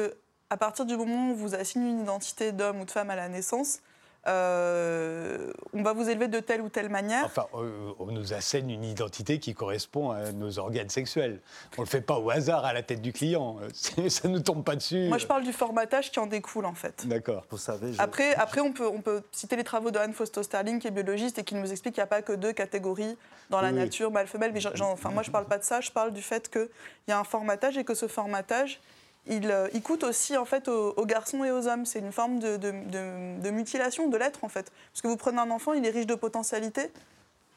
à 0.50 0.56
partir 0.56 0.84
du 0.84 0.96
moment 0.96 1.28
où 1.28 1.32
on 1.32 1.34
vous 1.34 1.54
assigne 1.54 1.82
une 1.86 2.00
identité 2.00 2.52
d'homme 2.52 2.80
ou 2.80 2.84
de 2.84 2.90
femme 2.90 3.10
à 3.10 3.16
la 3.16 3.28
naissance, 3.28 3.80
euh, 4.28 5.52
on 5.72 5.82
va 5.84 5.92
vous 5.92 6.08
élever 6.08 6.26
de 6.26 6.40
telle 6.40 6.60
ou 6.60 6.68
telle 6.68 6.88
manière. 6.88 7.24
Enfin, 7.24 7.46
euh, 7.54 7.92
on 8.00 8.06
nous 8.06 8.32
assène 8.32 8.68
une 8.70 8.82
identité 8.82 9.38
qui 9.38 9.54
correspond 9.54 10.10
à 10.10 10.32
nos 10.32 10.58
organes 10.58 10.88
sexuels. 10.88 11.40
On 11.78 11.82
ne 11.82 11.86
le 11.86 11.90
fait 11.90 12.00
pas 12.00 12.18
au 12.18 12.28
hasard 12.30 12.64
à 12.64 12.72
la 12.72 12.82
tête 12.82 13.00
du 13.02 13.12
client. 13.12 13.58
Ça 14.08 14.26
ne 14.28 14.34
nous 14.34 14.40
tombe 14.40 14.64
pas 14.64 14.74
dessus. 14.74 15.06
Moi, 15.08 15.18
je 15.18 15.26
parle 15.28 15.44
du 15.44 15.52
formatage 15.52 16.10
qui 16.10 16.18
en 16.18 16.26
découle 16.26 16.64
en 16.66 16.74
fait. 16.74 17.06
D'accord. 17.06 17.44
Vous 17.50 17.58
savez, 17.58 17.92
je- 17.92 18.00
Après, 18.00 18.34
après 18.34 18.60
on, 18.60 18.72
peut, 18.72 18.88
on 18.88 19.00
peut 19.00 19.22
citer 19.30 19.54
les 19.54 19.64
travaux 19.64 19.92
de 19.92 19.98
Anne 19.98 20.12
Fausto-Starling, 20.12 20.80
qui 20.80 20.88
est 20.88 20.92
biologiste 20.92 21.38
et 21.38 21.44
qui 21.44 21.54
nous 21.54 21.70
explique 21.70 21.94
qu'il 21.94 22.00
n'y 22.02 22.06
a 22.06 22.08
pas 22.08 22.22
que 22.22 22.32
deux 22.32 22.52
catégories 22.52 23.16
dans 23.50 23.60
la 23.60 23.68
Oui, 23.68 23.74
nature, 23.74 24.10
mâle-femelle. 24.10 24.50
Mais 24.52 24.66
enfin, 24.80 25.10
moi, 25.10 25.22
je 25.22 25.28
ne 25.28 25.32
parle 25.32 25.46
pas 25.46 25.58
de 25.58 25.64
ça, 25.64 25.80
je 25.80 25.92
parle 25.92 26.12
du 26.12 26.22
fait 26.22 26.50
qu'il 26.50 26.68
y 27.08 27.12
a 27.12 27.18
un 27.18 27.24
formatage 27.24 27.78
et 27.78 27.84
que 27.84 27.94
ce 27.94 28.08
formatage, 28.08 28.80
il, 29.26 29.50
euh, 29.50 29.68
il 29.74 29.82
coûte 29.82 30.04
aussi 30.04 30.36
en 30.36 30.44
fait, 30.44 30.68
aux, 30.68 30.94
aux 30.96 31.06
garçons 31.06 31.42
et 31.44 31.50
aux 31.50 31.66
hommes. 31.68 31.84
C'est 31.84 31.98
une 32.00 32.12
forme 32.12 32.38
de, 32.38 32.56
de- 32.56 32.70
de- 32.70 33.40
de 33.40 33.50
mutilation 33.50 34.08
de 34.08 34.16
l'être, 34.16 34.44
en 34.44 34.48
fait. 34.48 34.70
Parce 34.92 35.02
que 35.02 35.08
vous 35.08 35.16
prenez 35.16 35.38
un 35.38 35.50
enfant, 35.50 35.72
il 35.72 35.84
est 35.86 35.90
riche 35.90 36.06
de 36.06 36.14
potentialités 36.14 36.90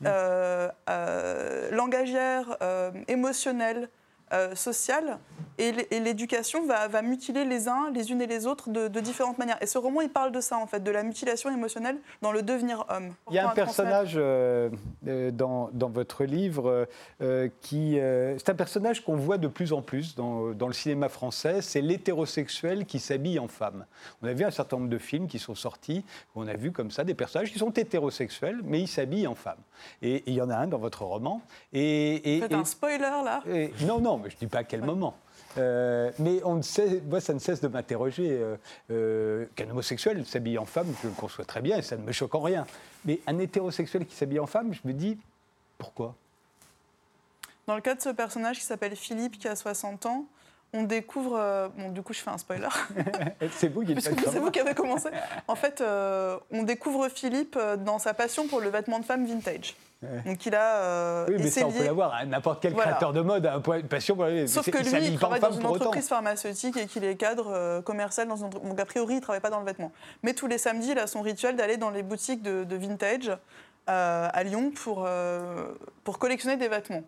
euh, 0.06 0.70
euh, 0.90 1.72
langagières, 1.72 2.58
euh, 2.62 2.92
émotionnelles, 3.08 3.90
euh, 4.34 4.56
sociales. 4.56 5.18
Et 5.62 5.74
l'éducation 6.00 6.66
va, 6.66 6.88
va 6.88 7.02
mutiler 7.02 7.44
les 7.44 7.68
uns, 7.68 7.92
les 7.94 8.12
unes 8.12 8.22
et 8.22 8.28
les 8.28 8.48
autres 8.48 8.70
de, 8.70 8.88
de 8.88 9.00
différentes 9.02 9.38
manières. 9.38 9.58
Et 9.62 9.66
ce 9.66 9.78
roman, 9.78 10.00
il 10.00 10.10
parle 10.10 10.32
de 10.32 10.40
ça, 10.40 10.58
en 10.58 10.68
fait, 10.68 10.82
de 10.82 10.90
la 10.90 11.04
mutilation 11.04 11.50
émotionnelle 11.52 11.98
dans 12.22 12.32
le 12.32 12.42
devenir 12.44 12.86
homme. 12.90 13.14
Il 13.30 13.36
y 13.36 13.40
a 13.40 13.50
un 13.50 13.54
personnage 13.54 14.14
euh, 14.16 14.70
euh, 15.08 15.32
dans, 15.32 15.70
dans 15.74 15.90
votre 15.90 16.24
livre 16.24 16.88
euh, 17.22 17.50
qui. 17.60 18.00
euh, 18.00 18.38
c'est 18.38 18.50
un 18.50 18.56
personnage 18.56 19.04
qu'on 19.04 19.18
voit 19.18 19.38
de 19.38 19.50
plus 19.50 19.74
en 19.74 19.82
plus 19.82 20.16
dans, 20.16 20.52
dans 20.52 20.68
le 20.68 20.74
cinéma 20.74 21.10
français. 21.10 21.62
C'est 21.62 21.82
l'hétérosexuel 21.82 22.86
qui 22.86 23.00
s'habille 23.00 23.38
en 23.40 23.50
femme. 23.50 23.86
On 24.22 24.28
a 24.28 24.34
vu 24.34 24.46
un 24.46 24.52
certain 24.52 24.78
nombre 24.78 24.90
de 24.90 24.98
films 24.98 25.28
qui 25.28 25.40
sont 25.40 25.56
sortis 25.56 26.06
où 26.36 26.42
on 26.42 26.48
a 26.48 26.54
vu 26.56 26.72
comme 26.72 26.90
ça 26.92 27.04
des 27.04 27.14
personnages 27.16 27.52
qui 27.52 27.60
sont 27.60 27.72
hétérosexuels, 27.72 28.62
mais 28.64 28.80
ils 28.80 28.88
s'habillent 28.88 29.28
en 29.28 29.36
femme. 29.36 29.60
Et 30.02 30.24
il 30.26 30.34
y 30.36 30.42
en 30.42 30.50
a 30.50 30.56
un 30.56 30.68
dans 30.68 30.78
votre 30.78 31.04
roman. 31.04 31.42
Et, 31.74 32.38
et- 32.38 32.54
un 32.54 32.64
spoiler, 32.66 33.00
là. 33.26 33.42
et- 33.46 33.74
non, 33.86 34.00
non, 34.00 34.19
je 34.28 34.36
ne 34.36 34.40
dis 34.40 34.48
pas 34.48 34.60
à 34.60 34.64
quel 34.64 34.82
moment. 34.82 35.16
Euh, 35.58 36.12
mais 36.20 36.42
moi, 37.08 37.22
ça 37.22 37.34
ne 37.34 37.40
cesse 37.40 37.62
de 37.62 37.68
m'interroger. 37.68 38.30
euh, 38.32 38.56
euh, 38.92 39.46
Qu'un 39.56 39.70
homosexuel 39.70 40.26
s'habille 40.26 40.58
en 40.58 40.66
femme, 40.66 40.94
je 41.02 41.08
le 41.08 41.14
conçois 41.14 41.46
très 41.46 41.62
bien 41.62 41.78
et 41.78 41.82
ça 41.82 41.98
ne 41.98 42.04
me 42.04 42.12
choque 42.12 42.36
en 42.36 42.42
rien. 42.42 42.66
Mais 43.06 43.20
un 43.28 43.38
hétérosexuel 43.40 44.06
qui 44.06 44.16
s'habille 44.16 44.40
en 44.40 44.48
femme, 44.48 44.74
je 44.74 44.82
me 44.84 44.94
dis 44.94 45.18
pourquoi? 45.78 46.16
Dans 47.68 47.76
le 47.76 47.82
cas 47.82 47.96
de 47.96 48.02
ce 48.02 48.10
personnage 48.10 48.58
qui 48.60 48.66
s'appelle 48.66 48.96
Philippe, 48.96 49.38
qui 49.38 49.48
a 49.48 49.56
60 49.56 50.06
ans, 50.08 50.26
on 50.74 50.84
découvre. 50.84 51.36
euh, 51.38 51.68
bon, 51.78 51.90
du 51.90 52.02
coup, 52.02 52.14
je 52.14 52.20
fais 52.20 52.30
un 52.30 52.38
spoiler. 52.38 52.68
C'est 53.52 53.68
vous 53.70 53.82
qui 53.82 53.88
le 53.88 53.94
Puisque 53.96 54.14
faites. 54.20 54.30
c'est 54.32 54.40
vous 54.40 54.52
qui 54.52 54.60
avez 54.60 54.74
commencé. 54.76 55.10
En 55.48 55.56
fait, 55.56 55.82
euh, 55.82 56.38
on 56.52 56.64
découvre 56.64 57.10
Philippe 57.10 57.58
euh, 57.60 57.76
dans 57.78 58.00
sa 58.00 58.14
passion 58.14 58.48
pour 58.48 58.60
le 58.62 58.70
vêtement 58.70 59.00
de 59.00 59.06
femme 59.06 59.26
vintage. 59.26 59.76
Ouais. 60.02 60.22
Donc 60.26 60.46
il 60.46 60.56
a. 60.56 60.76
euh, 60.78 61.26
Oui, 61.28 61.36
mais 61.40 61.50
ça, 61.50 61.66
on 61.66 61.68
essayé- 61.70 61.80
peut 61.82 61.86
l'avoir. 61.88 62.14
hein. 62.14 62.26
N'importe 62.26 62.62
quel 62.62 62.74
Voilà. 62.74 62.92
créateur 62.92 63.12
de 63.14 63.20
mode 63.22 63.46
a 63.46 63.56
un 63.56 63.60
point- 63.60 63.80
une 63.80 63.88
passion 63.88 64.16
pour 64.16 64.26
la 64.26 64.48
Sauf 64.48 64.70
que 64.70 64.78
il 64.78 64.84
lui, 64.84 64.90
s'habille 64.90 65.08
il 65.10 65.20
pas 65.20 65.28
en 65.28 65.30
travaille 65.32 65.42
femme 65.42 65.50
dans 65.52 65.56
une 65.58 65.62
pour 65.64 65.72
autant. 65.72 65.82
entreprise 65.86 66.08
pharmaceutique 66.08 66.78
et 66.78 66.86
qu'il 66.88 67.04
est 67.04 67.16
cadre 67.18 67.52
euh, 67.54 67.82
commercial 67.82 68.28
dans 68.28 68.38
une. 68.38 68.50
Donc 68.50 68.80
a 68.80 68.86
priori, 68.86 69.16
il 69.16 69.18
ne 69.18 69.22
travaille 69.22 69.42
pas 69.42 69.50
dans 69.50 69.60
le 69.60 69.66
vêtement. 69.66 69.92
Mais 70.24 70.34
tous 70.34 70.48
les 70.48 70.58
samedis, 70.58 70.92
il 70.92 71.00
a 71.00 71.08
son 71.08 71.22
rituel 71.22 71.56
d'aller 71.58 71.76
dans 71.78 71.90
les 71.90 72.04
boutiques 72.04 72.42
de, 72.42 72.64
de 72.64 72.76
vintage 72.78 73.30
euh, 73.90 74.30
à 74.32 74.44
Lyon 74.44 74.72
pour, 74.72 75.04
euh, 75.06 75.66
pour 76.06 76.18
collectionner 76.20 76.56
des 76.56 76.70
vêtements. 76.70 77.04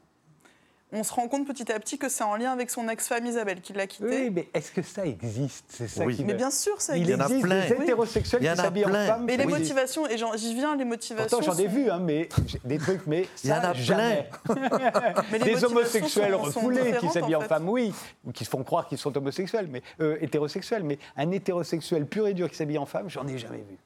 On 0.94 1.04
se 1.04 1.14
rend 1.14 1.30
compte 1.30 1.48
petit 1.48 1.72
à 1.72 1.80
petit 1.80 1.98
que 1.98 2.10
c'est 2.10 2.24
en 2.26 2.36
lien 2.36 2.52
avec 2.52 2.70
son 2.70 2.90
ex-femme 2.90 3.26
Isabelle 3.26 3.62
qui 3.62 3.72
l'a 3.72 3.88
quitté. 3.88 4.04
Oui, 4.24 4.30
mais 4.30 4.50
est-ce 4.54 4.72
que 4.74 4.82
ça 4.82 5.06
existe 5.06 5.64
C'est 5.70 5.88
ça 5.88 6.04
Oui. 6.04 6.18
qui 6.18 6.26
Mais 6.26 6.34
bien 6.34 6.52
sûr, 6.52 6.82
ça 6.82 6.98
Il 6.98 7.10
y 7.10 7.16
en 7.16 7.20
a 7.22 7.24
existe 7.28 7.42
plein. 7.44 7.66
des 7.66 7.74
hétérosexuels 7.84 8.42
qui 8.42 8.56
s'habillent 8.58 8.86
en 8.86 8.90
plein. 8.90 9.08
femme. 9.08 9.24
Mais 9.26 9.38
les 9.38 9.46
Oui. 9.46 9.54
motivations, 9.54 10.06
et 10.08 10.18
j'en- 10.18 10.36
j'y 10.36 10.54
viens, 10.54 10.76
les 10.76 10.84
motivations. 10.84 11.38
Pourtant, 11.40 11.54
j'en 11.54 11.58
ai 11.58 11.68
sont- 11.68 11.74
vu, 11.74 11.90
hein, 11.90 12.00
mais 12.00 12.28
des 12.66 12.78
trucs, 12.78 13.08
mais 13.08 13.26
Il 13.44 13.50
y 13.50 13.54
en 13.54 13.58
a 13.64 13.74
jamais. 13.74 14.28
Mais 15.32 15.40
les 15.40 15.54
des 15.56 15.64
homosexuels 15.64 16.34
sont- 16.34 16.38
sont 16.52 16.60
refoulés 16.60 16.94
qui 17.00 17.08
s'habillent 17.10 17.36
en, 17.38 17.42
fait. 17.42 17.48
femme, 17.48 17.70
oui, 17.70 17.94
ou 18.26 18.32
qui 18.34 18.44
se 18.44 18.50
font 18.50 18.64
croire 18.64 18.88
qu'ils 18.88 18.98
sont 18.98 19.16
homosexuels, 19.16 19.68
mais 19.72 19.82
euh, 20.02 20.18
hétérosexuels. 20.20 20.84
Mais 20.84 21.00
un 21.16 21.32
hétérosexuel 21.32 22.06
pur 22.06 22.28
et 22.28 22.34
dur 22.34 22.50
qui 22.50 22.58
s'habille 22.58 22.78
en 22.78 22.86
femme, 22.86 23.10
j'en 23.10 23.26
ai 23.28 23.38
jamais 23.38 23.58
vu. 23.60 23.78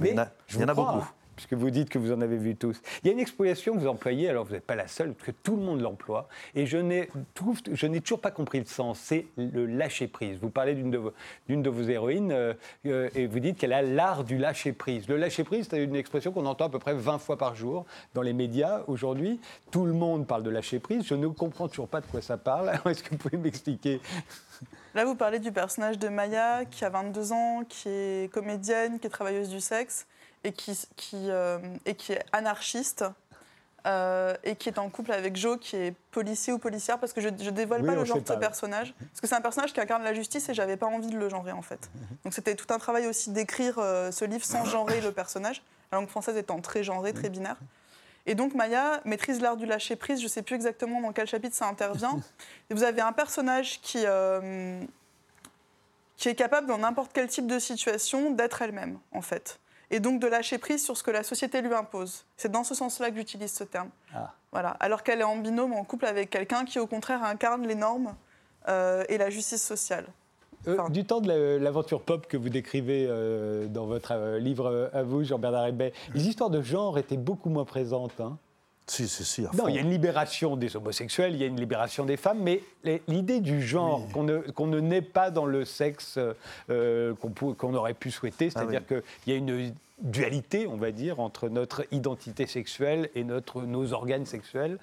Mais 0.00 0.08
il 0.10 0.14
y 0.14 0.18
en 0.18 0.22
a- 0.22 0.28
y 0.58 0.70
en 0.70 0.74
beaucoup. 0.74 1.04
Puisque 1.38 1.54
vous 1.54 1.70
dites 1.70 1.88
que 1.88 2.00
vous 2.00 2.10
en 2.10 2.20
avez 2.20 2.36
vu 2.36 2.56
tous. 2.56 2.80
Il 3.02 3.06
y 3.06 3.10
a 3.10 3.12
une 3.12 3.20
expression 3.20 3.74
que 3.74 3.78
vous 3.78 3.86
employez, 3.86 4.28
alors 4.28 4.44
vous 4.44 4.54
n'êtes 4.54 4.66
pas 4.66 4.74
la 4.74 4.88
seule, 4.88 5.14
parce 5.14 5.26
que 5.26 5.36
tout 5.44 5.54
le 5.54 5.62
monde 5.62 5.80
l'emploie, 5.80 6.28
et 6.56 6.66
je 6.66 6.78
n'ai 6.78 8.00
toujours 8.00 8.20
pas 8.20 8.32
compris 8.32 8.58
le 8.58 8.64
sens. 8.64 8.98
C'est 8.98 9.26
le 9.36 9.64
lâcher 9.64 10.08
prise. 10.08 10.36
Vous 10.40 10.50
parlez 10.50 10.74
d'une 10.74 10.90
de 10.90 11.70
vos, 11.70 11.82
héroïnes, 11.88 12.32
euh, 12.32 12.54
euh, 12.86 13.08
et 13.14 13.28
vous 13.28 13.38
dites 13.38 13.56
qu'elle 13.56 13.72
a 13.72 13.82
l'art 13.82 14.24
du 14.24 14.36
lâcher 14.36 14.72
prise. 14.72 15.08
Le 15.08 15.16
lâcher 15.16 15.44
prise, 15.44 15.68
c'est 15.70 15.82
une 15.82 15.94
expression 15.94 16.32
qu'on 16.32 16.44
entend 16.44 16.66
à 16.66 16.70
peu 16.70 16.80
près 16.80 16.94
20 16.94 17.18
fois 17.18 17.38
par 17.38 17.54
jour 17.54 17.86
dans 18.14 18.22
les 18.22 18.32
médias 18.32 18.82
aujourd'hui. 18.88 19.40
Tout 19.70 19.84
le 19.84 19.92
monde 19.92 20.26
parle 20.26 20.42
de 20.42 20.50
lâcher 20.50 20.80
prise. 20.80 21.06
Je 21.06 21.14
ne 21.14 21.28
comprends 21.28 21.68
toujours 21.68 21.88
pas 21.88 22.00
de 22.00 22.06
quoi 22.06 22.20
ça 22.20 22.36
parle. 22.36 22.72
Est-ce 22.86 23.04
que 23.04 23.10
vous 23.10 23.16
pouvez 23.16 23.38
m'expliquer? 23.38 24.00
Là, 24.96 25.04
vous 25.04 25.14
parlez 25.14 25.38
du 25.38 25.52
personnage 25.52 26.00
de 26.00 26.08
Maya, 26.08 26.64
qui 26.64 26.84
a 26.84 26.90
22 26.90 27.32
ans, 27.32 27.62
qui 27.68 27.88
est 27.88 28.32
comédienne, 28.32 28.98
qui 28.98 29.06
est 29.06 29.10
travailleuse 29.10 29.50
du 29.50 29.60
sexe, 29.60 30.08
et 30.44 30.52
qui, 30.52 30.78
qui, 30.96 31.30
euh, 31.30 31.58
et 31.86 31.94
qui 31.94 32.12
est 32.12 32.24
anarchiste, 32.32 33.04
euh, 33.86 34.34
et 34.44 34.56
qui 34.56 34.68
est 34.68 34.78
en 34.78 34.90
couple 34.90 35.12
avec 35.12 35.36
Joe, 35.36 35.58
qui 35.60 35.76
est 35.76 35.94
policier 36.10 36.52
ou 36.52 36.58
policière, 36.58 36.98
parce 36.98 37.12
que 37.12 37.20
je 37.20 37.28
ne 37.28 37.50
dévoile 37.50 37.82
Oui, 37.82 37.86
pas 37.86 37.94
le 37.94 38.04
genre 38.04 38.20
de 38.20 38.34
personnage, 38.34 38.94
parce 38.98 39.20
que 39.20 39.26
c'est 39.26 39.34
un 39.34 39.40
personnage 39.40 39.72
qui 39.72 39.80
incarne 39.80 40.02
la 40.02 40.14
justice, 40.14 40.48
et 40.48 40.54
j'avais 40.54 40.76
pas 40.76 40.86
envie 40.86 41.08
de 41.08 41.16
le 41.16 41.28
genrer, 41.28 41.52
en 41.52 41.62
fait. 41.62 41.90
Donc 42.24 42.34
c'était 42.34 42.54
tout 42.54 42.72
un 42.72 42.78
travail 42.78 43.06
aussi 43.06 43.30
d'écrire 43.30 43.78
euh, 43.78 44.10
ce 44.10 44.24
livre 44.24 44.44
sans 44.44 44.64
genrer 44.64 45.00
le 45.00 45.12
personnage, 45.12 45.62
la 45.92 45.98
langue 45.98 46.08
française 46.08 46.36
étant 46.36 46.60
très 46.60 46.82
genrée, 46.82 47.12
très 47.12 47.30
binaire. 47.30 47.56
Et 48.26 48.34
donc 48.34 48.54
Maya 48.54 49.00
maîtrise 49.06 49.40
l'art 49.40 49.56
du 49.56 49.64
lâcher 49.64 49.96
prise. 49.96 50.18
Je 50.18 50.24
ne 50.24 50.28
sais 50.28 50.42
plus 50.42 50.54
exactement 50.54 51.00
dans 51.00 51.12
quel 51.12 51.26
chapitre 51.26 51.56
ça 51.56 51.66
intervient. 51.66 52.20
Et 52.68 52.74
vous 52.74 52.82
avez 52.82 53.00
un 53.00 53.12
personnage 53.12 53.80
qui, 53.80 54.02
euh, 54.04 54.82
qui 56.18 56.28
est 56.28 56.34
capable 56.34 56.66
dans 56.66 56.76
n'importe 56.76 57.12
quel 57.14 57.28
type 57.28 57.46
de 57.46 57.58
situation 57.58 58.30
d'être 58.32 58.60
elle-même, 58.60 58.98
en 59.12 59.22
fait. 59.22 59.58
Et 59.90 60.00
donc 60.00 60.20
de 60.20 60.26
lâcher 60.26 60.58
prise 60.58 60.84
sur 60.84 60.96
ce 60.96 61.02
que 61.02 61.10
la 61.10 61.22
société 61.22 61.60
lui 61.62 61.72
impose. 61.74 62.24
C'est 62.36 62.50
dans 62.50 62.64
ce 62.64 62.74
sens-là 62.74 63.10
que 63.10 63.16
j'utilise 63.16 63.52
ce 63.52 63.64
terme. 63.64 63.88
Ah. 64.14 64.32
Voilà. 64.52 64.70
Alors 64.80 65.02
qu'elle 65.02 65.20
est 65.20 65.24
en 65.24 65.36
binôme, 65.36 65.72
en 65.72 65.84
couple 65.84 66.06
avec 66.06 66.30
quelqu'un 66.30 66.64
qui, 66.64 66.78
au 66.78 66.86
contraire, 66.86 67.22
incarne 67.24 67.66
les 67.66 67.74
normes 67.74 68.14
euh, 68.68 69.04
et 69.08 69.18
la 69.18 69.30
justice 69.30 69.62
sociale. 69.66 70.06
Euh, 70.66 70.88
du 70.88 71.04
temps 71.04 71.20
de 71.20 71.28
la- 71.28 71.58
l'aventure 71.58 72.02
pop 72.02 72.26
que 72.26 72.36
vous 72.36 72.48
décrivez 72.48 73.06
euh, 73.08 73.66
dans 73.68 73.86
votre 73.86 74.12
euh, 74.12 74.38
livre 74.38 74.66
euh, 74.66 74.88
à 74.92 75.02
vous, 75.04 75.22
Jean-Bernard 75.22 75.66
Hébet, 75.68 75.92
les 76.14 76.26
histoires 76.28 76.50
de 76.50 76.60
genre 76.62 76.98
étaient 76.98 77.16
beaucoup 77.16 77.48
moins 77.48 77.64
présentes. 77.64 78.20
hein. 78.20 78.36
Si, 78.88 79.08
si, 79.08 79.24
si. 79.24 79.44
à 79.44 79.50
Non, 79.52 79.64
fond. 79.64 79.68
il 79.68 79.74
y 79.74 79.78
a 79.78 79.82
une 79.82 79.90
libération 79.90 80.56
des 80.56 80.76
homosexuels, 80.76 81.34
il 81.34 81.40
y 81.40 81.44
a 81.44 81.46
une 81.46 81.60
libération 81.60 82.04
des 82.04 82.16
femmes, 82.16 82.40
mais 82.42 82.62
l'idée 83.06 83.40
du 83.40 83.62
genre, 83.62 84.08
qu'on 84.12 84.24
ne, 84.24 84.80
naît 84.80 85.02
pas 85.02 85.30
dans 85.30 85.46
le 85.46 85.64
sexe 85.64 86.18
euh, 86.70 87.14
qu'on 87.14 87.74
aurait 87.74 87.94
pu 87.94 88.10
souhaiter, 88.10 88.48
Ah 88.54 88.60
c'est-à-dire 88.60 88.86
qu'il 88.86 89.02
y 89.26 89.32
a 89.32 89.36
une 89.36 89.72
dualité, 90.00 90.66
on 90.66 90.76
va 90.76 90.90
dire, 90.92 91.20
entre 91.20 91.48
notre 91.48 91.84
identité 91.90 92.46
sexuelle 92.46 93.10
et 93.14 93.24
notre, 93.24 93.62
nos 93.62 93.92
organes 93.92 94.26
sexuels. 94.26 94.78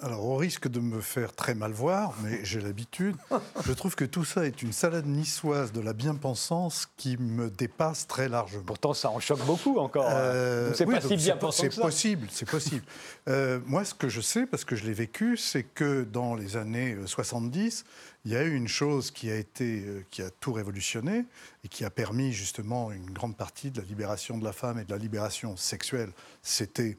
Alors, 0.00 0.24
au 0.24 0.36
risque 0.36 0.68
de 0.68 0.78
me 0.78 1.00
faire 1.00 1.34
très 1.34 1.56
mal 1.56 1.72
voir, 1.72 2.14
mais 2.22 2.44
j'ai 2.44 2.60
l'habitude, 2.60 3.16
je 3.66 3.72
trouve 3.72 3.96
que 3.96 4.04
tout 4.04 4.24
ça 4.24 4.46
est 4.46 4.62
une 4.62 4.72
salade 4.72 5.06
niçoise 5.06 5.72
de 5.72 5.80
la 5.80 5.92
bien-pensance 5.92 6.86
qui 6.96 7.16
me 7.16 7.50
dépasse 7.50 8.06
très 8.06 8.28
largement. 8.28 8.62
Pourtant, 8.64 8.94
ça 8.94 9.10
en 9.10 9.18
choque 9.18 9.44
beaucoup 9.44 9.78
encore. 9.78 10.06
hein. 10.08 10.12
Euh, 10.12 10.72
c'est 10.72 10.86
oui, 10.86 10.94
pas 10.94 11.00
si 11.00 11.16
bien 11.16 11.34
c'est 11.34 11.38
pensant 11.40 11.64
C'est 11.68 11.80
possible, 11.80 12.28
c'est 12.30 12.48
possible. 12.48 12.84
Euh, 13.28 13.60
moi, 13.66 13.84
ce 13.84 13.92
que 13.92 14.08
je 14.08 14.22
sais, 14.22 14.46
parce 14.46 14.64
que 14.64 14.74
je 14.74 14.86
l'ai 14.86 14.94
vécu, 14.94 15.36
c'est 15.36 15.62
que 15.62 16.02
dans 16.04 16.34
les 16.34 16.56
années 16.56 16.94
euh, 16.94 17.06
70, 17.06 17.84
il 18.24 18.32
y 18.32 18.36
a 18.36 18.42
eu 18.42 18.54
une 18.54 18.68
chose 18.68 19.10
qui 19.10 19.30
a 19.30 19.36
été, 19.36 19.84
euh, 19.84 20.02
qui 20.10 20.22
a 20.22 20.30
tout 20.30 20.54
révolutionné 20.54 21.26
et 21.62 21.68
qui 21.68 21.84
a 21.84 21.90
permis 21.90 22.32
justement 22.32 22.90
une 22.90 23.10
grande 23.10 23.36
partie 23.36 23.70
de 23.70 23.82
la 23.82 23.86
libération 23.86 24.38
de 24.38 24.44
la 24.44 24.52
femme 24.52 24.78
et 24.78 24.84
de 24.84 24.90
la 24.90 24.96
libération 24.96 25.58
sexuelle. 25.58 26.10
C'était 26.42 26.96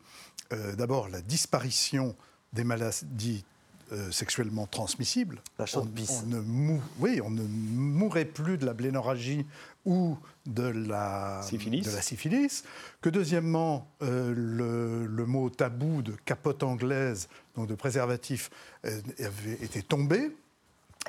euh, 0.53 0.75
d'abord 0.75 1.09
la 1.09 1.21
disparition 1.21 2.15
des 2.53 2.63
maladies 2.63 3.43
euh, 3.91 4.11
sexuellement 4.11 4.67
transmissibles. 4.67 5.41
La 5.57 5.65
on, 5.75 5.85
ne 6.27 6.39
mou- 6.41 6.81
oui, 6.99 7.19
on 7.23 7.29
ne 7.31 7.41
mourrait 7.43 8.25
plus 8.25 8.57
de 8.57 8.65
la 8.65 8.73
blénorragie 8.73 9.45
ou 9.85 10.17
de 10.45 10.63
la 10.63 11.41
Syphilis. 11.43 11.81
de 11.81 11.91
la 11.91 12.01
syphilis. 12.01 12.63
Que 13.01 13.09
deuxièmement, 13.09 13.87
euh, 14.03 14.33
le, 14.35 15.07
le 15.07 15.25
mot 15.25 15.49
tabou 15.49 16.01
de 16.03 16.13
capote 16.25 16.61
anglaise, 16.63 17.29
donc 17.55 17.67
de 17.67 17.75
préservatif, 17.75 18.51
euh, 18.85 19.01
avait 19.25 19.53
été 19.63 19.81
tombé. 19.81 20.35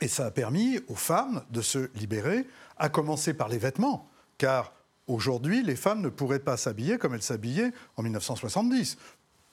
Et 0.00 0.08
ça 0.08 0.26
a 0.26 0.30
permis 0.30 0.78
aux 0.88 0.94
femmes 0.94 1.42
de 1.50 1.60
se 1.60 1.90
libérer, 1.96 2.46
à 2.78 2.88
commencer 2.88 3.34
par 3.34 3.48
les 3.48 3.58
vêtements. 3.58 4.08
Car 4.38 4.72
aujourd'hui, 5.06 5.62
les 5.62 5.76
femmes 5.76 6.00
ne 6.00 6.08
pourraient 6.08 6.38
pas 6.38 6.56
s'habiller 6.56 6.96
comme 6.96 7.12
elles 7.12 7.22
s'habillaient 7.22 7.72
en 7.98 8.02
1970 8.04 8.96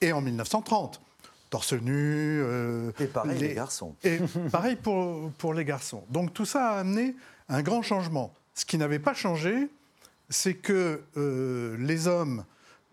et 0.00 0.12
en 0.12 0.22
1930. 0.22 1.02
Torse 1.50 1.72
nu. 1.74 2.40
euh, 2.42 2.90
Et 3.00 3.06
pareil, 3.06 3.38
les 3.38 3.54
garçons. 3.54 3.94
Et 4.04 4.18
pareil 4.52 4.76
pour, 4.76 5.30
pour 5.38 5.54
les 5.54 5.64
garçons. 5.64 6.04
Donc 6.10 6.34
tout 6.34 6.44
ça 6.44 6.70
a 6.70 6.78
amené 6.80 7.14
un 7.48 7.62
grand 7.62 7.82
changement. 7.82 8.34
Ce 8.54 8.64
qui 8.64 8.76
n'avait 8.78 8.98
pas 8.98 9.14
changé, 9.14 9.68
c'est 10.28 10.54
que 10.54 11.00
euh, 11.16 11.76
les 11.78 12.06
hommes, 12.06 12.44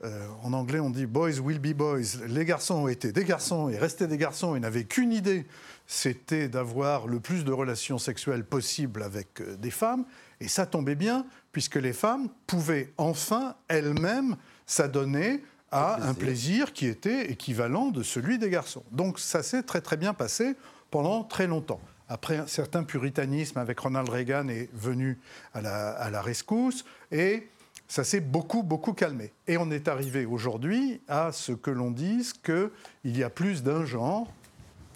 euh, 0.03 0.27
en 0.43 0.53
anglais 0.53 0.79
on 0.79 0.89
dit 0.89 1.05
boys 1.05 1.39
will 1.39 1.59
be 1.59 1.73
boys, 1.73 2.25
les 2.27 2.45
garçons 2.45 2.75
ont 2.83 2.87
été 2.87 3.11
des 3.11 3.23
garçons 3.25 3.69
et 3.69 3.77
restaient 3.77 4.07
des 4.07 4.17
garçons 4.17 4.55
et 4.55 4.59
n'avaient 4.59 4.83
qu'une 4.85 5.11
idée, 5.11 5.45
c'était 5.87 6.47
d'avoir 6.47 7.07
le 7.07 7.19
plus 7.19 7.43
de 7.43 7.51
relations 7.51 7.97
sexuelles 7.97 8.45
possibles 8.45 9.03
avec 9.03 9.41
des 9.59 9.71
femmes. 9.71 10.05
Et 10.41 10.47
ça 10.47 10.65
tombait 10.65 10.95
bien, 10.95 11.25
puisque 11.51 11.75
les 11.75 11.93
femmes 11.93 12.29
pouvaient 12.47 12.91
enfin 12.97 13.55
elles-mêmes 13.69 14.35
s'adonner 14.65 15.43
à 15.71 15.95
plaisir. 15.95 16.09
un 16.09 16.13
plaisir 16.13 16.73
qui 16.73 16.87
était 16.87 17.31
équivalent 17.31 17.89
de 17.89 18.03
celui 18.03 18.37
des 18.37 18.49
garçons. 18.49 18.83
Donc 18.91 19.19
ça 19.19 19.43
s'est 19.43 19.63
très 19.63 19.81
très 19.81 19.97
bien 19.97 20.13
passé 20.13 20.55
pendant 20.91 21.23
très 21.23 21.47
longtemps. 21.47 21.81
Après, 22.07 22.37
un 22.37 22.47
certain 22.47 22.83
puritanisme 22.83 23.57
avec 23.57 23.79
Ronald 23.79 24.07
Reagan 24.09 24.47
est 24.47 24.69
venu 24.73 25.19
à 25.53 25.61
la, 25.61 25.89
à 25.91 26.09
la 26.11 26.21
rescousse 26.21 26.85
et 27.11 27.47
ça 27.87 28.03
s'est 28.03 28.19
beaucoup, 28.19 28.63
beaucoup 28.63 28.93
calmé. 28.93 29.31
Et 29.47 29.57
on 29.57 29.69
est 29.71 29.87
arrivé 29.87 30.25
aujourd'hui 30.25 31.01
à 31.07 31.31
ce 31.31 31.51
que 31.51 31.71
l'on 31.71 31.91
dise 31.91 32.33
qu'il 32.33 32.71
y 33.03 33.23
a 33.23 33.29
plus 33.29 33.63
d'un 33.63 33.85
genre. 33.85 34.31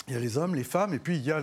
Il 0.07 0.13
y 0.13 0.17
a 0.17 0.19
les 0.19 0.37
hommes, 0.37 0.55
les 0.55 0.63
femmes, 0.63 0.93
et 0.93 0.99
puis 0.99 1.17
il 1.17 1.23
y 1.23 1.31
a... 1.31 1.41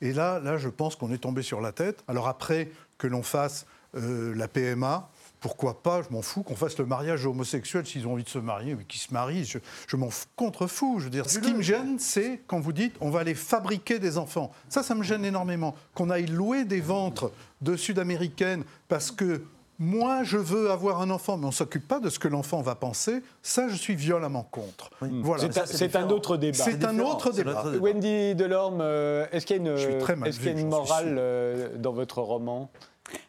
Et 0.00 0.12
là, 0.12 0.38
là 0.38 0.56
je 0.56 0.68
pense 0.68 0.96
qu'on 0.96 1.12
est 1.12 1.18
tombé 1.18 1.42
sur 1.42 1.60
la 1.60 1.72
tête. 1.72 2.04
Alors 2.08 2.28
après 2.28 2.70
que 2.98 3.06
l'on 3.06 3.22
fasse 3.22 3.66
euh, 3.96 4.34
la 4.34 4.48
PMA, 4.48 5.08
pourquoi 5.44 5.82
pas, 5.82 6.00
je 6.00 6.08
m'en 6.08 6.22
fous, 6.22 6.42
qu'on 6.42 6.56
fasse 6.56 6.78
le 6.78 6.86
mariage 6.86 7.26
homosexuel 7.26 7.86
s'ils 7.86 8.06
ont 8.06 8.12
envie 8.14 8.24
de 8.24 8.30
se 8.30 8.38
marier, 8.38 8.72
oui, 8.72 8.86
qu'ils 8.88 9.02
se 9.02 9.12
marient, 9.12 9.44
je, 9.44 9.58
je 9.86 9.96
m'en 9.96 10.08
contrefous. 10.36 11.00
Je 11.00 11.04
veux 11.04 11.10
dire, 11.10 11.28
ce 11.28 11.38
qui 11.38 11.52
me 11.52 11.60
gêne, 11.60 11.98
c'est 11.98 12.40
quand 12.46 12.60
vous 12.60 12.72
dites 12.72 12.94
on 13.02 13.10
va 13.10 13.20
aller 13.20 13.34
fabriquer 13.34 13.98
des 13.98 14.16
enfants. 14.16 14.52
Ça, 14.70 14.82
ça 14.82 14.94
me 14.94 15.02
gêne 15.02 15.22
énormément. 15.22 15.74
Qu'on 15.92 16.08
aille 16.08 16.24
louer 16.24 16.64
des 16.64 16.80
ventres 16.80 17.30
de 17.60 17.76
sud-américaines 17.76 18.64
parce 18.88 19.10
que 19.10 19.42
moi, 19.78 20.22
je 20.22 20.38
veux 20.38 20.70
avoir 20.70 21.02
un 21.02 21.10
enfant, 21.10 21.36
mais 21.36 21.44
on 21.44 21.48
ne 21.48 21.52
s'occupe 21.52 21.86
pas 21.86 22.00
de 22.00 22.08
ce 22.08 22.18
que 22.18 22.28
l'enfant 22.28 22.62
va 22.62 22.74
penser, 22.74 23.22
ça, 23.42 23.68
je 23.68 23.74
suis 23.76 23.96
violemment 23.96 24.48
contre. 24.50 24.88
Voilà. 25.02 25.46
C'est 25.66 25.94
un- 25.96 26.08
autre 26.08 26.38
débat. 26.38 26.56
C'est 26.64 26.84
un 26.86 26.98
autre 27.00 27.32
débat. 27.32 27.64
Wendy 27.82 28.34
Delorme, 28.34 28.80
euh, 28.80 29.26
est-ce 29.30 29.44
qu'il 29.44 29.56
y 29.56 29.58
a 29.58 29.62
une, 29.72 29.78
y 29.78 30.48
a 30.48 30.50
une 30.52 30.68
morale 30.68 31.16
euh, 31.18 31.76
dans 31.76 31.92
votre 31.92 32.22
roman? 32.22 32.70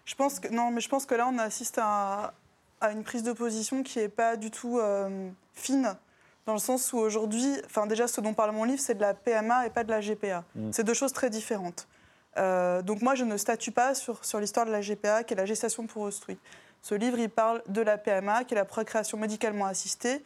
Je 0.05 0.15
pense 0.15 0.39
que 0.39 0.47
non, 0.47 0.71
mais 0.71 0.81
je 0.81 0.89
pense 0.89 1.05
que 1.05 1.15
là 1.15 1.27
on 1.27 1.37
assiste 1.37 1.79
à, 1.81 2.33
à 2.81 2.91
une 2.91 3.03
prise 3.03 3.23
de 3.23 3.33
position 3.33 3.83
qui 3.83 3.99
n'est 3.99 4.09
pas 4.09 4.35
du 4.35 4.51
tout 4.51 4.79
euh, 4.79 5.29
fine, 5.53 5.95
dans 6.45 6.53
le 6.53 6.59
sens 6.59 6.93
où 6.93 6.97
aujourd'hui, 6.97 7.55
enfin 7.65 7.87
déjà 7.87 8.07
ce 8.07 8.21
dont 8.21 8.33
parle 8.33 8.51
mon 8.51 8.63
livre, 8.63 8.79
c'est 8.79 8.95
de 8.95 9.01
la 9.01 9.13
PMA 9.13 9.65
et 9.65 9.69
pas 9.69 9.83
de 9.83 9.89
la 9.89 9.99
GPA. 9.99 10.43
C'est 10.71 10.83
deux 10.83 10.93
choses 10.93 11.13
très 11.13 11.29
différentes. 11.29 11.87
Euh, 12.37 12.81
donc 12.81 13.01
moi 13.01 13.15
je 13.15 13.23
ne 13.23 13.37
statue 13.37 13.71
pas 13.71 13.95
sur, 13.95 14.23
sur 14.23 14.39
l'histoire 14.39 14.65
de 14.65 14.71
la 14.71 14.81
GPA, 14.81 15.23
qui 15.23 15.33
est 15.33 15.37
la 15.37 15.45
gestation 15.45 15.87
pour 15.87 16.03
autrui. 16.03 16.37
Ce 16.81 16.93
livre 16.93 17.17
il 17.17 17.29
parle 17.29 17.63
de 17.67 17.81
la 17.81 17.97
PMA, 17.97 18.43
qui 18.43 18.53
est 18.53 18.57
la 18.57 18.65
procréation 18.65 19.17
médicalement 19.17 19.65
assistée, 19.65 20.23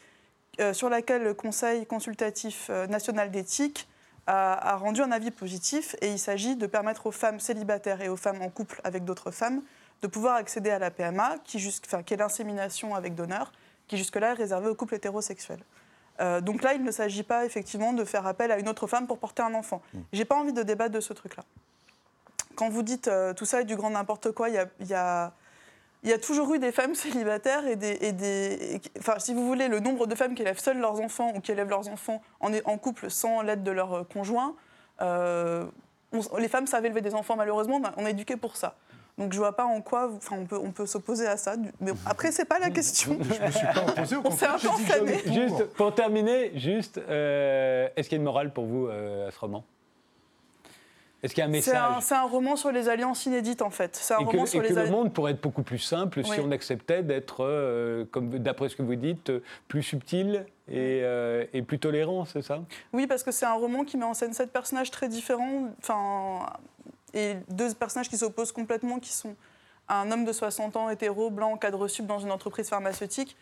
euh, 0.60 0.74
sur 0.74 0.90
laquelle 0.90 1.24
le 1.24 1.34
Conseil 1.34 1.86
consultatif 1.86 2.70
national 2.90 3.32
d'éthique 3.32 3.88
a, 4.30 4.74
a 4.74 4.76
rendu 4.76 5.02
un 5.02 5.12
avis 5.12 5.32
positif 5.32 5.96
et 6.02 6.12
il 6.12 6.20
s'agit 6.20 6.56
de 6.56 6.68
permettre 6.68 7.08
aux 7.08 7.12
femmes 7.12 7.40
célibataires 7.40 8.02
et 8.02 8.10
aux 8.10 8.16
femmes 8.18 8.42
en 8.42 8.50
couple 8.50 8.80
avec 8.84 9.04
d'autres 9.06 9.32
femmes 9.32 9.62
de 10.02 10.08
pouvoir 10.08 10.36
accéder 10.36 10.70
à 10.70 10.80
la 10.80 10.92
PMA, 10.92 11.38
qui, 11.44 11.58
jusqu'- 11.60 11.86
enfin, 11.88 12.04
qui 12.04 12.14
est 12.14 12.18
l'insémination 12.18 12.96
avec 12.96 13.16
donneur, 13.16 13.52
qui 13.88 13.98
jusque-là 13.98 14.30
est 14.32 14.34
réservée 14.34 14.70
aux 14.70 14.76
couples 14.76 14.96
hétérosexuels. 14.96 15.64
Euh, 16.22 16.42
donc 16.42 16.64
là, 16.64 16.74
il 16.74 16.84
ne 16.84 16.92
s'agit 16.92 17.24
pas 17.24 17.46
effectivement 17.46 17.92
de 17.94 18.04
faire 18.06 18.26
appel 18.28 18.52
à 18.52 18.60
une 18.60 18.70
autre 18.70 18.88
femme 18.88 19.08
pour 19.08 19.18
porter 19.18 19.42
un 19.42 19.54
enfant. 19.56 19.82
J'ai 20.14 20.26
pas 20.26 20.36
envie 20.36 20.54
de 20.54 20.64
débattre 20.64 20.94
de 20.94 21.00
ce 21.02 21.14
truc-là. 21.14 21.44
Quand 22.56 22.70
vous 22.70 22.84
dites 22.84 23.08
euh, 23.08 23.34
tout 23.34 23.46
ça 23.46 23.62
est 23.62 23.66
du 23.66 23.76
grand 23.76 23.90
n'importe 23.90 24.32
quoi, 24.32 24.50
il 24.50 24.56
y 24.56 24.58
a, 24.58 24.66
il 24.80 24.88
y 24.88 24.94
a- 24.94 25.34
il 26.04 26.10
y 26.10 26.14
a 26.14 26.18
toujours 26.18 26.54
eu 26.54 26.60
des 26.60 26.72
femmes 26.72 26.96
célibataires 26.96 27.68
et 27.68 27.76
des, 27.76 27.98
et 28.02 28.12
des- 28.14 28.76
et- 28.76 28.82
Enfin, 29.00 29.20
si 29.20 29.34
vous 29.34 29.46
voulez, 29.46 29.68
le 29.68 29.80
nombre 29.80 30.08
de 30.08 30.16
femmes 30.16 30.34
qui 30.36 30.42
élèvent 30.44 30.60
seules 30.60 30.80
leurs 30.80 31.00
enfants 31.02 31.32
ou 31.36 31.40
qui 31.42 31.52
élèvent 31.52 31.70
leurs 31.70 31.90
enfants 31.90 32.22
en, 32.40 32.52
en 32.66 32.78
couple 32.78 33.10
sans 33.10 33.42
l'aide 33.42 33.64
de 33.64 33.72
leur 33.72 33.94
euh, 33.94 34.04
conjoint, 34.04 34.56
euh, 35.02 35.66
on- 36.14 36.38
les 36.38 36.48
femmes 36.48 36.68
savent 36.68 36.86
élever 36.86 37.02
des 37.02 37.14
enfants, 37.16 37.36
malheureusement, 37.36 37.78
on 37.82 37.86
a- 37.86 37.94
on 37.98 38.06
est 38.06 38.12
éduqué 38.12 38.36
pour 38.38 38.56
ça. 38.56 38.76
Donc 39.18 39.34
je 39.34 39.38
vois 39.38 39.54
pas 39.58 39.66
en 39.66 39.82
quoi, 39.82 40.10
enfin 40.16 40.38
on 40.40 40.46
peut, 40.46 40.58
on 40.58 40.72
peut 40.72 40.86
s'opposer 40.86 41.28
à 41.28 41.36
ça, 41.36 41.56
mais 41.82 41.92
après 42.06 42.32
c'est 42.32 42.46
pas 42.46 42.58
la 42.60 42.70
question. 42.70 43.18
Je 43.20 43.46
me 43.46 43.52
suis 43.52 43.66
pas 43.66 43.84
opposé 43.86 44.16
au 44.16 44.22
On 44.26 44.32
s'est 44.32 44.46
un 44.46 44.58
peu. 44.58 45.32
Juste 45.34 45.66
pour 45.74 45.94
terminer, 45.94 46.58
juste, 46.58 46.98
euh, 47.00 47.90
est-ce 47.98 48.08
qu'il 48.08 48.16
y 48.16 48.20
a 48.20 48.22
une 48.22 48.26
morale 48.26 48.54
pour 48.54 48.66
vous 48.66 48.88
euh, 48.88 49.28
à 49.28 49.32
ce 49.32 49.40
roman? 49.40 49.66
Est-ce 51.22 51.34
qu'il 51.34 51.44
y 51.44 51.46
a 51.46 51.50
un 51.50 51.62
C'est 51.62 51.76
un, 51.76 51.90
message 51.90 52.04
c'est 52.04 52.16
un 52.16 52.24
roman 52.24 52.56
sur 52.56 52.72
les 52.72 52.88
alliances 52.88 53.26
inédites 53.26 53.62
en 53.62 53.70
fait. 53.70 53.96
C'est 53.96 54.14
un 54.14 54.20
et 54.20 54.26
roman 54.26 54.44
que, 54.44 54.50
sur 54.50 54.64
et 54.64 54.68
que 54.68 54.74
les 54.74 54.86
le 54.86 54.92
monde 54.92 55.14
pourrait 55.14 55.34
être 55.34 55.42
beaucoup 55.42 55.64
plus 55.64 55.80
simple 55.80 56.24
si 56.24 56.40
on 56.40 56.52
acceptait 56.52 57.04
d'être, 57.04 57.44
euh, 57.44 58.06
comme 58.12 58.30
d'après 58.40 58.70
ce 58.70 58.76
que 58.76 58.84
vous 58.84 58.96
dites, 58.96 59.32
plus 59.68 59.84
subtil 59.84 60.46
et, 60.70 61.02
euh, 61.04 61.46
et 61.54 61.62
plus 61.62 61.80
tolérant, 61.80 62.26
c'est 62.26 62.42
ça? 62.42 62.62
Oui, 62.94 63.08
parce 63.08 63.24
que 63.24 63.32
c'est 63.32 63.46
un 63.46 63.54
roman 63.54 63.84
qui 63.84 63.98
met 63.98 64.06
en 64.06 64.14
scène 64.14 64.34
sept 64.34 64.52
personnages 64.52 64.92
très 64.92 65.10
différents, 65.10 65.70
enfin, 65.80 66.46
et 67.14 67.36
deux 67.50 67.74
personnages 67.74 68.10
qui 68.10 68.18
s'opposent 68.18 68.52
complètement, 68.52 69.00
qui 69.00 69.12
sont 69.12 69.36
un 69.90 70.12
homme 70.12 70.26
de 70.26 70.32
60 70.32 70.76
ans, 70.76 70.90
hétéro, 70.90 71.32
blanc, 71.32 71.58
cadre 71.58 71.88
sub 71.88 72.06
dans 72.06 72.20
une 72.20 72.32
entreprise 72.32 72.70
pharmaceutique, 72.70 73.36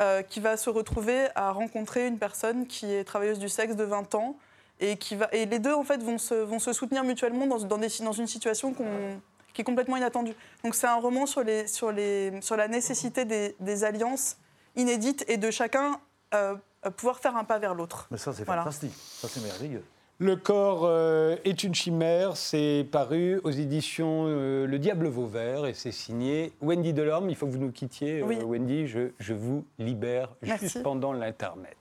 euh, 0.00 0.22
qui 0.22 0.40
va 0.40 0.56
se 0.56 0.70
retrouver 0.70 1.26
à 1.34 1.52
rencontrer 1.52 2.06
une 2.06 2.18
personne 2.18 2.66
qui 2.66 2.90
est 2.90 3.04
travailleuse 3.04 3.38
du 3.38 3.50
sexe 3.50 3.76
de 3.76 3.84
20 3.84 4.14
ans, 4.14 4.36
et, 4.80 4.96
qui 4.96 5.14
va, 5.16 5.28
et 5.32 5.46
les 5.46 5.58
deux, 5.58 5.74
en 5.74 5.84
fait, 5.84 6.02
vont 6.02 6.18
se, 6.18 6.34
vont 6.34 6.58
se 6.58 6.72
soutenir 6.72 7.04
mutuellement 7.04 7.46
dans, 7.46 7.58
dans, 7.58 7.78
des, 7.78 7.88
dans 8.02 8.12
une 8.12 8.26
situation 8.26 8.72
qu'on- 8.72 9.20
qui 9.52 9.62
est 9.62 9.64
complètement 9.64 9.96
inattendue. 9.96 10.34
Donc 10.64 10.74
c'est 10.74 10.86
un 10.86 10.96
roman 11.00 11.26
sur, 11.26 11.42
les, 11.42 11.66
sur, 11.66 11.90
les, 11.92 12.40
sur 12.40 12.56
la 12.56 12.68
nécessité 12.68 13.24
des, 13.24 13.56
des 13.60 13.84
alliances 13.84 14.36
inédites 14.76 15.24
et 15.28 15.36
de 15.38 15.50
chacun 15.50 15.98
euh, 16.34 16.54
pouvoir 16.96 17.18
faire 17.18 17.36
un 17.36 17.44
pas 17.44 17.58
vers 17.58 17.74
l'autre. 17.74 18.06
Mais 18.10 18.16
ça, 18.18 18.32
c'est 18.32 18.44
Voilà. 18.44 18.62
fantastique. 18.62 18.92
Ça, 18.96 19.28
c'est 19.28 19.42
merveilleux. 19.42 19.82
Le 20.22 20.36
corps 20.36 20.82
euh, 20.84 21.36
est 21.44 21.64
une 21.64 21.74
chimère, 21.74 22.36
c'est 22.36 22.86
paru 22.92 23.40
aux 23.42 23.50
éditions 23.50 24.26
euh, 24.28 24.66
Le 24.66 24.78
Diable 24.78 25.08
Vauvert 25.08 25.64
et 25.64 25.72
c'est 25.72 25.92
signé 25.92 26.52
Wendy 26.60 26.92
Delorme. 26.92 27.30
Il 27.30 27.36
faut 27.36 27.46
que 27.46 27.52
vous 27.52 27.58
nous 27.58 27.72
quittiez, 27.72 28.20
euh, 28.20 28.26
Oui. 28.26 28.36
Wendy. 28.44 28.86
Je, 28.86 29.12
je 29.18 29.32
vous 29.32 29.64
libère 29.78 30.28
Merci. 30.42 30.66
juste 30.66 30.82
pendant 30.82 31.14
l'internet. 31.14 31.76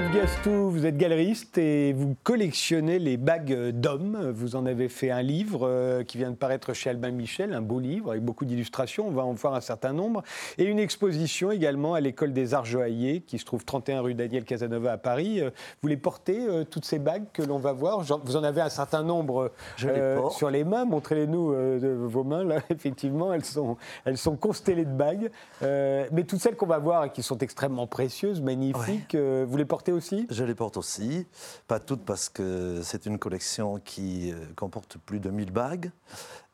Yves 0.00 0.14
Gastou, 0.14 0.70
vous 0.70 0.86
êtes 0.86 0.96
galeriste 0.96 1.58
et 1.58 1.92
vous 1.92 2.16
collectionnez 2.22 2.98
les 2.98 3.18
bagues 3.18 3.68
d'hommes. 3.68 4.30
Vous 4.34 4.56
en 4.56 4.64
avez 4.64 4.88
fait 4.88 5.10
un 5.10 5.20
livre 5.20 5.68
euh, 5.68 6.04
qui 6.04 6.16
vient 6.16 6.30
de 6.30 6.36
paraître 6.36 6.72
chez 6.72 6.88
Albin 6.88 7.10
Michel, 7.10 7.52
un 7.52 7.60
beau 7.60 7.78
livre 7.80 8.12
avec 8.12 8.24
beaucoup 8.24 8.46
d'illustrations. 8.46 9.06
On 9.08 9.10
va 9.10 9.24
en 9.26 9.34
voir 9.34 9.54
un 9.54 9.60
certain 9.60 9.92
nombre. 9.92 10.22
Et 10.56 10.64
une 10.64 10.78
exposition 10.78 11.50
également 11.50 11.92
à 11.92 12.00
l'école 12.00 12.32
des 12.32 12.54
Arts 12.54 12.64
Joailliers 12.64 13.20
qui 13.26 13.38
se 13.38 13.44
trouve 13.44 13.66
31 13.66 14.00
rue 14.00 14.14
Daniel 14.14 14.44
Casanova 14.44 14.92
à 14.92 14.96
Paris. 14.96 15.42
Euh, 15.42 15.50
Vous 15.82 15.88
les 15.88 15.98
portez, 15.98 16.46
euh, 16.48 16.64
toutes 16.64 16.86
ces 16.86 16.98
bagues 16.98 17.26
que 17.34 17.42
l'on 17.42 17.58
va 17.58 17.74
voir? 17.74 18.00
Vous 18.00 18.36
en 18.36 18.42
avez 18.44 18.62
un 18.62 18.70
certain 18.70 19.02
nombre 19.02 19.42
euh, 19.42 19.52
Je 19.76 19.88
les 19.88 20.16
porte. 20.16 20.38
sur 20.38 20.48
les 20.48 20.64
mains. 20.64 20.86
Montrez-les-nous 20.86 21.52
euh, 21.52 22.06
vos 22.06 22.24
mains. 22.24 22.44
Là, 22.44 22.60
effectivement, 22.70 23.34
elles 23.34 23.44
sont, 23.44 23.76
elles 24.06 24.16
sont 24.18 24.36
constellées 24.36 24.86
de 24.86 24.94
bagues. 24.94 25.30
Euh, 25.62 26.06
mais 26.10 26.24
toutes 26.24 26.40
celles 26.40 26.56
qu'on 26.56 26.64
va 26.64 26.78
voir 26.78 27.04
et 27.04 27.10
qui 27.10 27.22
sont 27.22 27.36
extrêmement 27.36 27.86
précieuses, 27.86 28.40
magnifiques, 28.40 29.14
vous 29.14 29.56
les 29.58 29.66
portez 29.66 29.89
aussi? 29.92 30.26
Je 30.30 30.44
les 30.44 30.54
porte 30.54 30.76
aussi, 30.76 31.26
pas 31.68 31.78
toutes 31.80 32.04
parce 32.04 32.28
que 32.28 32.80
c'est 32.82 33.06
une 33.06 33.18
collection 33.18 33.78
qui 33.84 34.32
euh, 34.32 34.36
comporte 34.56 34.96
plus 34.98 35.20
de 35.20 35.30
1000 35.30 35.50
bagues. 35.52 35.90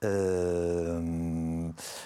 Euh, 0.04 1.00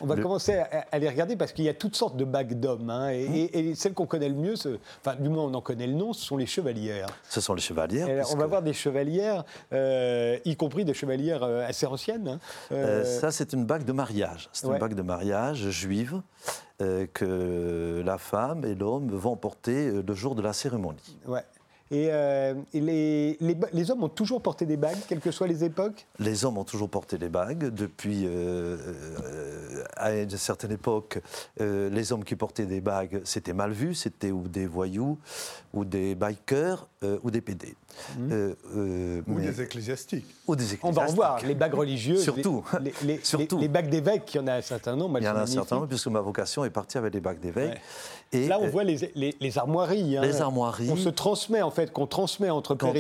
On 0.01 0.07
va 0.07 0.14
le- 0.14 0.22
commencer 0.22 0.55
à, 0.55 0.87
à 0.93 0.99
les 0.99 1.09
regarder 1.09 1.37
parce 1.37 1.53
qu'il 1.53 1.64
y 1.64 1.68
a 1.68 1.74
toutes 1.74 1.97
sortes 1.97 2.16
de 2.16 2.24
bagues 2.24 2.55
d'hommes. 2.59 2.89
hein, 2.91 3.11
et, 3.11 3.22
et- 3.24 3.59
et 3.70 3.74
celles 3.74 3.95
qu'on 3.95 4.07
connaît 4.07 4.28
le 4.28 4.35
mieux, 4.35 4.57
ce- 4.57 4.78
enfin, 5.05 5.16
du 5.16 5.28
moins 5.28 5.45
on 5.45 5.55
en 5.55 5.61
connaît 5.61 5.87
le 5.87 5.95
nom, 5.95 6.12
ce 6.12 6.24
sont 6.24 6.37
les 6.37 6.47
chevalières. 6.47 7.09
ce 7.28 7.41
sont 7.41 7.55
les 7.55 7.61
chevalières. 7.61 8.26
On 8.33 8.37
va 8.37 8.47
voir 8.47 8.62
des 8.62 8.72
chevalières, 8.72 9.45
euh, 9.72 10.39
y 10.45 10.57
compris 10.57 10.85
des 10.85 10.95
chevalières 10.95 11.43
assez 11.43 11.87
anciennes. 11.87 12.28
hein. 12.28 12.39
euh, 12.72 13.05
ça, 13.20 13.31
c'est 13.33 13.53
une 13.53 13.64
bague 13.64 13.85
de 13.85 13.93
mariage. 13.93 14.49
C'est 14.53 14.66
ouais. 14.66 14.74
une 14.74 14.78
bague 14.81 14.95
de 14.95 15.03
mariage 15.03 15.68
juive 15.70 16.20
que 17.12 18.03
la 18.05 18.18
femme 18.18 18.64
et 18.64 18.74
l'homme 18.74 19.11
vont 19.11 19.37
porter 19.37 19.89
euh, 19.89 20.03
le 20.07 20.14
jour 20.14 20.35
de 20.35 20.43
la 20.43 20.53
cérémonie. 20.53 21.18
Et, 21.93 22.09
euh, 22.12 22.55
et 22.72 22.80
les, 22.80 23.36
les 23.72 23.91
hommes 23.91 24.05
ont 24.05 24.09
toujours 24.09 24.41
porté 24.43 24.64
des 24.64 24.76
bagues, 24.76 24.97
quelles 25.09 25.18
que 25.18 25.32
soient 25.32 25.49
les 25.49 25.64
époques? 25.64 26.07
Les 26.20 26.45
hommes 26.45 26.57
ont 26.59 26.64
toujours 26.64 26.88
porté 26.88 27.18
des 27.18 27.28
bagues. 27.28 27.64
Depuis, 27.74 28.26
euh, 28.26 28.76
euh, 29.24 29.84
à 29.97 30.12
une 30.14 30.30
certaine 30.30 30.70
époque, 30.70 31.18
euh, 31.61 31.91
les 31.91 32.12
hommes 32.12 32.22
qui 32.22 32.36
portaient 32.36 32.66
des 32.66 32.80
bagues, 32.80 33.20
c'était 33.24 33.53
mal 33.55 33.72
vu. 33.72 33.95
C'était 33.95 34.30
ou 34.30 34.47
des 34.47 34.66
voyous, 34.66 35.18
ou 35.74 35.84
des 35.84 36.14
bikers, 36.14 36.86
euh, 37.03 37.18
ou 37.24 37.30
des 37.32 37.41
PD. 37.41 37.74
Euh, 38.20 38.55
euh, 38.76 39.20
Ou 39.26 39.34
mais- 39.34 39.47
des 39.47 39.61
ecclésiastiques. 39.62 40.26
ou 40.47 40.55
des 40.55 40.64
On 40.84 40.93
va 40.93 41.03
en 41.03 41.12
voir, 41.12 41.45
les 41.45 41.57
bagues 41.57 41.74
religieuses. 41.74 42.22
Surtout. 42.22 42.64
Les, 42.80 42.93
les- 43.03 43.14
les- 43.16 43.20
Surtout. 43.24 43.59
les 43.59 43.66
bagues 43.68 43.91
d'évêques, 43.91 44.32
il 44.32 44.36
y 44.36 44.41
en 44.41 44.47
a 44.47 44.55
un 44.55 44.61
certain 44.62 44.95
nombre. 44.95 45.18
Il 45.18 45.24
y 45.24 45.28
en 45.28 45.34
a 45.34 45.41
un 45.41 45.47
certain 45.47 45.74
nombre, 45.74 45.88
puisque 45.88 46.07
ma 46.07 46.20
vocation 46.20 46.64
est 46.64 46.70
partie 46.70 46.99
avec 46.99 47.12
les 47.14 47.20
bagues 47.20 47.41
d'évêque. 47.41 47.72
Ouais. 47.74 47.80
Et 48.33 48.47
Là, 48.47 48.59
on 48.61 48.66
euh, 48.66 48.70
voit 48.70 48.85
les, 48.85 49.11
les- 49.16 49.35
les 49.41 49.59
armoiries. 49.59 50.16
hein. 50.16 50.20
les 50.22 50.41
armoiries. 50.41 50.89
On 50.91 50.97
se 50.97 51.09
transmet, 51.09 51.62
en 51.62 51.70
fait, 51.70 51.93
qu'on 51.93 52.07
transmet 52.07 52.49
entre 52.51 52.76
père 52.76 52.93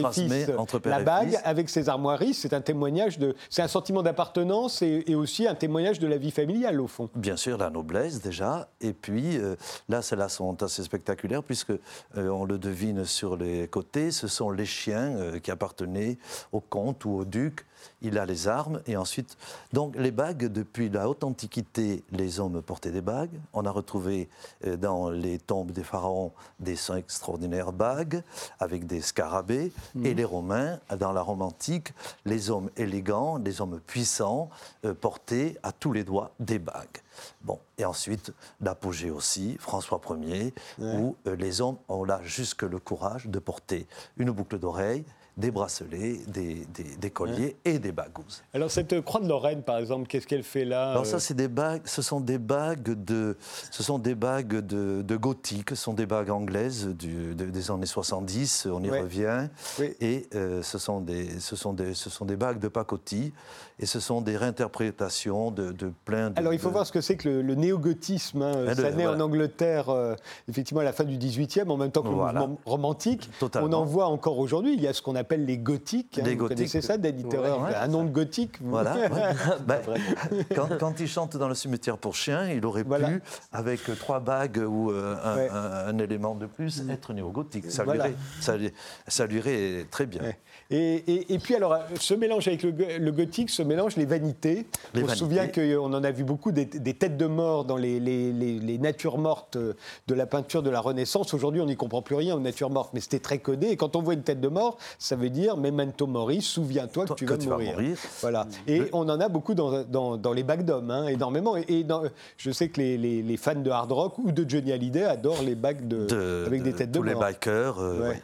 la 0.98 1.04
bague 1.04 1.38
avec 1.44 1.68
ces 1.68 1.88
armoiries. 1.88 2.34
C'est 2.34 2.52
un 2.52 2.60
témoignage 2.60 3.18
de. 3.18 3.36
C'est 3.48 3.62
un 3.62 3.68
sentiment 3.68 4.02
d'appartenance 4.02 4.82
et, 4.82 5.04
et 5.06 5.14
aussi 5.14 5.46
un 5.46 5.54
témoignage 5.54 6.00
de 6.00 6.08
la 6.08 6.16
vie 6.16 6.32
familiale, 6.32 6.80
au 6.80 6.88
fond. 6.88 7.08
Bien 7.14 7.36
sûr, 7.36 7.58
la 7.58 7.70
noblesse 7.70 8.20
déjà. 8.20 8.68
Et 8.80 8.92
puis, 8.92 9.36
euh, 9.38 9.54
là, 9.88 10.02
celles-là 10.02 10.28
sont 10.28 10.62
assez 10.64 10.82
spectaculaires 10.82 11.42
puisque 11.44 11.70
euh, 11.70 12.28
on 12.28 12.44
le 12.44 12.58
devine 12.58 13.04
sur 13.04 13.36
les 13.36 13.68
côtés. 13.68 14.10
Ce 14.10 14.26
sont 14.26 14.50
les 14.50 14.66
chiens 14.66 15.16
euh, 15.16 15.38
qui 15.38 15.50
appartenaient 15.52 16.18
au 16.52 16.60
comte 16.60 17.04
ou 17.04 17.10
au 17.18 17.24
duc. 17.24 17.66
Il 18.02 18.18
a 18.18 18.26
les 18.26 18.48
armes 18.48 18.80
et 18.86 18.96
ensuite. 18.96 19.36
Donc, 19.72 19.96
les 19.96 20.10
bagues, 20.10 20.46
depuis 20.46 20.88
la 20.88 21.08
haute 21.08 21.24
antiquité, 21.24 22.02
les 22.10 22.40
hommes 22.40 22.62
portaient 22.62 22.90
des 22.90 23.00
bagues. 23.00 23.38
On 23.52 23.64
a 23.64 23.70
retrouvé 23.70 24.28
euh, 24.66 24.76
dans 24.76 25.10
les 25.10 25.38
tombes 25.38 25.72
des 25.72 25.84
pharaons 25.84 26.32
des 26.58 26.76
extraordinaires 26.96 27.72
bagues 27.72 28.22
avec 28.58 28.86
des 28.86 29.00
scarabées. 29.00 29.72
Et 30.04 30.14
les 30.14 30.24
Romains, 30.24 30.78
dans 30.98 31.12
la 31.12 31.22
Rome 31.22 31.42
antique, 31.42 31.92
les 32.24 32.50
hommes 32.50 32.70
élégants, 32.76 33.38
les 33.38 33.60
hommes 33.60 33.80
puissants 33.86 34.50
euh, 34.84 34.94
portaient 34.94 35.56
à 35.62 35.72
tous 35.72 35.92
les 35.92 36.04
doigts 36.04 36.32
des 36.40 36.58
bagues. 36.58 37.00
Bon, 37.42 37.58
et 37.78 37.84
ensuite, 37.84 38.32
l'apogée 38.60 39.10
aussi, 39.10 39.56
François 39.58 40.00
Ier, 40.22 40.54
où 40.78 41.16
euh, 41.26 41.36
les 41.36 41.60
hommes 41.60 41.76
ont 41.88 42.04
là 42.04 42.20
jusque 42.22 42.62
le 42.62 42.78
courage 42.78 43.26
de 43.26 43.38
porter 43.38 43.86
une 44.16 44.30
boucle 44.30 44.58
d'oreille, 44.58 45.04
des 45.40 45.50
bracelets, 45.50 46.20
des, 46.28 46.64
des- 46.74 46.96
des 46.96 47.10
colliers 47.10 47.56
et 47.64 47.78
des 47.78 47.90
bagouses. 47.92 48.42
Alors, 48.54 48.70
cette 48.70 49.00
croix 49.00 49.20
de 49.20 49.26
Lorraine, 49.28 49.62
par 49.62 49.78
exemple, 49.78 50.06
qu'est-ce 50.06 50.26
qu'elle 50.26 50.42
fait 50.44 50.64
là 50.64 50.90
Alors 50.92 51.02
euh, 51.02 51.06
ça, 51.06 51.18
c'est 51.18 51.34
des 51.34 51.48
bagues, 51.48 51.82
ce 51.84 52.02
sont 52.02 52.20
des 52.20 52.38
bagues 52.38 52.92
de, 53.04 53.36
ce 53.70 53.82
sont 53.82 53.98
des 53.98 54.14
bagues 54.14 54.58
de, 54.64 55.02
de 55.02 55.16
gothique, 55.16 55.70
ce 55.70 55.76
sont 55.76 55.94
des 55.94 56.06
bagues 56.06 56.30
anglaises 56.30 56.86
du- 56.88 57.34
de- 57.34 57.46
des 57.46 57.70
années 57.70 57.86
70, 57.86 58.66
on 58.70 58.82
y 58.84 58.90
Ouais. 58.90 59.00
revient, 59.00 59.48
Oui. 59.78 59.94
et 60.00 60.28
euh, 60.34 60.62
ce, 60.62 60.78
sont 60.78 61.00
des, 61.00 61.40
ce, 61.40 61.56
sont 61.56 61.72
des, 61.72 61.94
ce 61.94 62.10
sont 62.10 62.24
des 62.24 62.36
bagues 62.36 62.58
de 62.60 62.68
pacotille, 62.68 63.32
et 63.80 63.86
ce 63.86 63.98
sont 63.98 64.20
des 64.20 64.36
réinterprétations 64.36 65.50
de, 65.50 65.72
de 65.72 65.90
plein 66.04 66.30
de... 66.30 66.38
Alors, 66.38 66.52
il 66.52 66.58
faut 66.58 66.68
de- 66.68 66.74
voir 66.74 66.86
ce 66.86 66.92
que 66.92 67.00
c'est 67.00 67.16
que 67.16 67.28
le, 67.28 67.42
le 67.42 67.54
néogothisme. 67.54 68.42
hein. 68.42 68.74
Ça 68.74 68.90
naît 68.92 69.06
en. 69.06 69.18
Angleterre, 69.20 69.90
euh, 69.90 70.14
effectivement, 70.48 70.80
à 70.80 70.84
la 70.84 70.92
fin 70.92 71.04
du 71.04 71.16
XVIIIe, 71.18 71.68
en 71.68 71.76
même 71.76 71.90
temps 71.90 72.02
que 72.02 72.08
Voilà. 72.08 72.40
le 72.40 72.46
mouvement 72.46 72.60
romantique. 72.64 73.28
Totalement. 73.38 73.68
On 73.68 73.72
en 73.72 73.84
voit 73.84 74.06
encore 74.06 74.38
aujourd'hui. 74.38 74.74
Il 74.74 74.80
y 74.80 74.86
a 74.88 74.92
ce 74.94 75.02
qu'on 75.02 75.14
appelle 75.14 75.44
les 75.44 75.58
gothiques. 75.58 76.18
hein. 76.18 76.22
Les 76.24 76.32
Vous 76.34 76.40
gothiques. 76.42 76.56
connaissez 76.58 76.80
ça, 76.80 76.96
Danny 76.96 77.24
Terreur 77.24 77.60
Ouais, 77.60 77.68
ouais. 77.68 77.74
Un 77.74 77.88
nom 77.88 78.04
de 78.04 78.08
gothique 78.10 78.60
vous 78.62 78.70
Voilà. 78.70 78.96
Ben, 79.66 79.80
quand, 80.54 80.68
quand 80.78 81.00
il 81.00 81.06
chante 81.08 81.36
dans 81.36 81.48
le 81.48 81.54
cimetière 81.54 81.98
pour 81.98 82.14
chiens, 82.14 82.48
il 82.48 82.64
aurait 82.66 82.82
Voilà. 82.82 83.08
pu, 83.08 83.22
avec 83.52 83.80
trois 83.98 84.20
bagues 84.20 84.62
ou 84.66 84.90
euh, 84.90 85.16
un, 85.22 85.36
Ouais. 85.36 85.48
un- 85.50 85.88
un 85.88 85.98
élément 85.98 86.34
de 86.34 86.46
plus, 86.46 86.82
être 86.90 87.12
néo-gothique. 87.12 87.70
Ça, 87.70 87.84
Voilà. 87.84 88.04
lui 88.06 88.12
irait, 88.12 88.18
ça, 88.40 88.56
lui- 88.56 88.72
ça 89.06 89.26
lui 89.26 89.36
irait 89.38 89.86
très 89.90 90.06
bien. 90.06 90.22
Ouais. 90.22 90.38
Et, 90.70 90.94
et- 91.06 91.34
et 91.34 91.38
puis 91.38 91.54
alors, 91.54 91.76
ce 91.98 92.14
mélange 92.14 92.46
avec 92.48 92.62
le, 92.62 92.72
go- 92.72 92.84
le 92.98 93.12
gothique, 93.12 93.50
ce 93.50 93.62
mélange, 93.62 93.96
les 93.96 94.04
vanités. 94.04 94.66
Les 94.94 95.02
on 95.02 95.08
se 95.08 95.08
vanités. 95.08 95.16
souvient 95.16 95.46
qu'on 95.48 95.92
en 95.92 96.04
a 96.04 96.10
vu 96.10 96.24
beaucoup 96.24 96.52
des, 96.52 96.64
des 96.64 96.94
têtes 96.94 97.16
de 97.16 97.26
mort 97.26 97.64
dans 97.64 97.76
les, 97.76 97.98
les- 98.00 98.32
les- 98.32 98.58
les 98.58 98.78
natures 98.78 99.18
mortes 99.18 99.56
de 99.58 100.14
la 100.14 100.26
peinture 100.26 100.62
de 100.62 100.70
la 100.70 100.80
Renaissance. 100.80 101.34
Aujourd'hui, 101.34 101.60
on 101.60 101.66
n'y 101.66 101.76
comprend 101.76 102.02
plus 102.02 102.14
rien 102.16 102.34
aux 102.36 102.40
natures 102.40 102.70
mortes, 102.70 102.90
mais 102.94 103.00
c'était 103.00 103.18
très 103.18 103.38
codé. 103.38 103.68
Et 103.68 103.76
quand 103.76 103.96
on 103.96 104.02
voit 104.02 104.14
une 104.14 104.22
tête 104.22 104.40
de 104.40 104.48
mort, 104.48 104.78
ça 104.98 105.16
veut 105.16 105.30
dire 105.30 105.56
memento 105.56 106.06
mori, 106.06 106.40
souviens-toi 106.42 107.06
que 107.06 107.14
tu 107.14 107.26
que 107.26 107.32
vas 107.32 107.38
tu 107.38 107.48
vas 107.48 107.58
mourir. 107.58 107.76
Voilà. 108.20 108.46
Et 108.66 108.82
on 108.92 109.08
en 109.08 109.20
a 109.20 109.28
beaucoup 109.28 109.54
dans, 109.54 109.82
dans- 109.84 110.16
dans 110.16 110.32
les 110.32 110.42
bagues 110.42 110.64
d'hommes, 110.64 110.90
hein, 110.90 111.06
énormément. 111.08 111.56
Et, 111.56 111.64
et 111.68 111.84
dans- 111.84 112.02
je 112.36 112.50
sais 112.50 112.68
que 112.68 112.80
les, 112.80 113.36
fans 113.36 113.54
de 113.54 113.70
hard 113.70 113.90
rock 113.92 114.18
ou 114.18 114.30
de 114.32 114.48
Johnny 114.48 114.70
Hallyday 114.72 115.04
adorent 115.04 115.42
les 115.42 115.54
bagues 115.54 115.88
de, 115.88 116.06
de- 116.06 116.44
avec 116.46 116.62
des 116.62 116.72
de 116.72 116.76
têtes 116.76 116.90
de 116.90 116.98
tous 116.98 117.02
les 117.04 117.14
mort. 117.14 117.22
bikers. 117.22 117.78
euh, 117.80 118.00
Ouais. 118.00 118.08
ouais. 118.08 118.22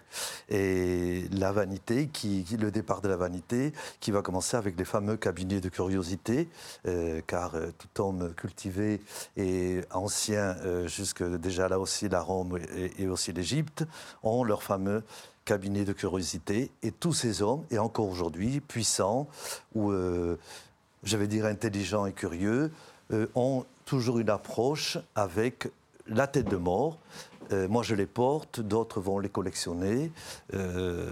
Et 0.51 1.25
la 1.33 1.53
vanité, 1.53 2.09
qui, 2.13 2.36
le 2.59 2.71
départ 2.71 3.01
de 3.01 3.09
la 3.09 3.17
vanité, 3.17 3.73
qui 4.01 4.11
va 4.11 4.23
commencer 4.23 4.57
avec 4.57 4.79
les 4.79 4.85
fameux 4.85 5.17
cabinets 5.17 5.61
de 5.61 5.69
curiosité, 5.69 6.49
euh, 6.87 7.21
car 7.27 7.55
euh, 7.55 7.71
tout 7.79 8.03
homme 8.03 8.33
cultivé 8.35 9.01
et 9.37 9.81
ancien, 9.93 10.57
euh, 10.65 10.87
jusque 10.89 11.23
déjà 11.23 11.69
là 11.69 11.79
aussi 11.79 12.09
la 12.09 12.21
Rome 12.21 12.59
et, 12.99 13.07
aussi 13.09 13.33
l'Égypte, 13.33 13.85
ont 14.23 14.45
leurs 14.45 14.63
fameux 14.63 15.03
cabinets 15.45 15.85
de 15.85 15.93
curiosité. 15.93 16.71
Et 16.83 16.91
tous 16.91 17.13
ces 17.13 17.43
hommes, 17.43 17.65
et 17.71 17.79
encore 17.79 18.09
aujourd'hui, 18.09 18.61
puissants, 18.61 19.29
ou 19.75 19.93
je 19.93 21.17
vais 21.17 21.29
dire 21.29 21.47
intelligents 21.47 22.07
et 22.07 22.13
curieux, 22.13 22.73
ont 23.37 23.65
toujours 23.85 24.19
une 24.19 24.31
approche 24.31 24.99
avec 25.15 25.69
la 26.09 26.27
tête 26.27 26.49
de 26.49 26.57
mort. 26.57 26.99
Euh, 27.53 27.69
moi, 27.69 27.83
je 27.83 27.95
les 27.95 28.07
porte, 28.07 28.61
d'autres 28.61 29.01
vont 29.01 29.19
les 29.19 29.29
collectionner. 29.29 30.11
Euh, 30.55 31.11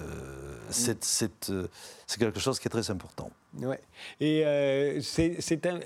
c'est 0.71 1.05
c'est, 1.05 1.51
euh, 1.51 1.67
c'est 2.07 2.19
quelque 2.19 2.41
chose 2.41 2.59
qui 2.59 2.69
est 2.69 2.71
très 2.71 2.91
important. 2.91 3.31
Ouais. 3.59 3.81
Et 4.21 4.45
euh, 4.45 5.01
c'est, 5.01 5.37
c'est 5.41 5.65
un- 5.67 5.79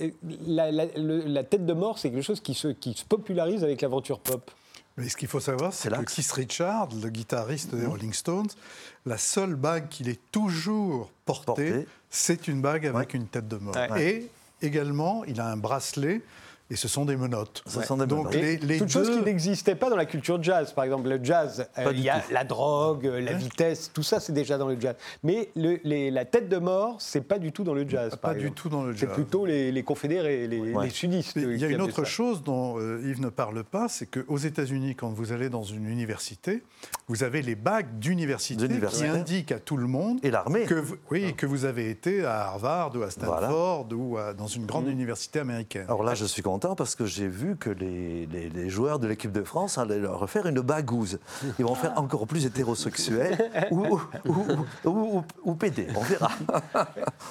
la, 0.47 0.71
la- 0.73 0.87
le- 0.97 1.21
la 1.27 1.45
tête 1.45 1.67
de 1.67 1.73
mort, 1.73 1.99
c'est 1.99 2.11
quelque 2.11 2.23
chose 2.23 2.41
qui 2.41 2.55
se, 2.55 2.69
qui 2.69 2.95
se 2.95 3.05
popularise 3.05 3.63
avec 3.65 3.83
l'aventure 3.83 4.21
pop. 4.21 4.51
Mais 4.97 5.09
ce 5.09 5.17
qu'il 5.17 5.29
faut 5.29 5.39
savoir, 5.41 5.73
c'est 5.73 5.91
C'est 5.91 6.05
que. 6.05 6.13
Keith 6.13 6.33
Richards, 6.33 6.89
le 7.03 7.09
guitariste 7.11 7.75
des 7.75 7.87
Rolling 7.87 8.13
Stones, 8.13 8.49
la 9.07 9.17
seule 9.19 9.55
bague 9.55 9.89
qu'il 9.89 10.09
ait 10.09 10.19
toujours 10.33 11.11
portée, 11.25 11.45
Portée. 11.45 11.87
c'est 12.11 12.49
une 12.49 12.61
bague 12.63 12.87
avec 12.87 13.11
Ouais. 13.11 13.17
une 13.21 13.27
tête 13.29 13.47
de 13.47 13.57
mort. 13.59 13.77
Ouais. 13.93 14.03
Et 14.63 14.67
également, 14.67 15.25
il 15.25 15.41
a 15.41 15.47
un 15.47 15.57
bracelet 15.57 16.21
et 16.71 16.77
ce 16.77 16.89
sont 16.89 17.05
des 17.05 17.17
menottes. 17.17 17.63
Ce 17.67 17.81
sont 17.83 17.97
des 17.97 18.07
Donc 18.07 18.27
menottes. 18.27 18.35
les, 18.35 18.57
les 18.59 18.79
toutes 18.79 18.89
choses 18.91 19.09
qui 19.09 19.17
deux, 19.17 19.25
n'existaient 19.25 19.75
pas 19.75 19.89
dans 19.91 19.97
la 19.97 20.05
culture 20.07 20.43
jazz. 20.43 20.73
Par 20.73 20.85
exemple, 20.85 21.09
le 21.09 21.19
jazz, 21.23 21.67
euh, 21.79 21.91
il 21.93 22.01
y 22.01 22.11
a 22.11 22.21
tout. 22.21 22.33
la 22.33 22.45
drogue, 22.45 23.07
euh, 23.07 23.21
la 23.21 23.33
vitesse, 23.33 23.91
tout 23.93 24.03
ça, 24.03 24.21
c'est 24.21 24.33
déjà 24.33 24.59
dans 24.59 24.69
le 24.69 24.79
jazz. 24.79 24.95
Mais 25.23 25.51
le- 25.57 25.81
les- 25.85 26.11
la 26.11 26.25
tête 26.25 26.49
de 26.49 26.59
mort, 26.59 26.97
c'est 27.01 27.23
pas 27.23 27.39
du 27.39 27.53
tout 27.53 27.65
dans 27.65 27.75
le 27.75 27.89
jazz. 27.89 28.11
pas 28.11 28.17
par 28.29 28.35
du 28.35 28.53
tout 28.53 28.69
dans 28.69 28.83
le 28.85 28.93
C'est 28.95 29.07
jazz. 29.07 29.15
plutôt 29.15 29.47
les, 29.47 29.73
les 29.73 29.83
confédérés, 29.83 30.47
les, 30.47 30.73
Ouais. 30.73 30.85
les 30.85 30.91
sudistes. 30.91 31.37
Il 31.37 31.57
y 31.57 31.65
a 31.65 31.69
une 31.69 31.81
autre 31.81 31.97
ça. 31.97 32.05
chose 32.05 32.43
dont 32.45 32.79
euh, 32.79 33.01
Yves 33.05 33.21
ne 33.21 33.29
parle 33.31 33.65
pas, 33.65 33.89
c'est 33.89 34.07
qu'aux 34.07 34.37
États-Unis, 34.37 34.95
quand 34.95 35.09
vous 35.11 35.33
allez 35.33 35.49
dans 35.49 35.63
une 35.63 35.87
université, 35.89 36.63
vous 37.09 37.23
avez 37.23 37.41
les 37.43 37.55
bagues 37.55 37.99
d'université 37.99 38.69
qui 38.91 39.05
indiquent 39.05 39.53
à 39.53 39.59
tout 39.59 39.77
le 39.77 39.87
monde 39.87 40.19
Et 40.23 40.31
l'armée. 40.31 40.65
que 40.65 40.75
vous, 40.75 40.97
oui, 41.11 41.35
que 41.35 41.47
vous 41.47 41.65
avez 41.65 41.89
été 41.91 42.25
à 42.25 42.49
Harvard 42.49 42.91
ou 42.95 43.03
à 43.03 43.09
Voilà. 43.09 43.11
Stanford 43.49 43.87
ou 43.95 44.19
à- 44.19 44.35
dans 44.35 44.47
une 44.47 44.67
grande 44.67 44.87
Mmh. 44.87 44.91
université 44.91 45.39
américaine. 45.41 45.85
Alors 45.89 46.03
là, 46.03 46.15
je 46.15 46.25
suis 46.27 46.43
content 46.43 46.58
parce 46.59 46.95
que 46.95 47.07
j'ai 47.07 47.29
vu 47.29 47.57
que 47.57 47.71
les, 47.71 48.27
les- 48.27 48.49
les 48.49 48.69
joueurs 48.69 48.99
de 48.99 49.07
l'équipe 49.07 49.33
de 49.33 49.43
France 49.43 49.79
allaient 49.79 49.99
leur 49.99 50.29
faire 50.29 50.47
une 50.47 50.61
bagouze. 50.61 51.19
Ils 51.59 51.65
vont 51.65 51.75
faire 51.75 51.93
encore 51.97 52.27
plus 52.27 52.47
hétérosexuels 52.47 53.37
ou, 53.71 53.87
ou, 54.27 54.35
ou, 54.85 55.23
ou- 55.45 55.55
PD. 55.55 55.87
On 55.97 56.01
verra. 56.01 56.31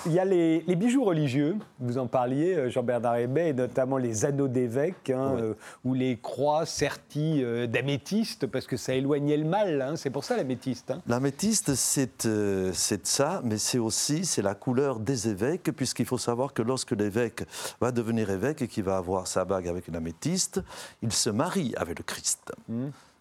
Il 0.06 0.12
y 0.14 0.20
a 0.20 0.26
les, 0.26 0.64
les 0.68 0.76
bijoux 0.76 1.04
religieux, 1.04 1.56
vous 1.80 1.98
en 1.98 2.08
parliez, 2.08 2.56
euh, 2.56 2.70
Jean-Bernard 2.70 3.18
Hébet, 3.18 3.50
et 3.50 3.54
notamment 3.54 3.98
les 3.98 4.26
anneaux 4.26 4.48
d'évêque, 4.48 5.10
hein, 5.10 5.32
Ouais. 5.36 5.42
euh, 5.42 5.54
ou 5.84 5.94
les 5.94 6.18
croix 6.18 6.66
serties 6.66 7.42
euh, 7.44 7.68
d'améthyste, 7.68 8.48
parce 8.48 8.68
que 8.68 8.78
ça 8.78 8.94
éloignait 8.94 9.38
le 9.38 9.46
mal. 9.46 9.82
hein. 9.82 9.96
C'est 9.96 10.10
pour 10.10 10.24
ça 10.24 10.38
l'améthyste. 10.38 10.92
hein. 10.92 11.02
L'améthyste, 11.08 11.74
c'est 11.76 12.26
euh, 12.26 12.72
ça, 12.74 13.42
mais 13.44 13.58
c'est 13.58 13.80
aussi 13.80 14.26
c'est 14.26 14.42
la 14.42 14.54
couleur 14.56 15.00
des 15.00 15.28
évêques, 15.30 15.72
puisqu'il 15.76 16.06
faut 16.06 16.18
savoir 16.18 16.54
que 16.54 16.62
lorsque 16.62 16.92
l'évêque 16.92 17.44
va 17.82 17.92
devenir 17.92 18.30
évêque 18.30 18.62
et 18.62 18.68
qu'il 18.68 18.84
va 18.84 18.98
avoir 18.98 19.17
sa 19.26 19.46
bague 19.46 19.68
avec 19.68 19.88
une 19.88 19.96
améthyste, 19.96 20.62
il 21.02 21.12
se 21.12 21.30
marie 21.30 21.74
avec 21.78 21.98
le 22.00 22.04
Christ. 22.04 22.52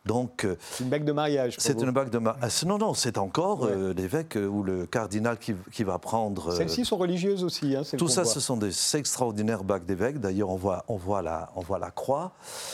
Donc, 0.05 0.45
euh, 0.45 0.55
C'est 0.71 0.85
une 0.85 0.91
bague 0.91 1.05
de 1.05 1.11
mariage. 1.11 1.57
c'est 1.59 1.81
une 1.83 1.91
bague 1.91 2.11
de 2.11 2.19
mariage. 2.19 2.65
Non, 2.65 2.79
non, 2.79 2.95
c'est 2.95 3.19
encore 3.19 3.65
euh, 3.65 3.93
l'évêque 3.93 4.37
ou 4.41 4.63
le 4.63 4.87
cardinal 4.87 5.37
qui, 5.37 5.53
qui 5.73 5.83
va 5.83 5.99
prendre. 5.99 6.53
euh, 6.53 6.57
Celles-ci 6.57 6.85
sont 6.85 6.97
religieuses 6.97 7.43
aussi. 7.43 7.75
hein, 7.75 7.83
Tout 7.99 8.07
ça, 8.07 8.23
voit. 8.23 8.31
ce 8.31 8.39
sont 8.39 8.57
des 8.57 8.71
extraordinaires 8.97 9.65
bagues 9.65 9.85
d'évêques. 9.85 10.21
D'ailleurs, 10.21 10.51
on 10.51 10.57
voit, 10.57 10.85
on, 10.87 10.97
voit 10.97 11.23
la, 11.23 11.51
on 11.57 11.61
voit 11.61 11.81
la 11.81 11.91
croix. 11.91 12.31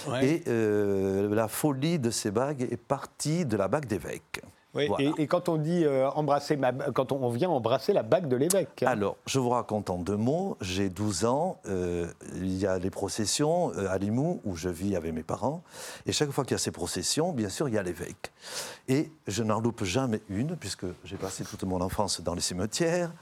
Ouais. 0.09 0.27
Et 0.27 0.43
euh, 0.49 1.35
la 1.35 1.49
folie 1.49 1.99
de 1.99 2.11
ces 2.11 2.31
bagues 2.31 2.69
est 2.71 2.77
partie 2.77 3.47
de 3.47 3.57
la 3.57 3.67
bague 3.67 3.87
d'évêque. 3.87 4.43
Oui, 4.75 4.87
Voilà. 4.89 5.11
et, 5.19 5.23
et 5.23 5.27
quand 5.27 5.49
on 5.51 5.57
dit 5.57 5.85
euh, 5.85 6.09
embrasser 6.13 6.57
ma, 6.57 6.73
quand 6.73 7.13
on, 7.13 7.23
on 7.23 7.29
vient 7.29 7.51
embrasser 7.51 7.93
la 7.93 8.03
bague 8.03 8.27
de 8.29 8.37
l'évêque. 8.37 8.83
hein. 8.83 8.87
Alors, 8.91 9.17
je 9.27 9.39
vous 9.39 9.51
raconte 9.51 9.91
en 9.91 9.99
deux 9.99 10.17
mots. 10.17 10.57
J'ai 10.61 10.89
12 10.89 11.25
ans. 11.27 11.61
euh, 11.67 12.07
il 12.37 12.57
y 12.57 12.67
a 12.67 12.79
les 12.79 12.89
processions 12.91 13.73
euh, 13.77 13.87
à 13.91 13.99
Limoux 13.99 14.41
où 14.45 14.57
je 14.57 14.69
vis 14.71 14.97
avec 14.97 15.13
mes 15.13 15.23
parents. 15.23 15.63
Et 16.07 16.13
chaque 16.13 16.31
fois 16.31 16.45
qu'il 16.45 16.53
y 16.53 16.55
a 16.55 16.59
ces 16.59 16.71
processions, 16.71 17.33
bien 17.33 17.51
sûr, 17.51 17.69
il 17.69 17.75
y 17.75 17.79
a 17.79 17.83
l'évêque. 17.83 18.33
Et 18.89 19.11
je 19.27 19.43
n'en 19.43 19.61
loupe 19.61 19.85
jamais 19.85 20.21
une, 20.29 20.57
puisque 20.57 20.87
j'ai 21.05 21.17
passé 21.17 21.45
toute 21.45 21.65
mon 21.65 21.81
enfance 21.81 22.21
dans 22.23 22.35
les 22.35 22.41
cimetières. 22.41 23.13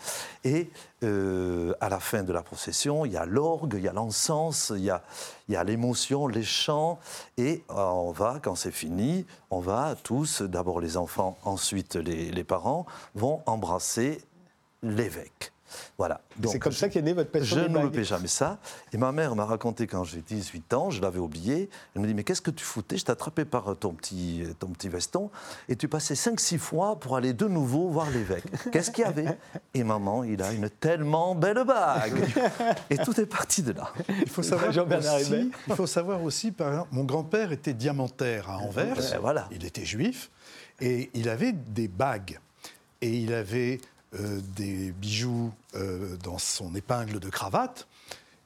Et 0.45 0.71
à 1.03 1.89
la 1.89 1.99
fin 2.01 2.23
de 2.23 2.33
la 2.33 2.43
procession, 2.43 3.05
il 3.07 3.13
y 3.13 3.17
a 3.17 3.25
l'orgue, 3.27 3.75
il 3.77 3.85
y 3.85 3.89
a 3.89 3.93
l'encens, 3.93 4.73
il 4.77 4.85
y 4.85 4.91
a, 4.91 5.03
il 5.51 5.55
y 5.55 5.57
a 5.57 5.65
l'émotion, 5.65 6.29
les 6.29 6.45
chants. 6.45 7.01
Et 7.37 7.65
euh, 7.71 7.75
on 7.75 8.13
va, 8.13 8.39
quand 8.41 8.55
c'est 8.55 8.71
fini, 8.71 9.27
on 9.51 9.59
va 9.59 9.97
tous, 10.01 10.43
d'abord 10.43 10.81
les 10.81 10.97
enfants, 10.97 11.37
ensuite 11.43 11.97
les, 11.97 12.31
les 12.31 12.45
parents, 12.45 12.87
vont 13.17 13.43
embrasser 13.47 14.23
l'évêque. 14.85 15.53
Voilà. 15.99 16.21
C'est 16.47 16.59
comme 16.59 16.73
je- 16.73 16.79
ça 16.79 16.89
qu'est 16.89 17.03
née 17.03 17.12
votre 17.12 17.31
passion 17.31 17.57
Je 17.57 17.61
des 17.62 17.68
ne 17.68 17.79
loupais 17.79 18.05
jamais 18.05 18.27
ça. 18.29 18.59
Et 18.93 18.97
ma 18.97 19.12
mère 19.12 19.35
m'a 19.37 19.45
raconté 19.45 19.87
quand 19.87 20.05
j'ai 20.05 20.21
18 20.23 20.73
ans, 20.75 20.91
je 20.91 21.01
l'avais 21.01 21.18
oublié. 21.18 21.68
Elle 21.95 22.03
me 22.03 22.07
dit 22.07 22.14
Mais 22.14 22.25
qu'est-ce 22.25 22.41
que 22.43 22.51
tu 22.51 22.64
foutais? 22.64 22.97
Je 22.99 23.05
t'ai 23.05 23.12
attrapé 23.12 23.45
par 23.45 23.77
ton 23.79 23.93
petit, 23.93 24.43
ton 24.59 24.68
petit 24.68 24.89
veston 24.89 25.31
et 25.68 25.77
tu 25.77 25.89
passais 25.89 26.14
5-6 26.14 26.59
fois 26.59 26.99
pour 26.99 27.16
aller 27.16 27.33
de 27.33 27.47
nouveau 27.47 27.89
voir 27.89 28.11
l'évêque. 28.11 28.45
Qu'est-ce 28.73 28.91
qu'il 28.91 29.05
y 29.05 29.07
avait? 29.07 29.39
Et 29.75 29.85
maman, 29.85 30.25
il 30.25 30.43
a 30.43 30.53
une 30.53 30.68
tellement 30.71 31.35
belle 31.35 31.64
bague. 31.64 32.25
Et 32.91 32.99
tout 32.99 33.18
est 33.21 33.27
parti 33.27 33.62
de 33.62 33.73
là. 33.73 33.93
Il 34.09 34.29
faut 34.29 34.43
savoir 34.43 34.73
Jean-Bernard 34.73 35.16
aussi, 35.16 35.51
il 35.68 35.75
faut 35.75 35.87
savoir 35.87 36.23
aussi, 36.23 36.51
par 36.53 36.68
exemple, 36.71 36.89
mon 36.93 37.05
grand-père 37.05 37.53
était 37.53 37.75
diamantaire 37.75 38.49
à 38.51 38.59
Anvers. 38.59 38.97
Ouais, 38.99 39.18
voilà. 39.21 39.49
Il 39.53 39.64
était 39.64 39.85
juif 39.85 40.31
et 40.81 41.11
il 41.14 41.29
avait 41.29 41.53
des 41.53 41.89
bagues 41.89 42.39
et 43.03 43.11
il 43.18 43.33
avait 43.33 43.81
euh, 44.19 44.41
des 44.57 44.91
bijoux 44.93 45.53
euh, 45.75 46.17
dans 46.25 46.39
son 46.39 46.75
épingle 46.75 47.21
de 47.21 47.29
cravate. 47.29 47.87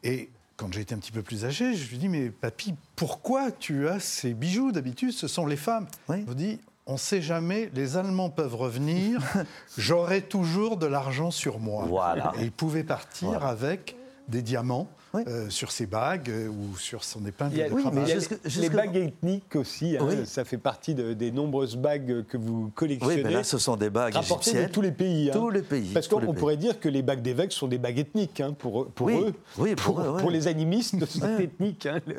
Et 0.03 0.29
quand 0.57 0.73
j'ai 0.73 0.83
été 0.83 0.95
un 0.95 0.99
petit 0.99 1.13
peu 1.13 1.23
plus 1.23 1.45
âgé, 1.45 1.75
je 1.75 1.89
lui 1.91 1.99
dis 1.99 2.09
mais 2.09 2.31
papy, 2.31 2.75
pourquoi 2.97 3.51
tu 3.51 3.89
as 3.89 3.99
ces 4.01 4.35
bijoux 4.35 4.73
D'habitude, 4.73 5.13
ce 5.13 5.27
sont 5.29 5.47
les 5.47 5.57
femmes. 5.57 5.87
Oui. 6.09 6.19
Il 6.21 6.27
me 6.29 6.35
dit 6.35 6.59
on 6.87 6.93
ne 6.95 6.99
sait 6.99 7.23
jamais, 7.23 7.71
les 7.75 7.97
Allemands 7.97 8.29
peuvent 8.29 8.55
revenir, 8.57 9.23
j'aurai 9.79 10.21
toujours 10.21 10.77
de 10.77 10.85
l'argent 10.87 11.31
sur 11.31 11.59
moi. 11.59 11.87
Voilà. 11.89 12.33
Et 12.39 12.43
il 12.45 12.53
pouvait 12.53 12.85
partir 12.85 13.31
Voilà. 13.31 13.47
avec 13.49 13.97
des 14.29 14.43
diamants 14.43 14.87
Oui. 15.15 15.23
euh, 15.29 15.49
sur 15.49 15.71
ses 15.73 15.87
bagues 15.87 16.29
euh, 16.31 16.49
ou 16.49 16.77
sur 16.77 17.05
son 17.05 17.25
épingle 17.25 17.61
a, 17.63 17.69
de 17.69 17.75
Oui, 17.75 17.83
jusque- 18.07 18.31
les, 18.31 18.37
jusque- 18.51 18.63
les 18.63 18.69
bagues 18.69 18.97
ethniques 18.97 19.55
aussi, 19.57 19.97
hein, 19.97 20.05
Oui. 20.09 20.27
ça 20.27 20.45
fait 20.45 20.59
partie 20.59 20.95
de- 20.95 21.13
des 21.15 21.31
nombreuses 21.31 21.77
bagues 21.77 22.25
que 22.29 22.37
vous 22.37 22.71
collectionnez. 22.75 23.15
Oui, 23.17 23.23
mais 23.25 23.31
là, 23.31 23.45
ce 23.45 23.59
sont 23.59 23.77
des 23.77 23.91
bagues 23.91 24.15
rapportées 24.15 24.51
de 24.51 24.57
égyptiennes. 24.57 24.71
tous 24.73 24.81
les 24.83 24.93
pays. 24.93 25.31
hein. 25.31 25.33
Tous 25.35 25.51
les 25.51 25.63
pays, 25.63 25.91
Parce 25.95 26.09
qu'on 26.09 26.35
pourrait 26.35 26.57
dire 26.57 26.81
que 26.81 26.89
les 26.89 27.03
bagues 27.03 27.23
d'évêques 27.23 27.53
sont 27.53 27.69
des 27.69 27.79
bagues 27.79 27.99
ethniques 27.99 28.41
hein, 28.41 28.55
pour, 28.59 28.89
pour 28.89 29.07
Oui, 29.07 29.15
eux. 29.29 29.35
oui, 29.59 29.75
pour 29.75 30.01
eux, 30.01 30.11
ouais. 30.23 30.33
les 30.33 30.49
animistes, 30.49 30.97
c'est 31.09 31.23
Ouais. 31.23 31.45
ethnique, 31.45 31.87
hein, 31.87 32.01
le, 32.07 32.17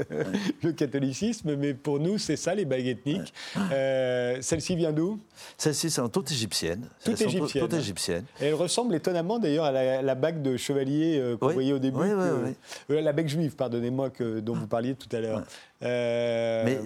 le 0.63 0.71
catholicisme, 0.71 1.55
mais 1.55 1.73
pour 1.73 1.99
nous, 1.99 2.17
c'est 2.17 2.37
ça, 2.37 2.55
les 2.55 2.65
bagues 2.65 2.87
ethniques. 2.87 3.33
Euh, 3.71 4.37
Celle-ci 4.41 4.75
vient 4.75 4.91
d'où? 4.93 5.19
Celles-ci 5.57 5.89
sont 5.89 6.07
toutes 6.09 6.31
égyptiennes. 6.31 6.87
Toutes 7.03 7.19
égyptiennes, 7.21 7.63
Toutes 7.63 7.73
égyptiines. 7.73 8.23
Et 8.41 8.45
Elle 8.45 8.53
ressemble 8.53 8.95
étonnamment 8.95 9.39
d'ailleurs 9.39 9.65
à 9.65 9.71
la, 9.71 10.01
la 10.01 10.15
bague 10.15 10.41
de 10.41 10.55
chevalier 10.57 11.17
euh, 11.19 11.37
qu'on 11.37 11.47
Oui. 11.47 11.53
voyait 11.53 11.73
au 11.73 11.79
début. 11.79 11.97
Oui, 11.99 12.07
oui, 12.13 12.29
oui. 12.45 12.51
Euh, 12.89 13.01
la 13.01 13.13
bague 13.13 13.27
juive, 13.27 13.55
pardonnez-moi, 13.55 14.09
dont 14.41 14.53
vous 14.53 14.67
parliez 14.67 14.95
tout 14.95 15.13
à 15.15 15.19
l'heure. 15.19 15.43
Euh, 15.83 16.63
Mais 16.65 16.79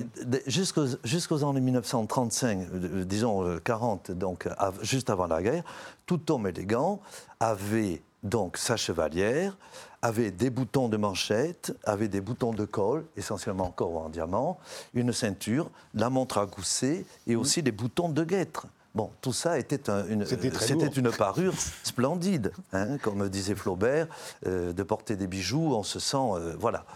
jusqu'aux 0.47 0.87
jusqu'aux 1.03 1.47
années 1.47 1.61
1935, 1.61 2.59
euh, 2.59 3.05
disons 3.05 3.45
euh, 3.45 3.59
40, 3.59 4.11
donc 4.11 4.47
juste 4.81 5.09
avant 5.09 5.27
la 5.27 5.41
guerre, 5.41 5.63
tout 6.05 6.31
homme 6.31 6.47
élégant 6.47 6.99
avait 7.39 8.01
donc 8.23 8.57
sa 8.57 8.75
chevalière, 8.75 9.57
avait 10.01 10.31
des 10.31 10.49
boutons 10.49 10.89
de 10.89 10.97
manchette, 10.97 11.75
avait 11.83 12.07
des 12.07 12.21
boutons 12.21 12.51
de 12.51 12.65
col, 12.65 13.05
essentiellement 13.15 13.65
encore 13.65 13.95
en 13.97 14.09
diamant, 14.09 14.57
une 14.93 15.13
ceinture, 15.13 15.69
la 15.93 16.09
montre 16.09 16.37
à 16.37 16.45
gousset 16.45 17.05
et 17.27 17.35
aussi 17.35 17.63
des 17.63 17.71
boutons 17.71 18.09
de 18.09 18.23
guêtre. 18.23 18.67
Bon, 18.95 19.11
tout 19.21 19.33
ça 19.33 19.59
était 19.59 19.89
un- 19.89 20.03
C'était 20.25 20.87
une 20.87 21.11
parure 21.11 21.53
splendide, 21.83 22.51
hein, 22.73 22.97
comme 22.97 23.29
disait 23.29 23.55
Flaubert, 23.55 24.07
euh, 24.47 24.73
de 24.73 24.83
porter 24.83 25.15
des 25.15 25.27
bijoux, 25.27 25.73
on 25.75 25.83
se 25.83 25.99
sent, 25.99 26.17
euh, 26.17 26.55
voilà. 26.59 26.85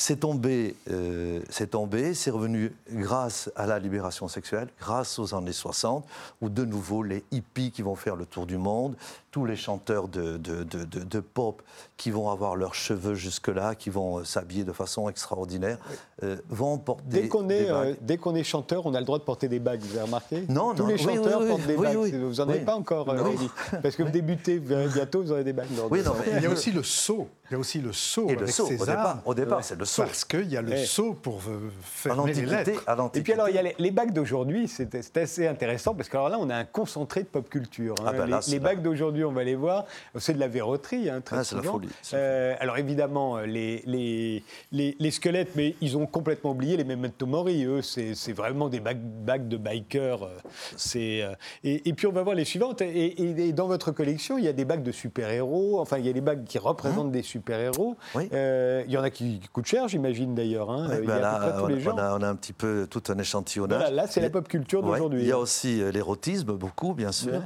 C'est 0.00 0.20
tombé, 0.20 0.76
euh, 0.92 1.40
c'est 1.50 1.70
tombé, 1.72 2.14
c'est 2.14 2.30
revenu 2.30 2.72
grâce 2.88 3.50
à 3.56 3.66
la 3.66 3.80
libération 3.80 4.28
sexuelle, 4.28 4.68
grâce 4.78 5.18
aux 5.18 5.34
années 5.34 5.52
60, 5.52 6.06
où 6.40 6.48
de 6.48 6.64
nouveau 6.64 7.02
les 7.02 7.24
hippies 7.32 7.72
qui 7.72 7.82
vont 7.82 7.96
faire 7.96 8.14
le 8.14 8.24
tour 8.24 8.46
du 8.46 8.58
monde, 8.58 8.94
tous 9.30 9.44
les 9.44 9.56
chanteurs 9.56 10.08
de, 10.08 10.38
de- 10.38 10.62
de- 10.64 10.84
de- 10.84 11.04
de 11.04 11.20
pop 11.20 11.60
qui 11.98 12.10
vont 12.10 12.30
avoir 12.30 12.56
leurs 12.56 12.74
cheveux 12.74 13.14
jusque-là, 13.14 13.74
qui 13.74 13.90
vont 13.90 14.18
euh, 14.20 14.24
s'habiller 14.24 14.64
de 14.64 14.72
façon 14.72 15.08
extraordinaire, 15.08 15.76
euh, 16.22 16.36
vont 16.48 16.78
porter 16.78 17.02
Dès 17.06 17.28
qu'on 17.28 17.42
des 17.42 17.54
est, 17.64 17.70
euh, 17.70 17.84
bagues. 17.84 17.96
dès 18.00 18.16
qu'on 18.16 18.34
est 18.34 18.42
chanteur, 18.44 18.86
on 18.86 18.94
a 18.94 19.00
le 19.00 19.04
droit 19.04 19.18
de 19.18 19.24
porter 19.24 19.48
des 19.48 19.58
bagues, 19.58 19.80
vous 19.82 19.92
avez 19.96 20.06
remarqué? 20.06 20.44
Non, 20.48 20.74
Tous 20.74 20.82
non, 20.82 20.88
les 20.88 20.94
oui, 20.94 21.00
chanteurs 21.16 21.40
oui, 21.40 21.44
oui, 21.44 21.48
portent 21.50 21.66
des 21.66 21.76
oui, 21.76 21.86
bagues. 21.86 21.96
oui. 21.98 22.10
Vous 22.12 22.34
n'en 22.36 22.48
avez 22.48 22.60
pas 22.60 22.74
encore, 22.74 23.08
euh, 23.10 23.16
Non. 23.16 23.34
Parce 23.82 23.96
que 23.96 24.02
vous 24.02 24.10
débutez, 24.10 24.58
vous 24.58 24.68
verrez 24.68 24.88
bientôt, 24.88 25.20
vous 25.22 25.32
aurez 25.32 25.44
des 25.44 25.52
bagues. 25.52 25.68
Oui, 25.90 26.02
non, 26.02 26.12
mais- 26.18 26.38
Il 26.38 26.42
y 26.42 26.46
a 26.46 26.50
aussi 26.50 26.72
le 26.72 26.82
saut. 26.82 27.28
Il 27.50 27.52
y 27.52 27.56
a 27.56 27.58
aussi 27.58 27.80
le 27.80 27.92
saut 27.94 28.28
Et 28.28 28.34
le 28.36 28.46
saut, 28.46 28.66
au 28.66 28.70
départ, 28.84 29.06
armes. 29.06 29.20
au 29.24 29.34
départ, 29.34 29.64
c'est 29.64 29.78
le 29.78 29.84
saut. 29.86 30.02
Parce 30.02 30.24
qu'il 30.24 30.48
y 30.50 30.56
a 30.56 30.62
le 30.62 30.70
Ouais. 30.70 30.84
saut 30.84 31.14
pour 31.14 31.40
euh, 31.48 31.68
À 31.68 31.70
fermer 31.82 32.32
les 32.34 32.44
lettres. 32.46 32.82
à 32.86 32.96
Et 33.14 33.20
puis 33.22 33.32
alors, 33.32 33.48
il 33.48 33.54
y 33.54 33.58
a 33.58 33.62
les, 33.62 33.74
les 33.78 33.90
bagues 33.90 34.12
d'aujourd'hui, 34.12 34.68
c'est 34.68 34.88
c'est 35.02 35.16
assez 35.18 35.46
intéressant 35.46 35.94
parce 35.94 36.08
que 36.10 36.16
alors 36.16 36.28
là, 36.28 36.36
on 36.40 36.50
a 36.50 36.56
un 36.56 36.64
concentré 36.64 37.22
de 37.22 37.26
pop 37.28 37.48
culture. 37.48 37.94
hein. 38.00 38.04
Ah 38.06 38.12
ben 38.12 38.26
là, 38.26 38.40
les 38.48 38.58
bagues 38.58 38.82
d'aujourd'hui, 38.82 39.17
on 39.24 39.32
va 39.32 39.44
les 39.44 39.54
voir, 39.54 39.84
c'est 40.16 40.34
de 40.34 40.40
la 40.40 40.48
verroterie, 40.48 41.08
hein, 41.10 41.20
très 41.20 41.36
Ah, 41.36 41.38
la 41.40 41.44
souvent. 41.44 41.72
folie, 41.72 41.88
la 42.12 42.18
Euh, 42.18 42.54
alors 42.60 42.78
évidemment, 42.78 43.38
les, 43.38 43.82
les, 43.86 44.42
les, 44.72 44.96
les 44.98 45.10
squelettes, 45.10 45.50
mais 45.56 45.74
ils 45.80 45.96
ont 45.96 46.06
complètement 46.06 46.50
oublié 46.50 46.76
les 46.76 46.84
memento 46.84 47.26
mori. 47.26 47.64
Eux, 47.64 47.82
c'est 47.82 48.32
vraiment 48.32 48.68
des 48.68 48.80
bagues, 48.80 49.48
de 49.48 49.56
bikers. 49.56 50.22
euh, 50.24 50.36
c'est, 50.76 51.22
euh, 51.22 51.32
et, 51.64 51.88
et 51.88 51.92
puis 51.92 52.06
on 52.06 52.12
va 52.12 52.22
voir 52.22 52.34
les 52.34 52.44
suivantes. 52.44 52.80
Et, 52.82 53.06
et- 53.06 53.48
et 53.48 53.52
dans 53.52 53.66
votre 53.66 53.90
collection, 53.92 54.38
il 54.38 54.44
y 54.44 54.48
a 54.48 54.52
des 54.52 54.64
bagues 54.64 54.82
de 54.82 54.92
super-héros. 54.92 55.80
Enfin, 55.80 55.98
il 55.98 56.06
y 56.06 56.08
a 56.08 56.12
des 56.12 56.20
bagues 56.20 56.44
qui 56.44 56.58
représentent 56.58 57.12
des 57.12 57.22
super-héros. 57.22 57.96
Hein 58.00 58.18
Oui. 58.18 58.28
Euh, 58.32 58.82
il 58.86 58.92
y 58.92 58.96
en 58.96 59.02
a 59.02 59.10
qui 59.10 59.40
coûtent 59.52 59.66
cher, 59.66 59.88
j'imagine 59.88 60.34
d'ailleurs. 60.34 60.70
hein. 60.70 60.88
Ben 61.06 61.18
là, 61.20 61.56
tous 61.68 61.88
on, 61.88 61.98
a, 61.98 62.16
on 62.18 62.22
a 62.22 62.28
un 62.28 62.34
petit 62.36 62.52
peu 62.52 62.86
tout 62.90 63.02
un 63.08 63.18
échantillonnage. 63.18 63.78
Voilà, 63.80 63.94
là, 63.94 64.06
c'est 64.06 64.20
la 64.20 64.30
pop 64.30 64.46
culture 64.48 64.82
Ouais, 64.84 64.90
d'aujourd'hui. 64.92 65.22
Il 65.22 65.28
y 65.28 65.32
a 65.32 65.38
aussi 65.38 65.80
euh, 65.82 65.90
l'érotisme, 65.90 66.52
beaucoup, 66.52 66.94
bien 66.94 67.12
sûr. 67.12 67.32
Ouais. 67.32 67.38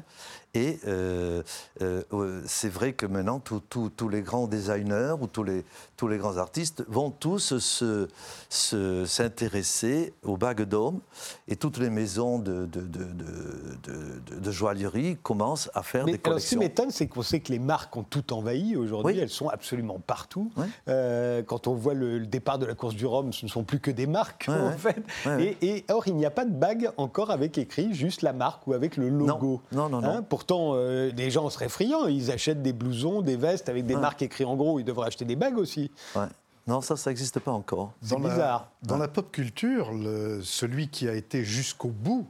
Et 0.54 0.78
euh, 0.86 1.42
euh, 1.80 2.42
c'est 2.46 2.68
vrai 2.68 2.92
que 2.92 3.06
maintenant, 3.06 3.40
tous- 3.40 4.08
les 4.10 4.20
grands 4.20 4.46
designers 4.46 5.14
ou 5.18 5.26
tous 5.26 5.44
les, 5.44 5.64
tous 5.96 6.08
les 6.08 6.18
grands 6.18 6.36
artistes 6.36 6.84
vont 6.88 7.10
tous 7.10 7.56
se- 7.58 8.06
se- 8.50 9.04
s'intéresser 9.06 10.12
aux 10.22 10.36
bagues 10.36 10.64
d'homme. 10.64 11.00
Et 11.48 11.56
toutes 11.56 11.78
les 11.78 11.88
maisons 11.88 12.38
de, 12.38 12.66
de, 12.66 12.80
de, 12.82 14.50
joaillerie 14.50 15.16
commencent 15.22 15.70
à 15.74 15.82
faire 15.82 16.04
Mais 16.04 16.12
des 16.12 16.20
alors, 16.24 16.38
ce 16.38 16.48
qui 16.50 16.54
collections. 16.56 16.58
m'étonne, 16.60 16.90
c'est 16.90 17.06
qu'on 17.06 17.22
sait 17.22 17.40
que 17.40 17.50
les 17.52 17.58
marques 17.58 17.96
ont 17.96 18.02
tout 18.02 18.32
envahi 18.34 18.76
aujourd'hui. 18.76 19.14
Oui. 19.14 19.20
Elles 19.20 19.30
sont 19.30 19.48
absolument 19.48 19.98
partout. 20.06 20.52
Euh, 20.88 21.42
quand 21.42 21.66
on 21.66 21.74
voit 21.74 21.94
le, 21.94 22.18
le 22.18 22.26
départ 22.26 22.58
de 22.58 22.66
la 22.66 22.74
course 22.74 22.94
du 22.94 23.06
Rhum, 23.06 23.32
ce 23.32 23.46
ne 23.46 23.50
sont 23.50 23.64
plus 23.64 23.80
que 23.80 23.90
des 23.90 24.06
marques, 24.06 24.50
en 24.50 24.76
fait. 24.76 25.02
Et, 25.40 25.56
et 25.62 25.84
or, 25.90 26.06
il 26.08 26.16
n'y 26.16 26.26
a 26.26 26.30
pas 26.30 26.44
de 26.44 26.52
bague 26.52 26.90
encore 26.98 27.30
avec 27.30 27.56
écrit 27.56 27.94
juste 27.94 28.20
la 28.20 28.34
marque 28.34 28.66
ou 28.66 28.74
avec 28.74 28.98
le 28.98 29.08
logo. 29.08 29.62
Non, 29.72 29.88
non, 29.88 30.00
non, 30.00 30.14
non. 30.14 30.22
Pourtant, 30.42 30.72
euh, 30.74 31.10
les 31.16 31.30
gens 31.30 31.48
seraient 31.50 31.68
friands. 31.68 32.06
Ils 32.08 32.30
achètent 32.32 32.62
des 32.62 32.72
blousons, 32.72 33.22
des 33.22 33.36
vestes 33.36 33.68
avec 33.68 33.86
des 33.86 33.94
Ouais. 33.94 34.00
marques 34.00 34.22
écrites 34.22 34.46
en 34.46 34.56
gros. 34.56 34.80
Ils 34.80 34.84
devraient 34.84 35.06
acheter 35.06 35.24
des 35.24 35.36
bagues 35.36 35.56
aussi. 35.58 35.90
Ouais. 36.16 36.26
Non, 36.66 36.80
ça, 36.80 36.96
ça 36.96 37.10
n'existe 37.10 37.38
pas 37.40 37.52
encore. 37.52 37.92
C'est 38.02 38.18
la- 38.18 38.28
bizarre. 38.28 38.68
dans 38.82 38.96
la 38.96 39.08
pop 39.08 39.30
culture, 39.30 39.92
le- 39.92 40.40
celui 40.42 40.88
qui 40.88 41.08
a 41.08 41.14
été 41.14 41.44
jusqu'au 41.44 41.88
bout, 41.88 42.26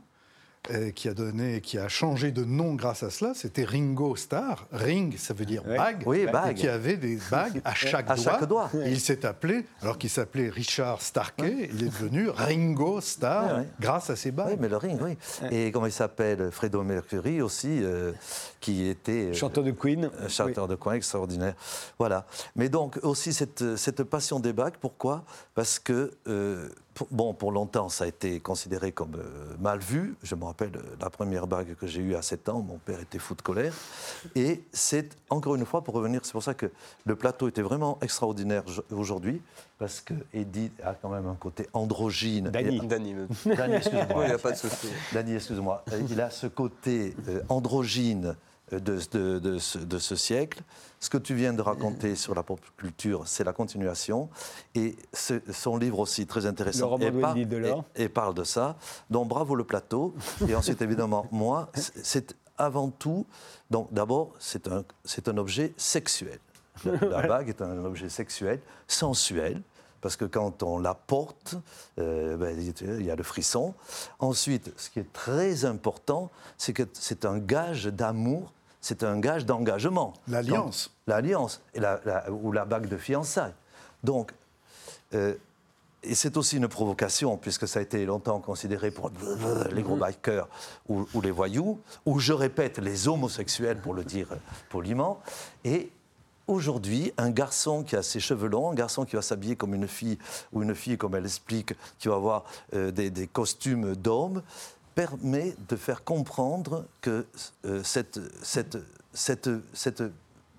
qui 0.95 1.09
a 1.09 1.15
donné, 1.15 1.61
qui 1.61 1.77
a 1.79 1.89
changé 1.89 2.31
de 2.31 2.45
nom 2.45 2.75
grâce 2.75 3.03
à 3.03 3.11
cela, 3.11 3.33
c'était 3.35 3.65
Ringo 3.65 4.15
Starr. 4.15 4.67
Ring, 4.71 5.17
ça 5.19 5.35
veut 5.35 5.45
dire 5.45 5.65
bague. 5.65 6.05
Oui, 6.07 6.21
Et 6.21 6.27
bague. 6.27 6.55
qui 6.57 6.69
avait 6.69 6.97
des 6.97 7.19
bagues 7.33 7.61
à 7.65 7.75
chaque 7.75 8.09
À 8.09 8.15
doigt. 8.15 8.25
chaque 8.25 8.45
doigt. 8.49 8.71
Et 8.85 8.91
il 8.93 9.01
s'est 9.01 9.27
appelé, 9.27 9.67
alors 9.81 9.99
qu'il 9.99 10.09
s'appelait 10.11 10.49
Richard 10.49 11.03
Starkey, 11.03 11.69
il 11.73 11.83
est 11.83 11.89
devenu 11.89 12.29
Ringo 12.29 13.01
Starr 13.01 13.47
Ouais, 13.47 13.53
ouais. 13.63 13.69
grâce 13.81 14.09
à 14.11 14.15
ses 14.17 14.29
Oui, 14.31 14.37
bagues. 14.37 14.59
mais 14.61 14.69
le 14.69 14.77
ring, 14.77 15.01
oui. 15.03 15.17
Et 15.51 15.73
comment 15.73 15.87
il 15.87 15.93
s'appelle? 15.93 16.51
Fredo 16.53 16.83
Mercury 16.85 17.43
aussi, 17.43 17.81
euh, 17.83 18.13
qui 18.61 18.87
était. 18.89 19.31
euh, 19.31 19.33
Chanteur 19.35 19.65
de 19.65 19.73
Queen. 19.73 20.11
chanteur 20.29 20.69
de 20.69 20.77
coin 20.77 20.95
extraordinaire. 20.95 21.55
Voilà. 21.99 22.25
Mais 22.55 22.69
donc, 22.69 23.01
aussi, 23.03 23.33
cette, 23.33 23.77
cette 23.77 24.05
passion 24.05 24.39
des 24.39 24.53
bagues, 24.53 24.75
pourquoi? 24.81 25.25
Parce 25.57 25.81
que, 25.81 26.13
euh, 26.29 26.69
bon, 27.11 27.35
pour 27.35 27.53
longtemps, 27.53 27.89
ça 27.89 28.05
a 28.05 28.07
été 28.07 28.41
considéré 28.41 28.93
comme 28.93 29.15
euh, 29.17 29.55
mal 29.61 29.79
vu. 29.79 30.17
Je 30.23 30.35
me 30.35 30.45
rappelle 30.45 30.77
euh, 30.77 30.83
la 31.01 31.11
première 31.11 31.47
bague 31.47 31.75
que 31.75 31.87
j'ai 31.87 32.01
eue 32.01 32.15
à 32.15 32.23
7 32.23 32.49
ans, 32.49 32.61
mon 32.61 32.79
père 32.79 33.01
était 33.01 33.19
fou 33.19 33.35
de 33.35 33.43
colère. 33.43 33.73
Et 34.35 34.63
c'est, 34.73 35.17
encore 35.31 35.55
une 35.55 35.65
fois, 35.65 35.83
pour 35.83 35.95
revenir, 35.95 36.21
c'est 36.25 36.33
pour 36.33 36.43
ça 36.43 36.55
que 36.55 36.71
le 37.05 37.17
plateau 37.17 37.49
était 37.49 37.63
vraiment 37.63 37.99
extraordinaire 38.03 38.63
aujourd'hui, 38.91 39.41
parce 39.79 40.01
que 40.01 40.15
Eddie 40.33 40.71
a 40.85 40.95
quand 40.95 41.09
même 41.09 41.27
un 41.27 41.35
côté 41.35 41.67
androgyne. 41.73 42.51
Dany. 42.51 42.77
Et- 42.77 42.79
excuse-moi. 43.77 44.07
Oui, 44.17 44.25
il 44.25 44.29
n'y 44.29 44.33
a 44.35 44.39
pas 44.39 44.53
de 44.53 44.57
souci. 44.57 44.89
Dany, 45.13 45.35
excuse-moi. 45.35 45.85
Il 46.11 46.21
a 46.21 46.31
ce 46.31 46.47
côté 46.47 47.15
euh, 47.29 47.41
androgyne 47.49 48.27
euh, 48.27 48.35
de, 48.79 48.99
de- 49.13 49.39
de 49.39 49.59
ce, 49.59 49.79
de 49.79 49.99
ce 49.99 50.17
siècle. 50.17 50.63
Ce 51.01 51.11
que 51.11 51.19
tu 51.19 51.35
viens 51.35 51.53
de 51.53 51.63
raconter 51.63 52.15
sur 52.15 52.35
la 52.35 52.43
pop 52.43 52.61
culture, 52.77 53.27
c'est 53.27 53.45
la 53.45 53.53
continuation. 53.53 54.29
Et 54.75 54.97
ce- 55.13 55.41
son 55.53 55.77
livre 55.77 55.99
aussi, 55.99 56.27
très 56.27 56.47
intéressant, 56.47 56.89
et, 57.97 58.09
parle 58.09 58.35
de 58.35 58.45
ça. 58.45 58.77
Donc 59.11 59.29
bravo 59.29 59.55
le 59.55 59.65
plateau. 59.65 60.15
Et 60.49 60.55
ensuite, 60.55 60.81
évidemment, 60.83 61.27
moi, 61.33 61.71
c'est- 61.75 62.37
avant 62.59 62.91
tout, 62.91 63.27
donc 63.71 63.93
d'abord, 63.93 64.33
c'est 64.39 64.69
un, 64.69 64.85
un 65.29 65.37
objet 65.39 65.73
sexuel. 65.77 66.39
La, 66.85 66.93
la 67.23 67.27
bague 67.27 67.49
est 67.49 67.61
un 67.63 67.85
objet 67.85 68.09
sexuel, 68.09 68.61
sensuel, 68.87 69.61
parce 70.01 70.17
que 70.17 70.25
quand 70.25 70.63
on 70.63 70.79
la 70.79 70.95
porte, 70.95 71.55
euh, 71.99 72.37
ben, 72.37 72.57
il 72.81 73.05
y 73.07 73.11
a 73.11 73.15
le 73.17 73.23
frisson. 73.23 73.75
Ensuite, 74.19 74.73
ce 74.77 74.91
qui 74.91 74.99
est 75.01 75.13
très 75.13 75.65
important, 75.65 76.31
c'est 76.59 76.73
que 76.73 76.83
c'est 76.93 77.25
un 77.25 77.39
gage 77.39 77.85
d'amour, 77.87 78.53
c'est 78.83 79.03
un 79.05 79.19
gage 79.19 79.47
d'engagement. 79.47 80.13
L'alliance. 80.29 80.91
L'alliance, 81.07 81.63
et 81.73 81.81
la- 81.81 82.01
la- 82.05 82.31
ou 82.31 82.53
la 82.53 82.67
bague 82.67 82.89
de 82.89 82.99
fiançailles. 82.99 83.55
Donc, 84.05 84.33
euh, 85.15 85.35
et 86.03 86.15
c'est 86.17 86.37
aussi 86.37 86.57
une 86.57 86.67
provocation, 86.67 87.37
puisque 87.37 87.69
ça 87.69 87.79
a 87.79 87.83
été 87.83 88.05
longtemps 88.05 88.41
considéré 88.41 88.91
pour 88.91 89.11
les 89.71 89.83
gros 89.83 89.95
bikers 89.97 90.49
ou, 90.89 91.07
ou 91.15 91.21
les 91.21 91.31
voyous, 91.31 91.79
ou 92.05 92.19
je 92.19 92.33
répète, 92.33 92.79
les 92.79 93.07
homosexuels, 93.07 93.79
pour 93.81 93.95
le 93.95 94.03
dire 94.03 94.27
poliment. 94.69 95.21
Et 95.65 95.91
aujourd'hui, 96.49 97.13
un 97.19 97.31
garçon 97.31 97.85
qui 97.85 97.95
a 97.95 98.03
ses 98.03 98.19
cheveux 98.19 98.49
longs, 98.49 98.73
un 98.73 98.75
garçon 98.75 99.05
qui 99.05 99.15
va 99.15 99.23
s'habiller 99.23 99.55
comme 99.55 99.75
une 99.75 99.87
fille, 99.87 100.19
ou 100.53 100.65
une 100.65 100.75
fille, 100.75 100.99
comme 100.99 101.15
elle 101.15 101.25
explique, 101.25 101.73
qui 102.01 102.09
va 102.09 102.17
avoir 102.17 102.45
euh, 102.75 102.91
des, 102.91 103.11
des 103.11 103.29
costumes 103.29 103.95
d'homme, 103.95 104.43
permet 104.95 105.55
de 105.69 105.77
faire 105.77 106.05
comprendre 106.05 106.87
que 107.01 107.27
euh, 107.65 107.83
cette, 107.83 108.21
cette, 108.43 108.79
cette, 109.13 109.51
cette 109.73 110.03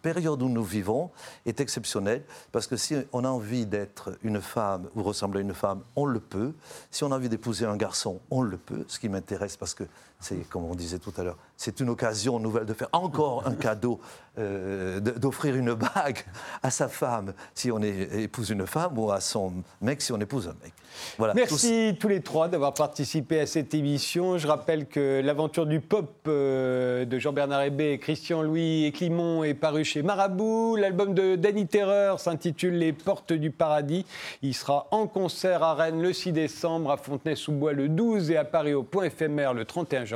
période 0.03 0.41
où 0.43 0.49
nous 0.49 0.63
vivons 0.63 1.09
est 1.45 1.59
exceptionnelle 1.59 2.23
parce 2.51 2.67
que 2.67 2.75
si 2.75 2.95
on 3.13 3.23
a 3.23 3.29
envie 3.29 3.65
d'être 3.65 4.17
une 4.21 4.41
femme 4.41 4.89
ou 4.95 5.01
ressembler 5.01 5.39
à 5.39 5.43
une 5.43 5.53
femme, 5.53 5.81
on 5.95 6.05
le 6.05 6.19
peut. 6.19 6.53
Si 6.91 7.03
on 7.03 7.11
a 7.11 7.15
envie 7.15 7.29
d'épouser 7.29 7.65
un 7.65 7.77
garçon, 7.77 8.19
on 8.29 8.41
le 8.41 8.57
peut. 8.57 8.85
Ce 8.87 8.99
qui 8.99 9.09
m'intéresse 9.09 9.57
parce 9.57 9.73
que 9.73 9.85
c'est, 10.23 10.47
comme 10.49 10.63
on 10.63 10.75
disait 10.75 10.99
tout 10.99 11.13
à 11.17 11.23
l'heure, 11.23 11.37
c'est 11.57 11.79
une 11.79 11.89
occasion 11.89 12.39
nouvelle 12.39 12.65
de 12.65 12.73
faire 12.73 12.87
encore 12.93 13.45
un 13.45 13.55
cadeau, 13.55 13.99
euh, 14.39 14.99
d'offrir 14.99 15.55
une 15.55 15.73
bague 15.73 16.19
à 16.63 16.71
sa 16.71 16.87
femme 16.87 17.33
si 17.53 17.71
on 17.71 17.79
épouse 17.81 18.49
une 18.49 18.65
femme 18.65 18.97
ou 18.97 19.11
à 19.11 19.19
son 19.19 19.53
mec 19.81 20.01
si 20.01 20.11
on 20.11 20.19
épouse 20.19 20.47
un 20.47 20.55
mec. 20.63 20.73
Voilà. 21.17 21.33
Merci 21.33 21.97
tous 21.99 22.07
les 22.07 22.21
trois 22.21 22.47
d'avoir 22.47 22.73
participé 22.73 23.39
à 23.39 23.45
cette 23.45 23.73
émission. 23.73 24.37
Je 24.37 24.47
rappelle 24.47 24.87
que 24.87 25.21
l'aventure 25.23 25.65
du 25.65 25.81
pop 25.81 26.09
euh, 26.27 27.03
de 27.05 27.19
Jean-Bernard 27.19 27.63
Hébé, 27.63 27.99
Christian 27.99 28.43
Louis 28.43 28.85
et 28.85 28.91
Climont 28.91 29.43
est 29.43 29.53
paru 29.53 29.83
chez 29.83 30.03
Marabout. 30.03 30.77
L'album 30.77 31.13
de 31.13 31.35
Danny 31.35 31.67
Terreur 31.67 32.19
s'intitule 32.19 32.77
Les 32.77 32.93
Portes 32.93 33.33
du 33.33 33.51
Paradis. 33.51 34.05
Il 34.41 34.53
sera 34.53 34.87
en 34.91 35.07
concert 35.07 35.63
à 35.63 35.73
Rennes 35.73 36.01
le 36.01 36.13
6 36.13 36.31
décembre, 36.31 36.91
à 36.91 36.97
Fontenay-sous-Bois 36.97 37.73
le 37.73 37.89
12 37.89 38.31
et 38.31 38.37
à 38.37 38.45
Paris 38.45 38.73
au 38.73 38.83
Point 38.83 39.05
éphémère 39.05 39.53
le 39.53 39.65
31 39.65 40.05
janvier. 40.05 40.12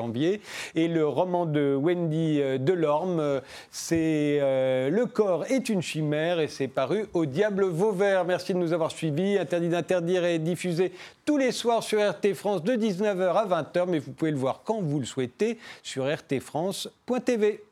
Et 0.76 0.88
le 0.88 1.08
roman 1.08 1.46
de 1.46 1.76
Wendy 1.76 2.40
euh, 2.42 2.58
Delorme, 2.58 3.20
euh, 3.20 3.40
c'est 3.72 4.40
euh, 4.42 4.90
Le 4.90 5.06
corps 5.06 5.46
est 5.46 5.70
une 5.70 5.82
chimère 5.82 6.40
et 6.40 6.48
c'est 6.48 6.68
paru 6.68 7.08
au 7.14 7.26
Diable 7.26 7.66
Vauvert. 7.66 8.26
Merci 8.26 8.54
de 8.54 8.60
nous 8.60 8.74
avoir 8.74 8.92
suivis. 8.92 9.38
Interdit 9.38 9.70
d'interdire 9.70 10.26
est 10.26 10.40
diffusé 10.40 10.92
tous 11.26 11.38
les 11.38 11.52
soirs 11.52 11.84
sur 11.84 12.00
RT 12.00 12.34
France 12.34 12.64
de 12.64 12.74
19h 12.74 13.34
à 13.34 13.46
20h, 13.46 13.86
mais 13.88 14.00
vous 14.00 14.12
pouvez 14.12 14.32
le 14.32 14.38
voir 14.38 14.62
quand 14.64 14.82
vous 14.82 15.00
le 15.00 15.06
souhaitez 15.06 15.58
sur 15.84 16.06
rtfrance.tv. 16.06 17.67